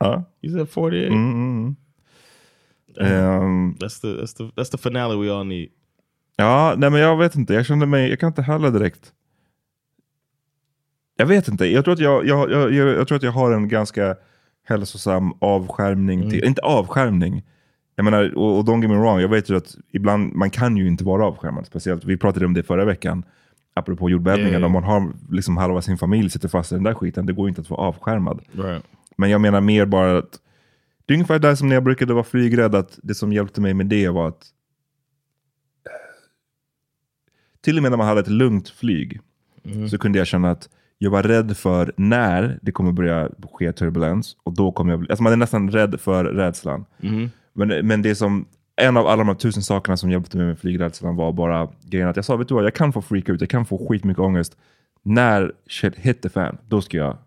Ja. 0.00 0.24
You 0.42 0.52
said 0.52 0.68
48. 0.68 1.08
Mm, 1.08 1.34
mm, 1.34 1.34
mm. 1.36 1.76
Ehm, 3.00 3.76
That's 3.80 4.00
the 4.00 4.16
that's 4.16 4.34
the 4.34 4.50
that's 4.56 4.70
the 4.70 4.78
finale 4.78 5.16
we 5.16 5.28
all 5.30 5.44
need. 5.44 5.70
Ja, 6.36 6.74
nej 6.78 6.90
men 6.90 7.00
jag 7.00 7.16
vet 7.18 7.34
inte. 7.36 7.54
Jag 7.54 7.66
kände 7.66 7.86
mig, 7.86 8.10
jag 8.10 8.18
kan 8.20 8.26
inte 8.26 8.42
heller 8.42 8.70
direkt. 8.70 9.12
Jag 11.16 11.26
vet 11.26 11.48
inte. 11.48 11.66
Jag 11.66 11.84
tror 11.84 11.94
att 11.94 12.00
jag, 12.00 12.26
jag, 12.26 12.50
jag, 12.50 12.72
jag, 12.72 12.88
jag, 12.88 13.08
tror 13.08 13.16
att 13.16 13.22
jag 13.22 13.32
har 13.32 13.52
en 13.52 13.68
ganska 13.68 14.16
hälsosam 14.64 15.32
avskärmning. 15.40 16.30
Till, 16.30 16.44
inte 16.44 16.62
avskärmning. 16.62 17.42
Jag 17.96 18.04
menar, 18.04 18.34
och, 18.38 18.58
och 18.58 18.64
don't 18.64 18.82
get 18.82 18.90
me 18.90 18.96
wrong, 18.96 19.20
jag 19.20 19.28
vet 19.28 19.50
ju 19.50 19.56
att 19.56 19.76
ibland, 19.92 20.34
man 20.34 20.50
kan 20.50 20.76
ju 20.76 20.88
inte 20.88 21.04
vara 21.04 21.26
avskärmad. 21.26 21.66
Speciellt, 21.66 22.04
vi 22.04 22.16
pratade 22.16 22.46
om 22.46 22.54
det 22.54 22.62
förra 22.62 22.84
veckan, 22.84 23.24
apropå 23.74 24.10
ja, 24.10 24.36
ja. 24.36 24.66
Om 24.66 24.72
man 24.72 24.84
har 24.84 25.12
liksom 25.30 25.56
halva 25.56 25.82
sin 25.82 25.98
familj 25.98 26.30
sitter 26.30 26.48
fast 26.48 26.72
i 26.72 26.74
den 26.74 26.84
där 26.84 26.94
skiten, 26.94 27.26
det 27.26 27.32
går 27.32 27.46
ju 27.46 27.48
inte 27.48 27.60
att 27.60 27.70
vara 27.70 27.80
avskärmad. 27.80 28.40
Right. 28.52 28.84
Men 29.16 29.30
jag 29.30 29.40
menar 29.40 29.60
mer 29.60 29.86
bara 29.86 30.18
att 30.18 30.40
det 31.06 31.12
är 31.12 31.16
ungefär 31.16 31.38
där 31.38 31.54
som 31.54 31.68
när 31.68 31.76
jag 31.76 31.84
brukade 31.84 32.14
vara 32.14 32.24
flygrädd, 32.24 32.74
att 32.74 32.98
det 33.02 33.14
som 33.14 33.32
hjälpte 33.32 33.60
mig 33.60 33.74
med 33.74 33.86
det 33.86 34.08
var 34.08 34.28
att 34.28 34.46
till 37.60 37.76
och 37.76 37.82
med 37.82 37.92
när 37.92 37.98
man 37.98 38.06
hade 38.06 38.20
ett 38.20 38.28
lugnt 38.28 38.68
flyg 38.68 39.20
så 39.90 39.98
kunde 39.98 40.18
jag 40.18 40.26
känna 40.26 40.50
att 40.50 40.68
jag 40.98 41.10
var 41.10 41.22
rädd 41.22 41.56
för 41.56 41.92
när 41.96 42.58
det 42.62 42.72
kommer 42.72 42.92
börja 42.92 43.30
ske 43.52 43.72
turbulens. 43.72 44.36
Och 44.42 44.54
då 44.54 44.72
kommer 44.72 44.92
jag 44.92 45.00
bli, 45.00 45.10
alltså 45.10 45.22
man 45.22 45.32
är 45.32 45.36
nästan 45.36 45.70
rädd 45.70 46.00
för 46.00 46.24
rädslan. 46.24 46.84
Men, 47.54 47.86
men 47.86 48.02
det 48.02 48.14
som, 48.14 48.46
en 48.76 48.96
av 48.96 49.06
alla 49.06 49.16
de 49.16 49.28
här 49.28 49.34
tusen 49.34 49.62
sakerna 49.62 49.96
som 49.96 50.10
hjälpte 50.10 50.36
mig 50.36 50.46
med 50.46 50.58
flygrädslan 50.58 51.16
var 51.16 51.32
bara 51.32 51.68
grejen 51.82 52.08
att 52.08 52.16
jag 52.16 52.24
sa, 52.24 52.36
vet 52.36 52.48
du 52.48 52.54
vad, 52.54 52.64
jag 52.64 52.74
kan 52.74 52.92
få 52.92 53.02
freaka 53.02 53.32
ut, 53.32 53.40
jag 53.40 53.50
kan 53.50 53.66
få 53.66 53.88
skitmycket 53.88 54.20
ångest. 54.20 54.56
När 55.02 55.52
shit 55.66 55.94
hit 55.94 56.22
the 56.22 56.28
fan, 56.28 56.58
då 56.68 56.80
ska 56.80 56.96
jag 56.96 57.18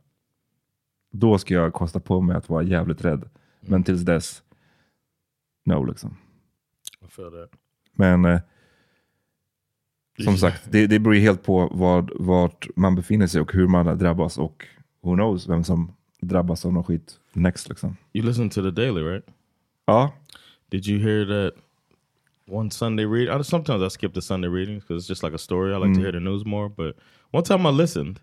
då 1.11 1.37
ska 1.37 1.53
jag 1.53 1.73
kosta 1.73 1.99
på 1.99 2.21
mig 2.21 2.35
att 2.35 2.49
vara 2.49 2.63
jävligt 2.63 3.05
rädd. 3.05 3.29
Men 3.61 3.83
tills 3.83 4.01
dess, 4.01 4.43
no 5.65 5.85
liksom. 5.85 6.17
Men 7.93 8.25
eh, 8.25 8.39
som 10.23 10.37
sagt, 10.37 10.71
det, 10.71 10.87
det 10.87 10.99
beror 10.99 11.15
ju 11.15 11.21
helt 11.21 11.43
på 11.43 11.69
vad, 11.71 12.11
vart 12.15 12.67
man 12.75 12.95
befinner 12.95 13.27
sig 13.27 13.41
och 13.41 13.53
hur 13.53 13.67
man 13.67 13.97
drabbas 13.97 14.37
och 14.37 14.65
who 15.01 15.15
knows 15.15 15.49
vem 15.49 15.63
som 15.63 15.91
drabbas 16.21 16.65
av 16.65 16.73
någon 16.73 16.83
skit 16.83 17.19
next 17.33 17.69
liksom. 17.69 17.97
You 18.13 18.25
listen 18.25 18.49
to 18.49 18.61
the 18.61 18.71
daily, 18.71 19.01
right? 19.01 19.25
Ja, 19.87 20.11
Did 20.69 20.85
you 20.85 20.99
hear 20.99 21.23
that 21.25 21.53
one 22.45 22.69
Sunday 22.71 23.05
read? 23.05 23.29
I, 23.29 23.41
sometimes 23.41 23.81
I 23.81 23.87
skip 23.87 24.13
the 24.13 24.21
Sunday 24.21 24.49
readings 24.49 24.83
because 24.83 25.03
it's 25.03 25.07
just 25.07 25.23
like 25.23 25.33
a 25.33 25.37
story. 25.37 25.73
I 25.73 25.77
like 25.77 25.93
to 25.93 25.99
hear 25.99 26.11
the 26.11 26.19
news 26.19 26.45
more. 26.45 26.67
But 26.67 26.97
one 27.31 27.43
time 27.43 27.65
I 27.65 27.69
listened 27.69 28.19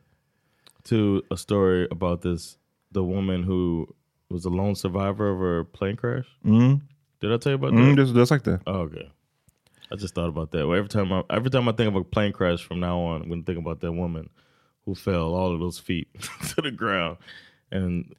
to 0.84 1.22
a 1.30 1.36
story 1.36 1.88
about 1.90 2.20
this 2.20 2.58
the 2.92 3.02
woman 3.02 3.42
who 3.42 3.88
was 4.30 4.44
a 4.44 4.50
lone 4.50 4.74
survivor 4.74 5.30
of 5.30 5.38
her 5.38 5.64
plane 5.64 5.96
crash. 5.96 6.26
mm, 6.44 6.80
Did 7.20 7.32
I 7.32 7.38
tell 7.38 7.52
you 7.52 7.56
about 7.56 7.72
mm, 7.72 7.96
that? 7.96 8.16
har 8.16 8.26
sagt 8.26 8.44
det. 8.44 8.60
Oh, 8.66 8.80
okay. 8.80 9.10
I 9.90 9.96
just 9.96 10.14
thought 10.14 10.28
about 10.28 10.50
that. 10.50 10.66
Well, 10.66 10.76
every 10.78 10.88
time 10.88 11.12
I 11.12 11.22
every 11.30 11.50
time 11.50 11.68
I 11.68 11.72
think 11.72 11.88
of 11.88 11.96
a 11.96 12.04
plane 12.04 12.32
crash 12.32 12.62
from 12.62 12.80
now 12.80 12.98
on, 13.00 13.22
I'm 13.22 13.28
gonna 13.30 13.42
think 13.42 13.58
about 13.58 13.80
that 13.80 13.92
woman 13.92 14.28
who 14.84 14.94
fell 14.94 15.34
all 15.34 15.54
of 15.54 15.60
those 15.60 15.78
feet 15.78 16.08
to 16.54 16.62
the 16.62 16.70
ground 16.70 17.16
and 17.72 18.14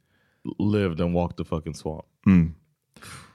lived 0.58 1.00
and 1.00 1.14
walked 1.14 1.36
the 1.36 1.44
fucking 1.44 1.74
swamp. 1.74 2.04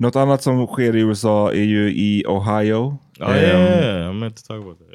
Något 0.00 0.16
annat 0.16 0.42
som 0.42 0.66
sker 0.66 0.96
i 0.96 1.00
USA 1.00 1.52
är 1.52 1.62
ju 1.64 1.88
i 1.90 2.24
Ohio. 2.26 2.98
Oh 3.20 3.26
about 3.26 4.78
that. 4.78 4.88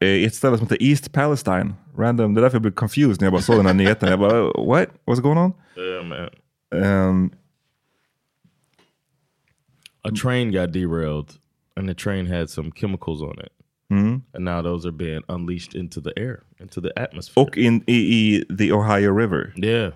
Yeah. 0.00 0.14
eh, 0.22 0.26
ett 0.26 0.34
ställe 0.34 0.58
som 0.58 0.66
heter 0.66 0.82
East 0.82 1.12
Palestine. 1.12 1.74
Random. 1.98 2.34
Det 2.34 2.40
är 2.40 2.42
därför 2.42 2.54
jag 2.54 2.62
blev 2.62 2.72
confused 2.72 3.20
när 3.20 3.26
jag 3.26 3.32
bara 3.32 3.42
såg 3.42 3.56
den 3.56 3.66
här 3.66 3.74
nyheten. 3.74 4.08
Jag 4.08 4.18
bara, 4.18 4.42
what? 4.42 4.88
What's 5.06 5.20
going 5.20 5.38
on? 5.38 5.52
Yeah, 5.76 6.04
man. 6.04 6.28
Ehm, 6.82 7.30
A 10.02 10.10
train 10.22 10.52
got 10.52 10.72
derailed 10.72 11.32
and 11.76 11.88
the 11.88 11.94
train 11.94 12.26
had 12.26 12.50
some 12.50 12.70
chemicals 12.70 13.22
on 13.22 13.38
it. 13.38 13.52
Mm. 13.90 14.22
And 14.34 14.44
now 14.44 14.62
those 14.62 14.88
are 14.88 14.92
being 14.92 15.22
unleashed 15.28 15.74
into 15.74 16.00
the 16.00 16.12
air, 16.16 16.42
into 16.60 16.80
the 16.80 16.92
atmosphere. 16.98 17.42
Och 17.44 17.56
in, 17.56 17.82
i, 17.86 17.94
i 17.94 18.44
the 18.58 18.72
Ohio 18.72 19.12
River. 19.12 19.52
Yeah. 19.56 19.92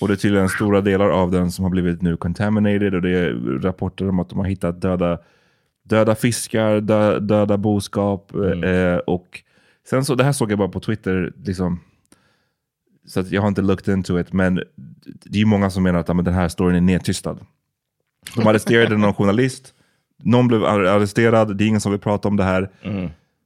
Och 0.00 0.08
det 0.08 0.14
är 0.14 0.16
tydligen 0.16 0.48
stora 0.48 0.80
delar 0.80 1.08
av 1.10 1.30
den 1.30 1.50
som 1.52 1.62
har 1.62 1.70
blivit 1.70 2.02
nu 2.02 2.16
contaminated 2.16 2.94
och 2.94 3.02
det 3.02 3.10
är 3.18 3.32
rapporter 3.62 4.08
om 4.08 4.18
att 4.20 4.28
de 4.28 4.38
har 4.38 4.46
hittat 4.46 4.80
döda, 4.80 5.18
döda 5.84 6.14
fiskar, 6.14 6.80
dö, 6.80 7.18
döda 7.18 7.56
boskap. 7.56 8.32
Eh, 8.64 8.96
och 8.96 9.42
sen 9.90 10.04
så, 10.04 10.14
det 10.14 10.24
här 10.24 10.32
såg 10.32 10.50
jag 10.52 10.58
bara 10.58 10.68
på 10.68 10.80
Twitter, 10.80 11.32
liksom, 11.44 11.80
så 13.06 13.24
jag 13.30 13.40
har 13.42 13.48
inte 13.48 13.62
looked 13.62 13.94
into 13.94 14.20
it, 14.20 14.32
men 14.32 14.62
det 15.24 15.40
är 15.40 15.44
många 15.46 15.70
som 15.70 15.82
menar 15.82 15.98
att 16.00 16.16
men 16.16 16.24
den 16.24 16.34
här 16.34 16.48
storyn 16.48 16.76
är 16.76 16.80
nedtystad. 16.80 17.38
De 18.36 18.46
arresterade 18.46 18.96
någon 18.96 19.14
journalist, 19.14 19.74
någon 20.22 20.48
blev 20.48 20.64
ar- 20.64 20.84
arresterad, 20.84 21.56
det 21.56 21.64
är 21.64 21.68
ingen 21.68 21.80
som 21.80 21.92
vill 21.92 22.00
prata 22.00 22.28
om 22.28 22.36
det 22.36 22.44
här. 22.44 22.70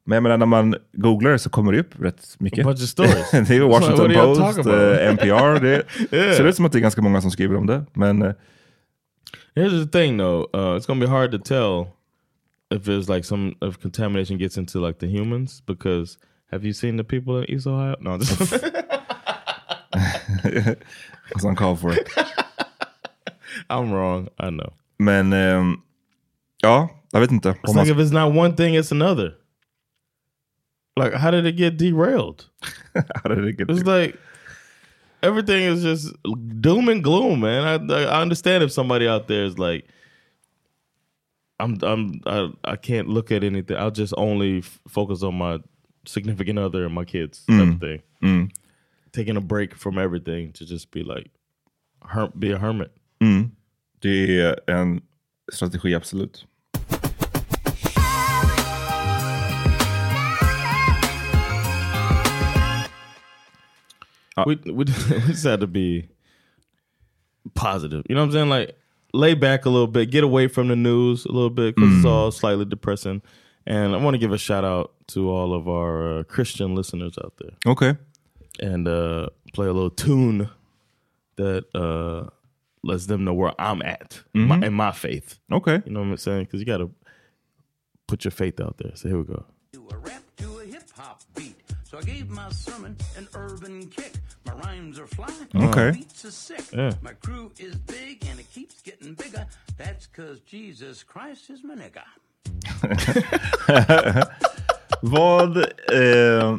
Men 0.05 0.17
jag 0.17 0.23
menar, 0.23 0.39
när 0.39 0.47
man 0.47 0.75
googlar 0.93 1.37
så 1.37 1.51
kommer 1.51 1.73
det 1.73 1.81
upp 1.81 2.01
rätt 2.01 2.37
mycket. 2.39 2.65
Bunch 2.65 2.83
of 2.83 2.89
stories. 2.89 3.31
det 3.49 3.51
är 3.57 3.61
Washington 3.61 4.11
you 4.11 4.23
Post, 4.37 4.59
about? 4.59 4.67
eh, 4.67 5.09
NPR. 5.11 5.61
Det 5.61 5.83
Yeah. 6.17 6.37
ser 6.37 6.45
ut 6.45 6.57
som 6.57 6.65
att 6.65 6.73
det 6.73 6.79
är 6.79 6.81
ganska 6.81 7.03
många 7.03 7.21
som 7.21 7.31
skriver 7.31 7.57
om 7.57 7.67
det. 7.67 7.85
Men 7.93 8.23
eh, 8.23 8.33
Here's 9.55 9.85
the 9.85 9.99
thing, 9.99 10.19
though. 10.19 10.49
Uh, 10.55 10.77
it's 10.77 10.87
gonna 10.87 11.01
be 11.01 11.07
hard 11.13 11.31
to 11.33 11.39
tell 11.39 11.87
if 12.75 12.83
there's 12.87 13.15
like 13.15 13.27
some 13.27 13.55
if 13.61 13.79
contamination 13.83 14.39
gets 14.39 14.57
into 14.59 14.87
like 14.87 14.99
the 14.99 15.07
humans 15.07 15.63
because 15.67 16.19
have 16.51 16.65
you 16.65 16.73
seen 16.75 16.97
the 16.97 17.05
people 17.05 17.39
in 17.39 17.45
East 17.57 17.67
Ohio? 17.67 17.97
No, 18.01 18.19
just 18.19 18.41
It's 21.35 21.45
on 21.45 21.55
call 21.57 21.77
for. 21.77 21.95
I'm 23.71 23.93
wrong. 23.93 24.29
I 24.39 24.51
know. 24.51 24.73
Men 24.99 25.33
ehm, 25.33 25.77
ja, 26.63 26.89
jag 27.13 27.21
vet 27.21 27.31
inte. 27.31 27.49
It's 27.51 27.69
Om 27.69 27.75
man, 27.77 27.85
like 27.87 27.95
if 28.01 28.07
it's 28.07 28.13
not 28.13 28.35
one 28.37 28.57
thing, 28.57 28.75
it's 28.77 28.93
another. 28.93 29.35
Like, 30.97 31.15
how 31.15 31.31
did 31.31 31.47
it 31.47 31.57
get 31.57 31.77
derailed? 31.79 32.49
How 32.95 33.29
did 33.35 33.45
it 33.47 33.57
get 33.57 33.71
It's 33.71 33.85
like 33.85 34.19
everything 35.23 35.63
is 35.63 35.83
just 35.83 36.13
doom 36.61 36.89
and 36.89 37.03
gloom, 37.03 37.41
man. 37.41 37.91
I 37.91 38.03
I 38.05 38.21
understand 38.21 38.63
if 38.63 38.71
somebody 38.73 39.09
out 39.09 39.27
there 39.29 39.45
is 39.47 39.59
like, 39.59 39.87
I'm 41.59 41.79
I'm 41.83 42.21
I, 42.27 42.51
I 42.65 42.77
can't 42.77 43.09
look 43.09 43.31
at 43.33 43.43
anything. 43.45 43.77
I'll 43.77 43.91
just 43.91 44.13
only 44.17 44.59
f- 44.59 44.81
focus 44.89 45.23
on 45.23 45.35
my 45.37 45.59
significant 46.07 46.59
other 46.59 46.85
and 46.85 46.95
my 46.95 47.05
kids. 47.05 47.45
Type 47.47 47.75
of 47.75 47.81
thing. 47.81 48.03
mm, 48.23 48.51
Taking 49.13 49.37
a 49.37 49.41
break 49.41 49.75
from 49.75 49.99
everything 49.99 50.53
to 50.53 50.67
just 50.67 50.91
be 50.91 51.03
like, 51.05 51.31
her- 52.07 52.33
be 52.39 52.51
a 52.53 52.59
hermit. 52.59 52.91
mm, 53.21 53.51
det 54.01 54.41
är 54.41 54.71
en 54.71 55.01
strategi, 55.53 55.95
absolut. 55.95 56.45
We, 64.47 64.57
we 64.67 64.73
we 64.75 64.85
just 64.85 65.45
had 65.45 65.61
to 65.61 65.67
be 65.67 66.09
positive. 67.55 68.05
You 68.09 68.15
know 68.15 68.23
what 68.23 68.27
I'm 68.27 68.33
saying? 68.33 68.49
Like 68.49 68.77
lay 69.13 69.35
back 69.35 69.65
a 69.67 69.71
little 69.71 69.87
bit, 69.87 70.11
get 70.11 70.25
away 70.25 70.49
from 70.49 70.69
the 70.69 70.77
news 70.77 71.25
a 71.25 71.33
little 71.33 71.51
bit 71.51 71.75
because 71.77 71.97
it's 71.97 72.07
all 72.07 72.31
slightly 72.31 72.65
depressing. 72.65 73.23
And 73.67 73.95
I 73.95 73.99
want 73.99 74.15
to 74.15 74.19
give 74.19 74.33
a 74.33 74.39
shout 74.39 74.65
out 74.65 74.93
to 75.09 75.31
all 75.31 75.55
of 75.55 75.69
our 75.69 76.19
uh, 76.19 76.23
Christian 76.25 76.75
listeners 76.75 77.17
out 77.23 77.35
there, 77.39 77.51
Okay. 77.65 77.97
and 78.59 78.89
uh, 78.89 79.29
play 79.53 79.69
a 79.69 79.73
little 79.73 79.91
tune 79.91 80.49
that 81.37 81.65
uh, 81.75 82.29
lets 82.83 83.07
them 83.07 83.23
know 83.25 83.33
where 83.35 83.53
I'm 83.61 83.81
at 83.83 84.21
my, 84.35 84.57
in 84.67 84.73
my 84.75 84.91
faith. 84.91 85.39
Okay. 85.53 85.81
You 85.87 85.93
know 85.93 86.01
what 86.01 86.07
I'm 86.09 86.17
saying? 86.17 86.45
Because 86.47 86.59
you 86.59 86.67
got 86.67 86.79
to 86.79 86.91
put 88.09 88.25
your 88.25 88.33
faith 88.33 88.61
out 88.61 88.79
there. 88.79 88.91
So 88.97 89.09
here 89.09 89.19
we 89.19 89.25
go. 89.25 89.45
to 89.75 89.89
a 89.93 89.97
rap 89.99 90.23
to 90.39 90.59
a 90.59 90.65
hip 90.65 90.91
hop 90.97 91.21
beat. 91.37 91.55
So 91.85 91.99
I 91.99 92.03
gave 92.03 92.31
my 92.31 92.49
sermon 92.51 92.97
an 93.17 93.29
urban 93.35 93.87
kick. 93.91 94.13
My 94.47 94.53
rhymes 94.55 94.99
are 94.99 95.07
fly, 95.07 95.29
Okay. 95.55 95.85
my 95.87 95.91
beats 95.93 96.25
are 96.25 96.31
sick. 96.31 96.65
Yeah. 96.73 96.93
My 97.03 97.13
crew 97.13 97.53
is 97.59 97.77
big 97.77 98.25
and 98.29 98.41
it 98.41 98.51
keeps 98.53 98.83
getting 98.83 99.15
bigger. 99.15 99.47
That's 99.79 100.07
cause 100.07 100.41
Jesus 100.41 101.03
Christ 101.03 101.51
is 101.51 101.63
my 101.63 101.75
nigga. 101.75 102.03
Vad... 105.03 105.57
Eh, 105.93 106.59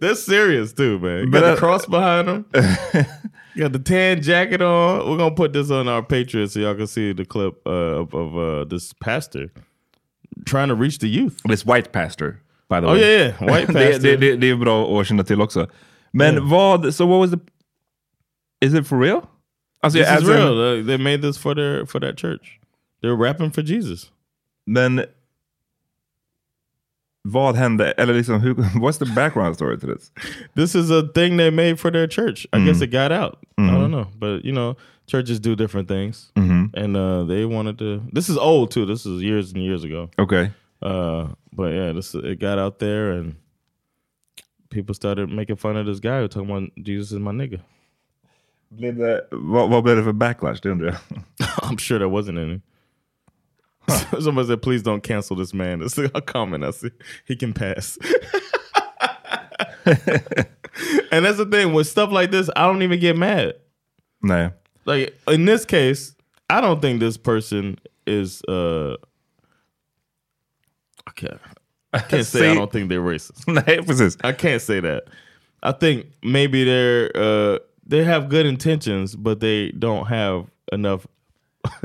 They're 0.00 0.14
serious 0.16 0.72
too, 0.72 0.98
man. 0.98 1.24
You 1.26 1.30
got 1.30 1.40
the 1.40 1.52
uh, 1.52 1.56
cross 1.56 1.86
behind 1.86 2.28
them. 2.28 2.46
you 3.54 3.62
got 3.62 3.72
the 3.72 3.78
tan 3.78 4.20
jacket 4.22 4.60
on. 4.62 5.08
We're 5.08 5.16
gonna 5.16 5.34
put 5.34 5.52
this 5.52 5.70
on 5.70 5.86
our 5.88 6.02
Patreon 6.02 6.50
so 6.50 6.58
y'all 6.60 6.74
can 6.74 6.86
see 6.88 7.12
the 7.12 7.24
clip 7.24 7.64
uh, 7.66 7.70
of, 7.70 8.14
of 8.14 8.36
uh, 8.36 8.64
this 8.64 8.92
pastor 8.94 9.52
trying 10.44 10.68
to 10.68 10.74
reach 10.74 10.98
the 10.98 11.08
youth. 11.08 11.40
this 11.44 11.64
white 11.64 11.92
pastor, 11.92 12.40
by 12.68 12.80
the 12.80 12.86
way. 12.88 12.92
Oh 12.92 12.96
way. 12.96 13.00
yeah, 13.00 13.36
yeah. 13.40 13.50
white 13.50 13.66
det, 13.72 13.72
pastor. 13.74 13.98
det, 14.02 14.16
det, 14.16 14.36
det 14.36 14.50
är 14.50 14.56
bra 14.56 15.00
att 15.00 15.06
känna 15.06 15.22
till 15.24 15.40
också. 15.40 15.68
Men 16.12 16.34
Yeah. 16.34 16.44
vad... 16.50 16.94
So 16.94 17.06
what 17.06 17.18
was 17.20 17.30
the... 17.30 17.40
Is 18.60 18.74
it 18.74 18.86
for 18.86 18.98
real? 18.98 19.28
Alltså, 19.82 19.98
this 19.98 20.08
is 20.22 20.28
real. 20.28 20.58
Uh, 20.58 20.82
they 20.86 20.96
made 20.96 21.22
this 21.22 21.36
for 21.36 21.54
their 21.54 21.84
for 21.86 21.98
that 22.00 22.16
church. 22.16 22.60
They're 23.02 23.16
rapping 23.16 23.50
for 23.50 23.62
Jesus. 23.62 24.10
Men 24.66 25.04
vad 27.24 27.56
hände? 27.56 27.92
Eller 27.96 28.14
liksom, 28.14 28.40
hur, 28.40 28.54
what's 28.80 28.98
the 28.98 29.06
background 29.14 29.54
story 29.54 29.78
to 29.78 29.86
this? 29.86 30.10
This 30.54 30.74
is 30.74 30.90
a 30.90 31.02
thing 31.14 31.36
they 31.36 31.50
made 31.50 31.78
for 31.80 31.90
their 31.90 32.06
church. 32.06 32.46
I 32.52 32.58
guess 32.64 32.78
Mhm. 32.78 32.82
it 32.82 32.90
got 32.90 33.12
out. 33.12 33.38
I 33.58 33.62
Mhm. 33.62 33.80
don't 33.80 33.90
know, 33.90 34.06
but 34.18 34.44
you 34.44 34.52
know, 34.52 34.76
churches 35.06 35.40
do 35.40 35.54
different 35.56 35.88
things, 35.88 36.32
Mhm. 36.36 36.70
and 36.74 36.96
uh, 36.96 37.24
they 37.24 37.44
wanted 37.44 37.78
to. 37.78 38.02
This 38.12 38.28
is 38.28 38.36
old 38.36 38.70
too. 38.70 38.86
This 38.86 39.06
is 39.06 39.22
years 39.22 39.52
and 39.52 39.62
years 39.62 39.84
ago. 39.84 40.10
Okay. 40.18 40.50
Uh, 40.82 41.28
but 41.52 41.72
yeah, 41.72 41.92
this 41.92 42.14
it 42.14 42.40
got 42.40 42.58
out 42.58 42.78
there 42.78 43.12
and 43.12 43.34
people 44.72 44.94
started 44.94 45.28
making 45.30 45.56
fun 45.56 45.76
of 45.76 45.86
this 45.86 46.00
guy 46.00 46.20
who 46.20 46.28
talking 46.28 46.50
about 46.50 46.70
Jesus 46.82 47.12
is 47.12 47.18
my 47.18 47.30
nigga. 47.30 47.60
Blev 48.70 48.96
det, 48.96 49.20
vad, 49.30 49.70
vad 49.70 49.84
blev 49.84 49.96
det 49.96 50.04
för 50.04 50.12
backlash? 50.12 50.60
Det 50.62 50.70
undrar 50.70 50.86
jag. 50.88 50.98
I'm 51.62 51.78
sure 51.78 51.98
there 51.98 52.08
wasn't 52.08 52.38
any. 52.38 52.60
Somebody 54.20 54.48
said, 54.48 54.62
"Please 54.62 54.82
don't 54.82 55.02
cancel 55.02 55.36
this 55.36 55.54
man." 55.54 55.82
It's 55.82 55.98
a 55.98 56.20
comment 56.20 56.64
I 56.64 56.70
see. 56.70 56.90
He 57.26 57.36
can 57.36 57.52
pass. 57.52 57.98
and 61.10 61.24
that's 61.24 61.36
the 61.36 61.46
thing 61.50 61.74
with 61.74 61.86
stuff 61.88 62.10
like 62.10 62.30
this. 62.30 62.48
I 62.56 62.66
don't 62.66 62.82
even 62.82 63.00
get 63.00 63.16
mad. 63.16 63.54
Nej. 64.24 64.52
Like 64.84 65.14
in 65.28 65.44
this 65.44 65.64
case, 65.64 66.14
I 66.48 66.60
don't 66.60 66.80
think 66.80 67.00
this 67.00 67.16
person 67.18 67.78
is. 68.06 68.42
uh 68.48 68.96
can't. 71.14 71.40
I 71.92 71.98
can't 71.98 72.24
say 72.24 72.50
I 72.50 72.54
don't 72.54 72.70
think 72.72 72.88
they're 72.88 73.02
racist. 73.02 73.44
Nej. 73.46 74.24
I 74.24 74.32
can't 74.32 74.60
say 74.60 74.80
that. 74.80 75.02
I 75.62 75.72
think 75.72 76.06
maybe 76.22 76.64
they're 76.64 77.10
uh 77.14 77.58
they 77.86 78.04
have 78.04 78.28
good 78.28 78.46
intentions, 78.46 79.14
but 79.16 79.40
they 79.40 79.72
don't 79.72 80.06
have 80.06 80.46
enough 80.72 81.06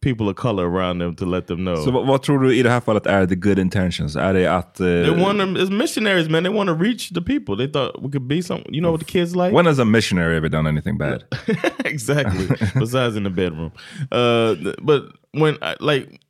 people 0.00 0.28
of 0.28 0.36
color 0.36 0.68
around 0.70 0.98
them 0.98 1.14
to 1.16 1.26
let 1.26 1.46
them 1.46 1.64
know. 1.64 1.76
Så 1.76 1.90
vad, 1.90 2.06
vad 2.06 2.22
tror 2.22 2.38
du 2.38 2.54
i 2.56 2.62
det 2.62 2.70
här 2.70 2.80
fallet 2.80 3.06
är 3.06 3.26
the 3.26 3.34
good 3.34 3.58
intentions? 3.58 4.16
Är 4.16 4.34
det 4.34 4.46
att... 4.46 4.80
eh, 4.80 4.86
they 4.86 5.10
want 5.24 5.38
them 5.38 5.56
as 5.56 5.70
missionaries, 5.70 6.28
man. 6.28 6.42
They 6.44 6.52
want 6.52 6.68
to 6.68 6.74
reach 6.74 7.08
the 7.14 7.20
people. 7.20 7.56
They 7.56 7.66
thought 7.72 8.02
we 8.02 8.10
could 8.10 8.28
be 8.28 8.42
something. 8.42 8.74
You 8.74 8.80
know 8.80 8.92
what 8.92 9.00
the 9.06 9.12
kids 9.12 9.34
like? 9.36 9.52
when 9.54 9.66
has 9.66 9.78
a 9.78 9.84
missionary 9.84 10.36
ever 10.36 10.48
done 10.48 10.66
anything 10.68 10.98
bad? 10.98 11.24
exactly. 11.84 12.46
Besides 12.78 13.16
in 13.16 13.22
the 13.24 13.30
bedroom, 13.30 13.72
uh, 14.12 14.54
th- 14.54 14.76
but 14.82 15.02
when 15.32 15.56
I- 15.62 15.76
like 15.80 16.20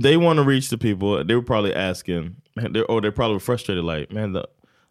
they 0.00 0.16
want 0.16 0.38
to 0.38 0.42
reach 0.42 0.68
the 0.70 0.78
people, 0.78 1.22
they 1.24 1.34
were 1.34 1.42
probably 1.42 1.74
asking, 1.74 2.36
they're, 2.56 2.84
or 2.86 3.00
they're 3.00 3.12
probably 3.12 3.38
frustrated. 3.38 3.84
Like, 3.84 4.10
man, 4.12 4.32
the 4.32 4.48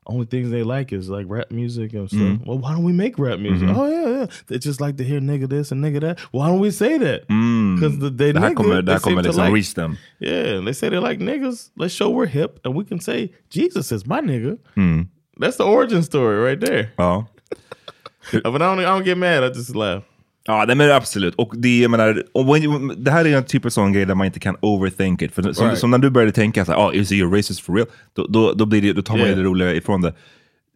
only 0.07 0.25
things 0.25 0.49
they 0.49 0.63
like 0.63 0.91
is 0.93 1.09
like 1.09 1.25
rap 1.29 1.51
music 1.51 1.93
and 1.93 2.07
stuff. 2.09 2.19
Mhm. 2.21 2.45
Well, 2.45 2.57
why 2.57 2.71
don't 2.73 2.83
we 2.83 2.93
make 2.93 3.19
rap 3.19 3.39
music? 3.39 3.67
Mhm. 3.69 3.77
Oh 3.77 3.87
yeah, 3.87 4.19
yeah. 4.19 4.25
They 4.47 4.57
just 4.57 4.81
like 4.81 4.97
to 4.97 5.03
hear 5.03 5.19
nigga 5.19 5.47
this 5.47 5.71
and 5.71 5.83
nigga 5.83 6.01
that. 6.01 6.19
Why 6.31 6.47
don't 6.47 6.59
we 6.59 6.71
say 6.71 6.97
that? 6.97 7.27
Mm. 7.27 7.75
Because 7.75 7.99
the, 7.99 8.09
they 8.09 8.31
här 8.33 8.39
nigga, 8.51 8.55
kommer, 8.55 8.75
det 8.81 8.85
they 8.85 8.93
här 8.93 8.99
seem 9.01 9.13
kommer 9.15 9.23
to 9.23 9.31
like- 9.37 9.53
reach 9.53 9.73
them. 9.75 9.97
Yeah, 10.19 10.57
and 10.57 10.67
they 10.67 10.73
say 10.73 10.89
they 10.89 10.99
like 10.99 11.19
niggas. 11.19 11.69
Let's 11.77 11.93
show 11.93 12.09
we're 12.09 12.25
hip 12.27 12.59
and 12.65 12.73
we 12.75 12.83
can 12.85 12.99
say 12.99 13.31
Jesus 13.49 13.91
is 13.91 14.05
my 14.07 14.21
nigga. 14.21 14.57
Mm. 14.75 15.07
That's 15.37 15.57
the 15.57 15.65
origin 15.65 16.01
story 16.03 16.37
right 16.39 16.59
there. 16.59 16.91
Ja. 16.97 17.23
But 18.31 18.61
I 18.61 18.65
don't, 18.75 18.79
I 18.79 18.83
don't 18.83 19.05
get 19.05 19.17
mad. 19.17 19.43
I 19.43 19.49
just 19.49 19.75
laugh. 19.75 20.03
Ja, 20.49 20.65
det 20.65 20.75
men 20.75 20.91
absolut. 20.91 21.35
Och 21.35 21.53
det, 21.57 21.79
jag 21.79 21.91
menar, 21.91 22.23
och 22.33 22.55
when, 22.55 23.03
det 23.03 23.11
här 23.11 23.25
är 23.27 23.37
en 23.37 23.45
typ 23.45 23.65
av 23.65 23.69
sån 23.69 23.93
grej 23.93 24.05
där 24.05 24.15
man 24.15 24.25
inte 24.27 24.39
kan 24.39 24.55
overthink 24.61 25.21
it. 25.21 25.31
För 25.35 25.41
som, 25.53 25.65
Right. 25.65 25.79
som 25.79 25.91
när 25.91 25.97
du 25.97 26.09
började 26.09 26.31
tänka 26.31 26.65
så 26.65 26.71
här, 26.71 26.79
oh, 26.89 26.95
is 26.97 27.11
he 27.11 27.23
racist 27.23 27.59
for 27.61 27.73
real? 27.75 27.87
Då, 28.13 28.27
då, 28.27 28.53
då, 28.53 28.65
blir 28.65 28.81
det, 28.81 28.93
då 28.93 29.01
tar 29.01 29.13
man 29.17 29.25
Yeah. 29.25 29.37
det 29.37 29.43
roliga 29.43 29.73
ifrån 29.73 30.01
det. 30.01 30.13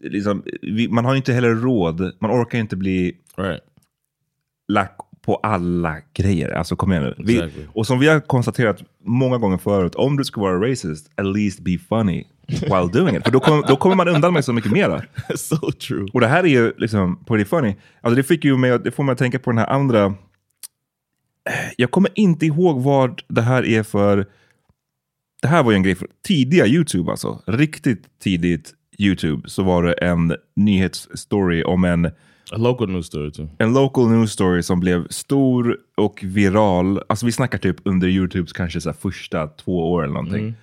Liksom, 0.03 0.43
vi, 0.61 0.87
man 0.87 1.05
har 1.05 1.13
ju 1.13 1.17
inte 1.17 1.33
heller 1.33 1.49
råd, 1.55 2.11
man 2.21 2.31
orkar 2.31 2.57
inte 2.59 2.75
bli 2.75 3.15
Right. 3.37 3.61
lack 4.67 4.97
på 5.25 5.35
alla 5.35 5.97
grejer. 6.13 6.49
Alltså 6.49 6.75
kom 6.75 6.91
igen 6.91 7.03
nu. 7.03 7.15
Vi, 7.17 7.37
Exactly. 7.37 7.65
och 7.73 7.87
som 7.87 7.99
vi 7.99 8.07
har 8.07 8.19
konstaterat 8.19 8.83
många 9.03 9.37
gånger 9.37 9.57
förut, 9.57 9.95
om 9.95 10.17
du 10.17 10.23
ska 10.23 10.41
vara 10.41 10.71
racist, 10.71 11.11
at 11.15 11.25
least 11.25 11.59
be 11.59 11.77
funny 11.77 12.23
while 12.47 12.89
doing 12.93 13.15
it. 13.15 13.23
För 13.23 13.31
då, 13.31 13.39
kom, 13.39 13.63
då 13.67 13.75
kommer 13.75 13.95
man 13.95 14.07
undan 14.07 14.33
med 14.33 14.45
så 14.45 14.53
mycket 14.53 14.71
mera. 14.71 15.01
so 15.35 15.71
true. 15.71 16.07
Och 16.13 16.19
det 16.19 16.27
här 16.27 16.43
är 16.43 16.47
ju 16.47 16.73
liksom 16.77 17.25
pretty 17.25 17.45
funny. 17.45 17.75
Alltså 18.01 18.15
det, 18.15 18.23
fick 18.23 18.45
ju 18.45 18.57
mig, 18.57 18.79
det 18.79 18.91
får 18.91 19.03
mig 19.03 19.13
att 19.13 19.19
tänka 19.19 19.39
på 19.39 19.51
den 19.51 19.57
här 19.57 19.67
andra... 19.67 20.13
Jag 21.77 21.91
kommer 21.91 22.11
inte 22.15 22.45
ihåg 22.45 22.81
vad 22.81 23.21
det 23.27 23.41
här 23.41 23.65
är 23.65 23.83
för... 23.83 24.25
det 25.41 25.47
här 25.47 25.63
var 25.63 25.71
ju 25.71 25.75
en 25.75 25.83
grej 25.83 25.95
för 25.95 26.07
tidiga 26.27 26.67
YouTube 26.67 27.11
alltså. 27.11 27.41
Riktigt 27.45 28.19
tidigt 28.19 28.73
YouTube 28.99 29.49
så 29.49 29.63
var 29.63 29.83
det 29.83 29.93
en 29.93 30.35
nyhetsstory 30.55 31.63
om 31.63 31.83
en 31.83 32.11
A 32.51 32.57
local 32.57 32.89
news 32.89 33.05
story 33.05 33.31
too. 33.31 33.47
en 33.57 33.73
local 33.73 34.07
news 34.07 34.31
story 34.31 34.63
som 34.63 34.79
blev 34.79 35.07
stor 35.07 35.77
och 35.95 36.19
viral. 36.23 37.01
Alltså 37.09 37.25
vi 37.25 37.31
snackar 37.31 37.57
typ 37.57 37.77
under 37.83 38.07
YouTubes 38.07 38.53
kanske 38.53 38.81
så 38.81 38.93
första 38.93 39.47
två 39.47 39.91
år 39.91 40.03
eller 40.03 40.13
någonting. 40.13 40.39
Mm. 40.39 40.53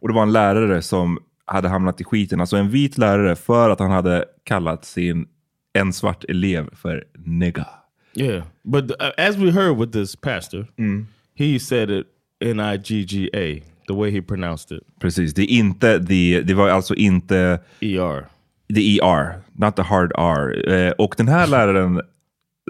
Och 0.00 0.08
det 0.08 0.14
var 0.14 0.22
en 0.22 0.32
lärare 0.32 0.82
som 0.82 1.18
hade 1.44 1.68
hamnat 1.68 2.00
i 2.00 2.04
skiten. 2.04 2.40
Alltså 2.40 2.56
en 2.56 2.70
vit 2.70 2.98
lärare 2.98 3.36
för 3.36 3.70
att 3.70 3.80
han 3.80 3.90
hade 3.90 4.24
kallat 4.44 4.84
sin 4.84 5.26
en 5.72 5.92
svart 5.92 6.24
elev 6.24 6.74
för 6.74 7.04
nigga. 7.18 7.66
Yeah, 8.14 8.44
but 8.62 8.90
uh, 8.90 9.28
as 9.28 9.36
we 9.36 9.50
heard 9.50 9.78
with 9.78 9.92
this 9.92 10.16
pastor, 10.16 10.66
he 11.34 11.58
said 11.58 11.90
it 11.90 12.06
N 12.40 12.60
I 12.60 12.78
G 12.78 13.04
G 13.04 13.30
A, 13.34 13.60
the 13.86 13.94
way 13.94 14.10
he 14.10 14.22
pronounced 14.22 14.78
it. 14.78 14.82
Precis, 15.00 15.34
det 15.34 15.44
inte 15.44 16.06
the, 16.06 16.40
det 16.40 16.54
var 16.54 16.68
alltså 16.68 16.94
inte 16.94 17.60
ER. 17.80 18.26
The 18.74 19.00
ER, 19.02 19.42
not 19.52 19.76
the 19.76 19.82
hard 19.82 20.12
R. 20.18 20.68
Eh, 20.72 20.92
och 20.92 21.14
den 21.16 21.28
här 21.28 21.46
läraren 21.50 22.00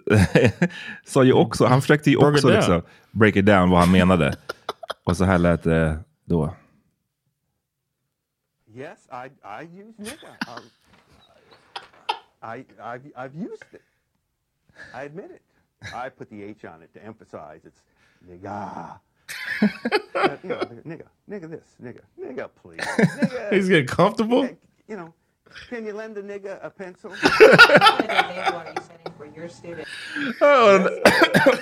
sa 1.05 1.25
ju 1.25 1.33
också, 1.33 1.67
han 1.67 1.81
försökte 1.81 2.11
ju 2.11 2.17
också 2.17 2.47
down. 2.49 2.57
liksom 2.57 2.83
break 3.11 3.37
it 3.37 3.47
down 3.47 3.71
vad 3.71 3.81
han 3.81 3.93
menade. 3.93 4.37
och 5.05 5.17
så 5.17 5.25
här 5.25 5.39
lät 5.39 5.63
det 5.63 5.99
då. 6.25 6.55
Yes, 8.75 9.09
I, 9.11 9.31
I 9.63 9.65
use. 9.81 10.17
Um, 10.49 10.63
I, 12.43 12.65
I've, 12.79 13.13
I've 13.17 13.35
used 13.35 13.73
it. 13.73 13.83
I 14.95 15.07
admit 15.07 15.31
it. 15.31 15.43
I 15.95 16.11
put 16.11 16.29
the 16.31 16.45
H 16.51 16.65
on 16.75 16.83
it 16.83 16.93
to 16.95 17.01
emphasize 17.07 17.61
it's 17.65 17.83
nigga. 18.29 18.99
You 20.43 20.49
know, 20.51 20.83
nigga, 20.85 21.07
nigga 21.27 21.49
this, 21.49 21.77
nigga, 21.81 22.01
nigga 22.19 22.49
please. 22.63 22.85
Nigga, 22.99 23.51
He's 23.53 23.69
getting 23.69 23.87
comfortable. 23.87 24.43
you 24.89 24.97
know, 24.97 25.15
can 25.71 25.87
you 25.87 25.97
lend 25.97 26.19
a 26.19 26.23
nigga 26.23 26.59
a 26.63 26.71
pencil? 26.79 27.11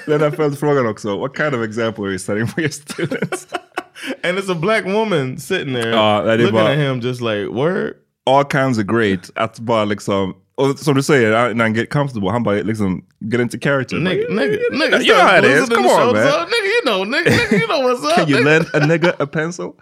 Den 0.07 0.21
här 0.21 0.31
följdfrågan 0.31 0.87
också. 0.87 1.17
What 1.19 1.37
kind 1.37 1.55
of 1.55 1.63
example 1.65 2.05
are 2.05 2.11
you 2.11 2.19
setting 2.19 2.47
for 2.47 2.61
your 2.61 2.71
students? 2.71 3.47
And 4.23 4.39
it's 4.39 4.51
a 4.51 4.55
black 4.55 4.85
woman 4.85 5.39
sitting 5.39 5.75
there 5.75 5.91
Ja, 5.91 6.23
det 6.23 6.33
är 6.33 6.39
looking 6.39 6.55
bara- 6.55 6.73
at 6.73 6.79
him 6.79 7.01
just 7.01 7.21
like, 7.21 7.47
word? 7.49 7.95
All 8.27 8.45
kinds 8.45 8.79
of 8.79 8.85
great. 8.85 9.31
Att 9.35 9.59
bara 9.59 9.85
liksom, 9.85 10.35
och 10.57 10.79
som 10.79 10.95
du 10.95 11.03
säger, 11.03 11.55
när 11.55 11.65
han 11.65 11.75
get 11.75 11.91
comfortable, 11.93 12.31
han 12.31 12.43
bara 12.43 12.55
liksom 12.55 13.05
get 13.21 13.41
into 13.41 13.59
character. 13.61 13.97
Nigga, 13.97 14.29
nigga, 14.29 14.57
nigga. 14.73 15.01
You 15.03 15.15
know 15.15 15.27
how 15.27 15.39
it 15.39 15.45
is. 15.45 15.69
Come 15.69 15.89
on, 15.89 16.13
man. 16.13 16.27
up. 16.27 16.49
Nigga, 16.49 16.67
you 16.67 16.83
know, 16.85 17.05
nigga, 17.05 17.31
nigga, 17.31 17.53
you 17.61 17.67
know 17.67 17.81
what's 17.83 18.05
up. 18.05 18.15
Can 18.15 18.29
you 18.29 18.37
nigga. 18.37 18.45
lend 18.45 18.67
a 18.75 18.81
nigga 18.81 19.15
a 19.19 19.27
pencil? 19.27 19.77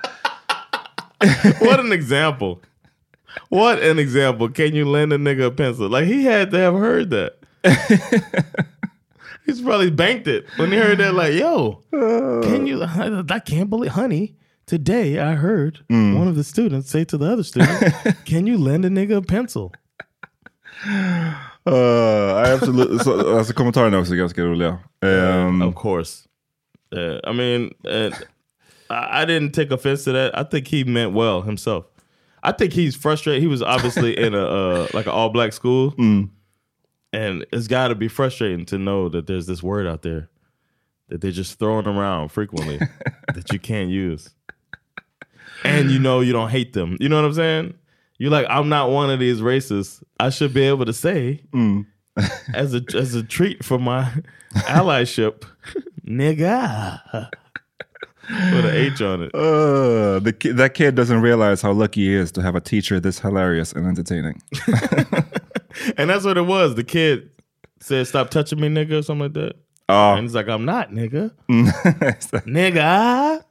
what 1.60 1.80
an 1.80 1.92
example. 1.92 2.60
What 3.48 3.82
an 3.82 3.98
example. 3.98 4.48
Can 4.48 4.74
you 4.74 4.84
lend 4.84 5.12
a 5.12 5.18
nigga 5.18 5.46
a 5.46 5.50
pencil? 5.50 5.88
Like 5.88 6.06
he 6.06 6.24
had 6.24 6.50
to 6.50 6.58
have 6.58 6.74
heard 6.74 7.10
that. 7.10 7.38
He's 9.46 9.60
probably 9.60 9.90
banked 9.90 10.28
it 10.28 10.46
when 10.56 10.70
he 10.70 10.78
heard 10.78 10.98
that. 10.98 11.14
Like, 11.14 11.34
yo, 11.34 11.82
can 11.90 12.66
you? 12.66 12.82
I 12.82 13.40
can't 13.44 13.68
believe, 13.70 13.92
honey. 13.92 14.36
Today 14.66 15.18
I 15.18 15.34
heard 15.34 15.80
one 15.88 16.28
of 16.28 16.36
the 16.36 16.44
students 16.44 16.88
say 16.88 17.04
to 17.04 17.18
the 17.18 17.26
other 17.32 17.42
student, 17.42 17.94
"Can 18.24 18.46
you 18.46 18.56
lend 18.56 18.84
a 18.84 18.88
nigga 18.88 19.16
a 19.16 19.22
pencil?" 19.22 19.72
Uh, 21.64 22.34
I 22.44 22.52
absolutely, 22.52 22.98
så, 22.98 23.36
alltså 23.38 23.54
kommentarerna 23.54 23.96
är 23.96 24.00
också 24.00 24.14
ganska 24.14 24.42
roliga. 24.42 24.78
Um, 25.02 25.62
of 25.62 25.74
course. 25.74 26.28
Uh, 26.96 27.30
I 27.30 27.32
mean, 27.32 27.70
uh, 27.84 28.10
I, 28.90 29.22
I 29.22 29.24
didn't 29.26 29.52
take 29.52 29.70
offense 29.74 30.04
to 30.04 30.12
that. 30.12 30.36
I 30.38 30.44
think 30.44 30.68
he 30.68 30.84
meant 30.84 31.14
well 31.14 31.42
himself. 31.42 31.84
I 32.42 32.52
think 32.52 32.72
he's 32.72 32.96
frustrated. 32.96 33.42
He 33.42 33.46
was 33.46 33.62
obviously 33.62 34.18
in 34.24 34.34
a 34.34 34.44
uh, 34.44 34.88
like 34.94 35.06
an 35.06 35.12
all 35.12 35.30
black 35.30 35.52
school, 35.52 35.94
and 37.12 37.46
it's 37.52 37.68
got 37.68 37.88
to 37.88 37.94
be 37.94 38.08
frustrating 38.08 38.64
to 38.66 38.78
know 38.78 39.08
that 39.08 39.26
there's 39.26 39.46
this 39.46 39.62
word 39.62 39.86
out 39.86 40.02
there 40.02 40.28
that 41.08 41.20
they're 41.20 41.30
just 41.30 41.58
throwing 41.58 41.86
around 41.86 42.30
frequently 42.30 42.78
that 43.34 43.52
you 43.52 43.58
can't 43.58 43.90
use, 43.90 44.30
and 45.64 45.90
you 45.90 45.98
know 45.98 46.20
you 46.20 46.32
don't 46.32 46.50
hate 46.50 46.72
them. 46.72 46.96
You 47.00 47.08
know 47.08 47.16
what 47.16 47.26
I'm 47.26 47.34
saying? 47.34 47.74
You're 48.18 48.30
like, 48.30 48.46
I'm 48.48 48.68
not 48.68 48.90
one 48.90 49.10
of 49.10 49.18
these 49.18 49.40
racists. 49.40 50.02
I 50.20 50.30
should 50.30 50.54
be 50.54 50.62
able 50.62 50.84
to 50.84 50.92
say 50.92 51.42
as 52.54 52.74
a 52.74 52.82
as 52.94 53.14
a 53.14 53.22
treat 53.22 53.64
for 53.64 53.78
my 53.78 54.10
allyship, 54.54 55.44
nigga, 56.06 57.30
with 58.28 58.64
an 58.64 58.74
H 58.74 59.00
on 59.02 59.22
it. 59.22 59.34
Uh, 59.34 60.18
the 60.20 60.32
ki- 60.32 60.52
that 60.52 60.74
kid 60.74 60.94
doesn't 60.94 61.20
realize 61.22 61.62
how 61.62 61.72
lucky 61.72 62.06
he 62.06 62.14
is 62.14 62.32
to 62.32 62.42
have 62.42 62.54
a 62.56 62.60
teacher 62.60 63.00
this 63.00 63.20
hilarious 63.20 63.72
and 63.72 63.86
entertaining. 63.86 64.42
And 65.96 66.10
that's 66.10 66.24
what 66.24 66.36
it 66.36 66.46
was. 66.46 66.74
The 66.74 66.84
kid 66.84 67.30
said, 67.80 68.06
"Stop 68.06 68.30
touching 68.30 68.60
me, 68.60 68.68
nigga," 68.68 68.98
or 68.98 69.02
something 69.02 69.24
like 69.24 69.32
that. 69.34 69.54
Oh. 69.88 70.12
And 70.14 70.22
he's 70.22 70.34
like, 70.34 70.48
"I'm 70.48 70.64
not, 70.66 70.90
nigga, 70.90 71.30
nigga." 72.46 73.42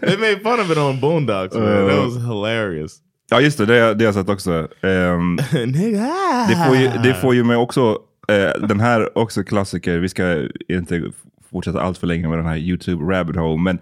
They 0.00 0.16
made 0.16 0.42
fun 0.42 0.58
of 0.60 0.70
it 0.70 0.78
on 0.78 1.00
Boondocks, 1.00 1.54
man. 1.54 1.86
that 1.86 2.02
was 2.04 2.16
hilarious. 2.16 3.00
ja, 3.30 3.40
just 3.40 3.58
det. 3.58 3.66
Det 3.66 3.80
har 3.80 3.94
det 3.94 4.04
har 4.04 4.08
jag 4.08 4.14
sett 4.14 4.28
också. 4.28 4.68
Nigga. 5.66 6.46
det, 6.48 6.56
får 6.66 6.76
ju, 6.76 6.88
det 7.02 7.14
får 7.14 7.34
ju 7.34 7.44
mig 7.44 7.56
också, 7.56 7.98
eh, 8.28 8.66
den 8.68 8.80
här 8.80 9.18
också 9.18 9.42
klassiker, 9.44 9.98
vi 9.98 10.08
ska 10.08 10.48
inte 10.68 11.02
fortsätta 11.50 11.80
allt 11.80 11.98
för 11.98 12.06
länge 12.06 12.28
med 12.28 12.38
den 12.38 12.46
här 12.46 12.56
YouTube 12.56 13.04
rabbit 13.04 13.36
hole, 13.36 13.62
men 13.62 13.78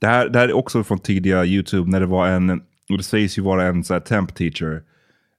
det 0.00 0.06
här, 0.06 0.28
det 0.28 0.38
här 0.38 0.48
är 0.48 0.52
också 0.52 0.84
från 0.84 0.98
tidiga 0.98 1.44
YouTube 1.44 1.90
när 1.90 2.00
det 2.00 2.06
var 2.06 2.28
en, 2.28 2.50
och 2.90 2.96
det 2.96 3.02
sägs 3.02 3.38
ju 3.38 3.42
vara 3.42 3.64
en 3.66 3.84
så 3.84 3.92
här 3.92 4.00
temp 4.00 4.34
teacher, 4.34 4.82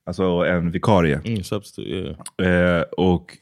alltså 0.06 0.24
en 0.24 0.72
vikarie. 0.72 1.22
Mm, 1.26 1.44
substitute, 1.44 2.16
yeah. 2.38 2.80
Eh, 2.80 2.82
och 2.82 3.38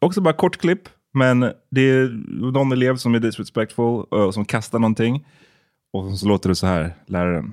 också 0.00 0.20
bara 0.20 0.34
kort 0.34 0.56
klipp, 0.56 0.88
men 1.14 1.40
det 1.70 1.80
är 1.80 2.08
någon 2.52 2.72
elev 2.72 2.96
som 2.96 3.14
är 3.14 3.18
disrespectful 3.18 4.04
och 4.04 4.34
som 4.34 4.44
kastar 4.44 4.78
någonting. 4.78 5.26
Och 5.92 6.18
så 6.18 6.28
låter 6.28 6.48
det 6.48 6.54
så 6.54 6.66
här, 6.66 6.94
läraren. 7.06 7.52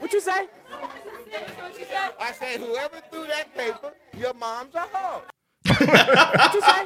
What 0.00 0.12
you 0.14 0.20
say? 0.20 0.46
I 2.20 2.32
said 2.32 2.60
whoever 2.60 3.00
threw 3.10 3.26
that 3.26 3.54
paper, 3.56 3.92
your 4.18 4.34
mom's 4.34 4.74
a 4.74 4.84
hoe. 4.92 5.22
what 5.68 6.54
you 6.54 6.60
say? 6.60 6.84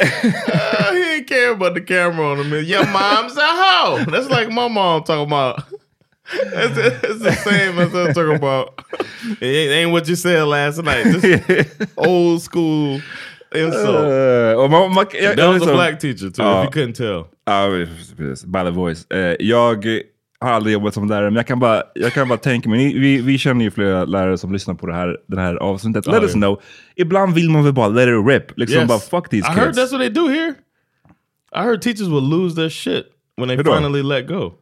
Uh, 0.00 0.92
he 0.92 0.98
didn't 0.98 1.26
care 1.26 1.52
about 1.52 1.74
the 1.74 1.80
camera 1.80 2.26
on 2.32 2.38
him. 2.38 2.64
Your 2.64 2.84
mom's 2.86 3.36
a 3.36 3.40
hoe. 3.42 4.04
That's 4.08 4.28
like 4.28 4.50
my 4.50 4.68
mom 4.68 5.04
talking 5.04 5.26
about. 5.26 5.62
It's, 6.32 6.78
it's 7.04 7.22
the 7.22 7.32
same 7.32 7.78
as 7.78 7.94
I'm 7.94 8.14
talking 8.14 8.36
about. 8.36 8.80
It 9.40 9.70
ain't, 9.72 9.92
what 9.92 10.08
you 10.08 10.16
said 10.16 10.44
last 10.44 10.82
night. 10.82 11.06
Old 11.96 12.42
school 12.42 13.00
insult. 13.54 14.56
Och 14.58 14.70
man, 14.70 14.94
man, 14.94 15.06
jag, 15.12 15.36
that 15.36 15.48
was 15.48 15.62
a 15.62 15.72
black 15.72 16.00
teacher 16.00 16.30
too, 16.30 16.42
Ja. 16.42 16.60
if 16.60 16.64
you 16.64 16.70
couldn't 16.70 16.94
tell. 16.96 17.28
Precis. 18.16 18.44
By 18.44 18.64
the 18.64 18.70
voice. 18.70 19.06
Eh, 19.10 19.36
jag 19.40 19.84
har 20.40 20.50
aldrig 20.50 20.72
jobbat 20.72 20.94
som 20.94 21.08
lärare, 21.08 21.30
men 21.30 21.36
jag 21.36 21.46
kan 21.46 21.58
bara, 21.60 21.82
jag 21.94 22.12
kan 22.12 22.28
bara 22.28 22.38
tänka 22.38 22.68
mig, 22.68 22.98
vi, 22.98 23.20
vi 23.20 23.38
känner 23.38 23.64
ju 23.64 23.70
flera 23.70 24.04
lärare 24.04 24.38
som 24.38 24.52
lyssnar 24.52 24.74
på 24.74 24.86
det 24.86 24.94
här, 24.94 25.16
det 25.26 25.40
här 25.40 25.54
avsnittet. 25.56 26.06
Let 26.06 26.14
Ja, 26.14 26.22
us 26.22 26.32
know. 26.32 26.60
Ibland 26.96 27.34
vill 27.34 27.50
man 27.50 27.64
väl 27.64 27.72
bara 27.72 27.88
let 27.88 28.08
it 28.08 28.26
rip. 28.28 28.58
Liksom 28.58 28.78
Yes. 28.78 28.88
bara 28.88 28.98
fuck 28.98 29.30
these 29.30 29.46
I 29.52 29.54
kids. 29.54 29.58
heard 29.60 29.74
that's 29.74 29.92
what 29.92 30.00
they 30.00 30.10
do 30.10 30.28
here. 30.28 30.54
I 31.56 31.58
heard 31.58 31.82
teachers 31.82 32.08
will 32.08 32.28
lose 32.30 32.56
their 32.56 32.68
shit 32.70 33.04
when 33.36 33.48
they 33.48 33.56
finally 33.64 34.02
let 34.02 34.28
go. 34.28 34.52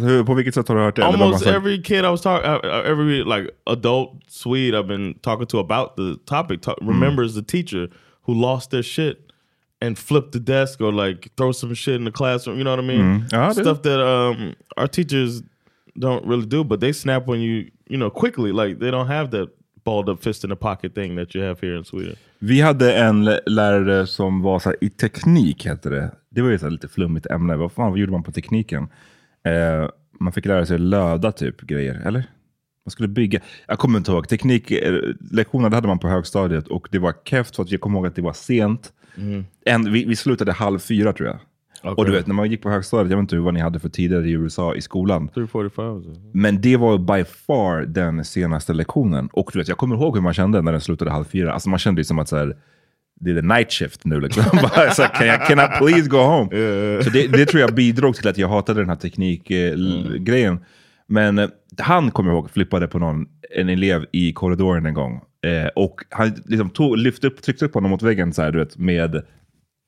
Hur, 0.00 0.24
på 0.24 0.34
vilket 0.34 0.54
sätt 0.54 0.68
har 0.68 0.74
du 0.76 0.80
hört 0.82 0.96
det? 0.96 1.04
Almost 1.04 1.46
every 1.46 1.82
kid 1.82 1.98
I 2.04 2.08
was 2.08 2.22
talking, 2.22 2.50
uh, 2.50 2.90
every 2.90 3.24
like 3.24 3.50
adult 3.70 4.10
Swede 4.28 4.78
I've 4.78 4.86
been 4.88 5.14
talking 5.14 5.46
to 5.46 5.58
about 5.60 5.96
the 5.96 6.14
topic 6.26 6.62
ta- 6.62 6.76
Mm. 6.80 6.88
remembers 6.88 7.34
the 7.34 7.42
teacher 7.42 7.88
who 8.26 8.34
lost 8.34 8.70
their 8.70 8.82
shit 8.82 9.16
and 9.84 9.98
flipped 9.98 10.32
the 10.32 10.38
desk 10.38 10.80
or 10.80 10.92
like 11.06 11.28
throw 11.36 11.52
some 11.52 11.74
shit 11.74 11.94
in 12.00 12.04
the 12.04 12.12
classroom. 12.12 12.56
You 12.58 12.64
know 12.64 12.76
what 12.76 12.84
I 12.84 12.86
mean? 12.86 13.00
Mm. 13.00 13.24
Ja, 13.30 13.46
det- 13.48 13.54
Stuff 13.54 13.82
that 13.82 13.98
um, 13.98 14.54
our 14.76 14.86
teachers 14.86 15.42
don't 15.94 16.24
really 16.28 16.46
do, 16.46 16.64
but 16.64 16.80
they 16.80 16.92
snap 16.94 17.28
on 17.28 17.36
you, 17.40 17.64
you 17.90 17.96
know, 17.96 18.10
quickly. 18.10 18.52
Like 18.52 18.80
they 18.80 18.90
don't 18.90 19.06
have 19.06 19.30
that 19.30 19.48
balled 19.84 20.08
up 20.08 20.22
fist 20.22 20.44
in 20.44 20.50
the 20.50 20.56
pocket 20.56 20.94
thing 20.94 21.16
that 21.16 21.34
you 21.36 21.44
have 21.46 21.56
here 21.62 21.78
in 21.78 21.84
Sweden. 21.84 22.16
Vi 22.38 22.60
hade 22.60 22.94
en 22.96 23.24
lä- 23.24 23.40
lärare 23.46 24.06
som 24.06 24.42
var 24.42 24.58
så 24.58 24.68
här, 24.68 24.76
i 24.80 24.90
teknik, 24.90 25.66
hette 25.66 25.90
det. 25.90 26.10
Det 26.30 26.42
var 26.42 26.50
ju 26.50 26.58
så 26.58 26.68
lite 26.68 26.88
flummigt 26.88 27.26
ämne. 27.26 27.56
Vad 27.56 27.72
fan 27.72 27.90
vad 27.90 27.98
gjorde 27.98 28.12
man 28.12 28.22
på 28.22 28.32
tekniken? 28.32 28.82
Eh, 29.46 29.88
man 30.20 30.32
fick 30.32 30.46
lära 30.46 30.66
sig 30.66 30.78
löda 30.78 31.32
typ 31.32 31.60
grejer, 31.60 32.02
eller? 32.06 32.24
Man 32.84 32.90
skulle 32.90 33.08
bygga. 33.08 33.40
Jag 33.66 33.78
kommer 33.78 33.98
inte 33.98 34.10
ihåg. 34.12 34.28
Teknik, 34.28 34.70
eh, 34.70 34.92
hade 35.72 35.88
man 35.88 35.98
på 35.98 36.08
högstadiet 36.08 36.68
och 36.68 36.88
det 36.90 36.98
var 36.98 37.14
keft 37.24 37.56
för 37.56 37.62
att 37.62 37.70
jag 37.70 37.80
kommer 37.80 37.98
ihåg 37.98 38.06
att 38.06 38.14
det 38.16 38.22
var 38.22 38.32
sent. 38.32 38.92
En, 39.64 39.92
vi, 39.92 40.04
vi 40.04 40.16
slutade 40.16 40.52
halv 40.52 40.78
fyra 40.78 41.12
tror 41.12 41.28
jag. 41.28 41.38
Och 41.82 42.04
du 42.04 42.12
vet, 42.12 42.26
när 42.26 42.34
man 42.34 42.50
gick 42.50 42.62
på 42.62 42.70
högstadiet, 42.70 43.10
jag 43.10 43.16
vet 43.16 43.22
inte 43.22 43.36
hur 43.36 43.42
vad 43.42 43.54
ni 43.54 43.60
hade 43.60 43.80
för 43.80 43.88
tider 43.88 44.26
i 44.26 44.30
USA 44.30 44.74
i 44.74 44.80
skolan. 44.80 45.28
345. 45.28 46.02
Men 46.32 46.60
det 46.60 46.76
var 46.76 46.98
by 46.98 47.24
far 47.24 47.80
den 47.80 48.24
senaste 48.24 48.72
lektionen. 48.72 49.28
Och 49.32 49.50
du 49.52 49.58
vet, 49.58 49.68
jag 49.68 49.78
kommer 49.78 49.96
ihåg 49.96 50.16
hur 50.16 50.22
man 50.22 50.34
kände 50.34 50.62
när 50.62 50.72
den 50.72 50.80
slutade 50.80 51.10
halv 51.10 51.24
fyra. 51.24 51.52
Alltså 51.52 51.68
man 51.68 51.78
kände 51.78 52.00
ju 52.00 52.04
som 52.04 52.18
att 52.18 52.28
så 52.28 52.36
här, 52.36 52.56
det 53.20 53.30
är 53.30 53.34
the 53.34 53.46
night 53.46 53.72
shift 53.72 54.04
nu. 54.04 54.20
Liksom. 54.20 54.42
Så 54.92 55.02
här, 55.02 55.08
can, 55.08 55.26
I, 55.26 55.46
can 55.46 55.58
I 55.58 55.78
please 55.78 56.08
go 56.08 56.16
home? 56.16 56.48
Så 57.02 57.10
det, 57.10 57.26
det 57.26 57.46
tror 57.46 57.60
jag 57.60 57.74
bidrog 57.74 58.16
till 58.16 58.28
att 58.28 58.38
jag 58.38 58.48
hatade 58.48 58.80
den 58.80 58.88
här 58.88 58.96
teknikgrejen. 58.96 60.60
Men 61.06 61.38
eh, 61.38 61.48
han, 61.78 62.10
kommer 62.10 62.30
jag 62.30 62.36
ihåg, 62.36 62.50
flippade 62.50 62.88
på 62.88 62.98
någon, 62.98 63.26
en 63.56 63.68
elev 63.68 64.06
i 64.12 64.32
korridoren 64.32 64.86
en 64.86 64.94
gång. 64.94 65.20
Eh, 65.46 65.68
och 65.76 66.00
han 66.10 66.32
liksom 66.46 66.70
tog, 66.70 66.98
lyfte 66.98 67.26
upp, 67.26 67.42
tryckte 67.42 67.64
upp 67.64 67.74
honom 67.74 67.90
mot 67.90 68.02
väggen 68.02 68.32
så 68.32 68.42
här, 68.42 68.50
du 68.52 68.58
vet, 68.58 68.78
med 68.78 69.22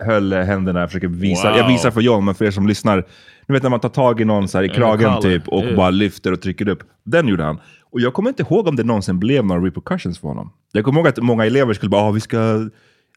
höll 0.05 0.32
händerna, 0.32 0.86
försöker 0.86 1.09
visa. 1.09 1.48
Wow. 1.48 1.59
Jag 1.59 1.68
visar 1.68 1.90
för 1.90 2.01
John, 2.01 2.24
men 2.24 2.34
för 2.34 2.44
er 2.44 2.51
som 2.51 2.68
lyssnar. 2.68 3.05
Du 3.46 3.53
vet 3.53 3.62
när 3.62 3.70
man 3.70 3.80
tar 3.80 3.88
tag 3.88 4.20
i 4.20 4.24
någon 4.24 4.48
så 4.48 4.59
här, 4.59 4.64
i 4.64 4.68
En 4.68 4.74
kragen 4.74 5.20
typ 5.22 5.48
och 5.48 5.62
Yeah. 5.64 5.76
bara 5.76 5.90
lyfter 5.90 6.32
och 6.32 6.40
trycker 6.42 6.68
upp. 6.68 6.82
Den 7.05 7.28
gjorde 7.28 7.44
han. 7.44 7.61
Och 7.90 8.01
jag 8.01 8.14
kommer 8.14 8.28
inte 8.30 8.42
ihåg 8.42 8.68
om 8.68 8.76
det 8.76 8.84
någonsin 8.84 9.18
blev 9.18 9.44
några 9.44 9.66
repercussions 9.66 10.18
för 10.18 10.28
honom. 10.28 10.53
Jag 10.72 10.84
kommer 10.84 11.01
ihåg 11.01 11.09
att 11.09 11.18
många 11.18 11.46
elever 11.46 11.74
skulle 11.74 11.90
bara, 11.90 12.03
ah, 12.03 12.11
vi 12.11 12.20
ska 12.20 12.68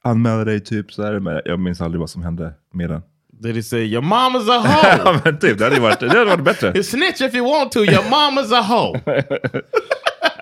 anmäla 0.01 0.43
dig 0.45 0.59
typ 0.59 0.93
så 0.93 1.03
här. 1.03 1.19
Men 1.19 1.41
jag 1.45 1.59
minns 1.59 1.81
aldrig 1.81 1.99
vad 1.99 2.09
som 2.09 2.23
hände 2.23 2.53
med 2.73 2.89
den. 2.89 3.01
Did 3.41 3.55
he 3.55 3.63
say 3.63 3.83
your 3.85 4.01
mama's 4.03 4.49
a 4.51 4.59
hoe? 4.67 5.01
ja, 5.05 5.21
men 5.25 5.39
typ, 5.39 5.57
det 5.57 5.63
hade 5.63 5.79
varit, 5.79 5.99
det 5.99 6.07
hade 6.09 6.25
varit 6.25 6.43
bättre. 6.43 6.67
You 6.67 6.83
snitch 6.83 7.21
if 7.21 7.35
you 7.35 7.45
want 7.49 7.71
to. 7.71 7.79
Your 7.79 8.03
mama's 8.03 8.53
a 8.53 8.61
hoe. 8.61 9.23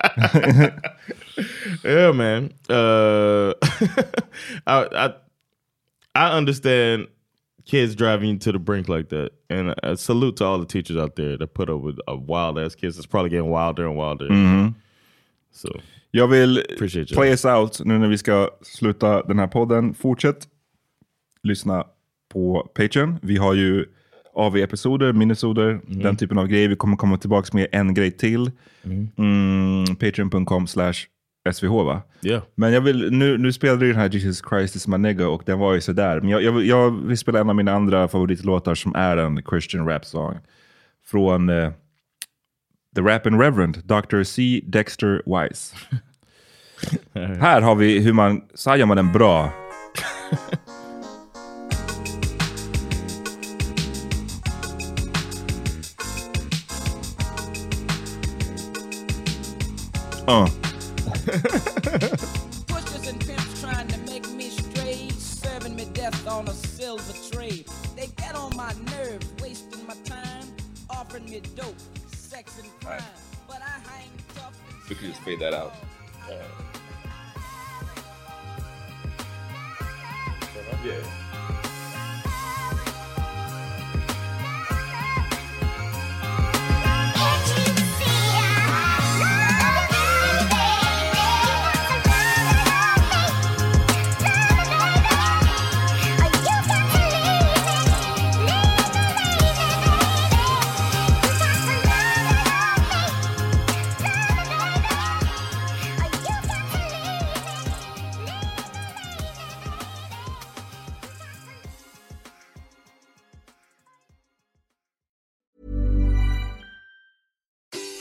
yeah, 1.84 2.12
man. 2.12 2.52
Uh, 2.68 3.54
I, 4.66 4.86
I 4.92 5.14
I 6.14 6.36
understand 6.36 7.06
kids 7.64 7.94
driving 7.94 8.28
you 8.30 8.38
to 8.38 8.52
the 8.52 8.58
brink 8.58 8.88
like 8.88 9.08
that, 9.10 9.30
and 9.50 9.74
a 9.82 9.96
salute 9.96 10.36
to 10.36 10.44
all 10.44 10.58
the 10.58 10.66
teachers 10.66 10.96
out 10.96 11.16
there 11.16 11.36
that 11.38 11.54
put 11.54 11.68
up 11.70 11.80
with 11.80 11.98
a 12.06 12.16
wild 12.16 12.58
ass 12.58 12.74
kids. 12.74 12.98
It's 12.98 13.06
probably 13.06 13.30
getting 13.30 13.50
wilder 13.50 13.86
and 13.86 13.96
wilder. 13.96 14.28
Mhm. 14.28 14.74
So 15.52 15.68
Jag 16.14 16.28
vill 16.28 16.62
play 17.14 17.30
us 17.32 17.44
out 17.44 17.80
nu 17.84 17.98
när 17.98 18.08
vi 18.08 18.18
ska 18.18 18.50
sluta 18.62 19.22
den 19.22 19.38
här 19.38 19.46
podden. 19.46 19.94
Fortsätt 19.94 20.48
lyssna 21.42 21.86
på 22.28 22.70
Patreon. 22.74 23.18
Vi 23.22 23.36
har 23.36 23.54
ju 23.54 23.86
AV-episoder, 24.34 25.12
minisoder, 25.12 25.80
den 25.86 26.16
typen 26.16 26.38
av 26.38 26.46
grejer. 26.46 26.68
Vi 26.68 26.76
kommer 26.76 26.96
komma 26.96 27.18
tillbaka 27.18 27.48
med 27.52 27.66
en 27.72 27.94
grej 27.94 28.10
till. 28.10 28.50
Mm, 29.18 29.96
Patreon.com 29.96 30.66
slash 30.66 30.94
SVH 31.52 31.84
va? 31.84 32.02
Yeah. 32.22 32.42
Men 32.54 32.72
jag 32.72 32.80
vill, 32.80 33.10
nu, 33.12 33.38
nu 33.38 33.52
spelade 33.52 33.86
ju 33.86 33.92
den 33.92 34.00
här 34.00 34.08
Jesus 34.08 34.42
Christ 34.48 34.76
is 34.76 34.88
my 34.88 34.98
nigga 34.98 35.28
och 35.28 35.42
den 35.46 35.58
var 35.58 35.74
ju 35.74 35.80
sådär. 35.80 36.20
Men 36.20 36.28
jag, 36.28 36.42
jag, 36.42 36.64
jag 36.64 37.06
vill 37.06 37.18
spela 37.18 37.40
en 37.40 37.48
av 37.48 37.56
mina 37.56 37.72
andra 37.72 38.08
favoritlåtar 38.08 38.74
som 38.74 38.94
är 38.94 39.16
en 39.16 39.42
Christian 39.50 39.88
rap 39.88 40.04
song. 40.04 40.38
Från 41.06 41.48
eh, 41.48 41.70
The 42.94 43.00
Rappin' 43.00 43.38
Reverend, 43.38 43.82
Dr. 43.84 44.22
C. 44.22 44.60
Dexter 44.66 45.22
Wise. 45.26 45.76
Här 47.40 47.60
har 47.60 47.74
vi 47.74 47.98
hur 47.98 48.12
man, 48.12 48.42
gör 48.66 48.86
man 48.86 48.98
en 48.98 49.12
bra 49.12 49.52
Uh. 60.32 60.46
Pushers 62.66 63.06
and 63.06 63.20
pimps 63.20 63.60
trying 63.60 63.86
to 63.88 63.98
make 64.10 64.26
me 64.30 64.48
stray, 64.48 65.10
serving 65.10 65.76
me 65.76 65.84
death 65.92 66.26
on 66.26 66.48
a 66.48 66.52
silver 66.52 67.12
tray. 67.30 67.66
They 67.96 68.06
get 68.16 68.34
on 68.34 68.56
my 68.56 68.72
nerves, 68.92 69.26
wasting 69.42 69.86
my 69.86 69.92
time, 70.06 70.46
offering 70.88 71.26
me 71.26 71.42
dope, 71.54 71.76
sex 72.06 72.58
and 72.58 72.70
crime. 72.80 73.02
But 73.46 73.60
I 73.60 73.78
hang 73.90 74.08
tough 74.34 74.58
and 74.70 74.88
We 74.88 74.94
could 74.94 75.08
just 75.08 75.20
fade 75.20 75.40
that 75.40 75.52
out. 75.52 75.74
Yeah. 76.26 76.38